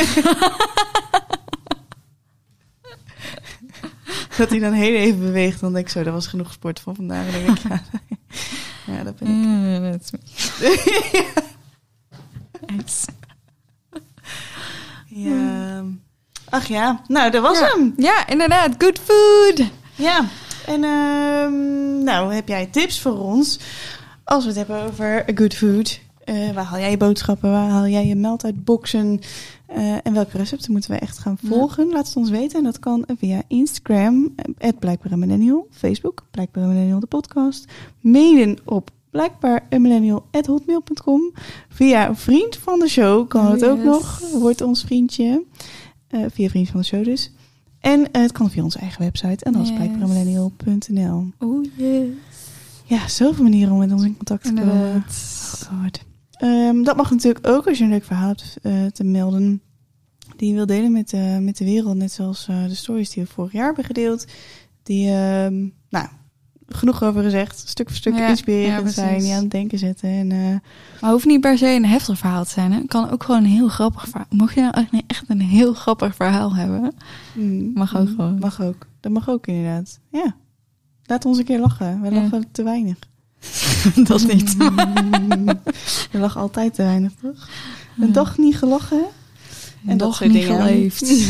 dat 4.37 4.51
hij 4.51 4.59
dan 4.59 4.73
heel 4.73 4.95
even 4.95 5.19
beweegt, 5.21 5.61
dan 5.61 5.73
denk 5.73 5.87
ik 5.87 5.93
zo, 5.93 6.03
dat 6.03 6.13
was 6.13 6.27
genoeg 6.27 6.53
sport 6.53 6.81
van 6.81 6.95
vandaag. 6.95 7.31
Dan 7.33 7.45
denk 7.45 7.59
ik, 7.59 7.65
ja, 7.69 7.83
ja, 8.95 9.03
dat 9.03 9.17
ben 9.19 9.29
ik. 9.29 9.35
Mm, 9.35 9.91
dat 9.91 10.01
is 10.03 10.11
me. 10.11 10.19
Nice. 12.67 13.07
Ja. 15.15 15.85
Ach 16.49 16.67
ja, 16.67 17.01
nou, 17.09 17.31
dat 17.31 17.43
was 17.43 17.59
Ja. 17.59 17.67
hem. 17.75 17.93
Ja, 17.97 18.27
inderdaad. 18.29 18.75
Good 18.79 18.99
food. 18.99 19.71
Ja, 19.95 20.25
en 20.67 20.85
ehm, 20.85 22.05
nou, 22.05 22.35
heb 22.35 22.49
jij 22.49 22.67
tips 22.67 23.01
voor 23.01 23.19
ons? 23.19 23.59
Als 24.25 24.43
we 24.43 24.49
het 24.49 24.59
hebben 24.59 24.83
over 24.83 25.25
good 25.35 25.55
food. 25.55 26.01
eh, 26.25 26.51
waar 26.55 26.65
haal 26.65 26.79
jij 26.79 26.91
je 26.91 26.97
boodschappen? 26.97 27.51
Waar 27.51 27.69
haal 27.69 27.87
jij 27.87 28.07
je 28.07 28.17
maaltijdboxen? 28.17 29.21
Eh, 29.67 29.95
en 30.03 30.13
welke 30.13 30.37
recepten 30.37 30.73
moeten 30.73 30.91
we 30.91 30.97
echt 30.99 31.19
gaan 31.19 31.37
Ja. 31.41 31.49
volgen? 31.49 31.89
Laat 31.91 32.07
het 32.07 32.17
ons 32.17 32.31
weten. 32.31 32.59
En 32.59 32.65
dat 32.65 32.79
kan 32.79 33.05
via 33.19 33.43
Instagram, 33.49 34.35
het 34.59 34.79
Millennial. 35.17 35.67
Facebook, 35.71 36.25
Millennial, 36.53 37.01
de 37.01 37.07
podcast. 37.07 37.65
Mailen 38.01 38.59
op 38.65 38.91
blijkbaarmillennial.hotmail.com. 39.13 41.33
Via 41.69 42.09
een 42.09 42.17
vriend 42.17 42.57
van 42.57 42.79
de 42.79 42.89
show 42.89 43.29
kan 43.29 43.47
Oh, 43.47 43.53
het 43.53 43.65
ook 43.65 43.83
nog. 43.83 44.21
Wordt 44.33 44.61
ons 44.61 44.83
vriendje. 44.83 45.45
Eh, 46.09 46.21
via 46.31 46.49
vriend 46.49 46.69
van 46.69 46.81
de 46.81 46.87
show 46.87 47.05
dus. 47.05 47.33
En 47.81 48.09
het 48.13 48.33
kan 48.33 48.51
via 48.51 48.63
onze 48.63 48.79
eigen 48.79 49.03
website. 49.03 49.45
En 49.45 49.53
dat 49.53 49.63
is 49.63 49.69
Yes. 49.69 49.77
blijkbaarmillennial.nl. 49.77 51.27
Oh 51.39 51.65
yes. 51.77 52.07
Ja, 52.85 53.09
zoveel 53.09 53.43
manieren 53.43 53.73
om 53.73 53.79
met 53.79 53.93
ons 53.93 54.05
in 54.05 54.17
contact 54.17 54.45
te 54.45 54.53
komen. 54.53 55.05
God. 55.83 56.01
Ehm, 56.33 56.83
dat 56.83 56.97
mag 56.97 57.11
natuurlijk 57.11 57.47
ook 57.47 57.67
als 57.67 57.79
je 57.79 57.85
een 57.85 57.91
leuk 57.91 58.05
verhaal 58.05 58.29
hebt 58.29 58.57
eh, 58.63 58.87
te 58.87 59.05
melden. 59.05 59.63
Die 60.37 60.49
je 60.49 60.55
wil 60.55 60.67
delen 60.67 60.93
met, 60.93 61.13
eh, 61.13 61.39
met 61.39 61.57
de 61.57 61.65
wereld. 61.65 61.97
Net 61.97 62.13
zoals 62.13 62.47
de 62.47 62.75
stories 62.75 63.11
die 63.11 63.23
we 63.23 63.29
vorig 63.29 63.53
jaar 63.53 63.67
hebben 63.67 63.85
gedeeld. 63.85 64.25
Die, 64.83 65.09
ehm, 65.09 65.69
nou, 65.89 66.07
genoeg 66.69 67.03
over 67.03 67.23
gezegd. 67.23 67.69
Stuk 67.69 67.89
voor 67.89 67.97
stuk 67.97 68.15
ja, 68.15 68.29
inspirerend 68.29 68.87
ja, 68.87 68.93
zijn, 68.93 69.25
je 69.25 69.35
aan 69.35 69.43
het 69.43 69.51
denken 69.51 69.79
zetten. 69.79 70.09
En. 70.09 70.33
Eh, 70.33 71.01
maar 71.01 71.11
hoeft 71.11 71.25
niet 71.25 71.41
per 71.41 71.59
se 71.59 71.67
een 71.67 71.87
heftig 71.87 72.19
verhaal 72.19 72.45
te 72.45 72.51
zijn. 72.51 72.73
Hè? 72.73 72.79
Het 72.79 72.89
kan 72.89 73.11
ook 73.11 73.25
gewoon 73.25 73.45
een 73.45 73.51
heel 73.51 73.69
grappig 73.69 74.09
verhaal. 74.09 74.27
Mocht 74.31 74.55
je 74.55 74.61
nou 74.61 74.87
echt 75.07 75.25
een 75.29 75.41
heel 75.41 75.75
grappig 75.75 76.15
verhaal 76.15 76.55
hebben, 76.55 76.95
mm, 77.33 77.71
mag 77.75 77.97
ook 77.97 78.09
mm, 78.09 78.39
Mag 78.39 78.63
ook. 78.63 78.87
Dat 79.01 79.13
mag 79.13 79.29
ook 79.29 79.47
inderdaad. 79.47 79.99
Ja. 80.11 80.35
Laat 81.05 81.25
ons 81.25 81.39
een 81.39 81.45
keer 81.45 81.61
lachen. 81.61 82.01
We 82.01 82.13
lachen 82.13 82.45
te 82.53 82.63
weinig. 82.63 82.97
dat 84.09 84.21
is 84.21 84.27
niet. 84.27 84.57
Je 86.13 86.19
lacht 86.19 86.37
altijd 86.37 86.75
te 86.75 86.83
weinig, 86.83 87.13
toch? 87.23 87.49
Een 87.99 88.13
dag 88.13 88.39
niet 88.39 88.57
gelachen. 88.57 89.05
En 89.87 89.97
dat 89.97 90.15
soort 90.15 90.33
dingen. 90.33 90.65
heeft. 90.65 91.29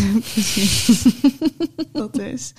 Dat 1.93 2.18
is. 2.18 2.53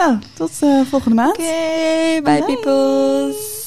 Nou, 0.00 0.18
tot 0.34 0.50
eh, 0.60 0.80
volgende 0.80 1.14
maand. 1.14 1.36
Oké, 1.36 2.20
bye, 2.22 2.22
bye 2.22 2.42
peoples. 2.44 3.59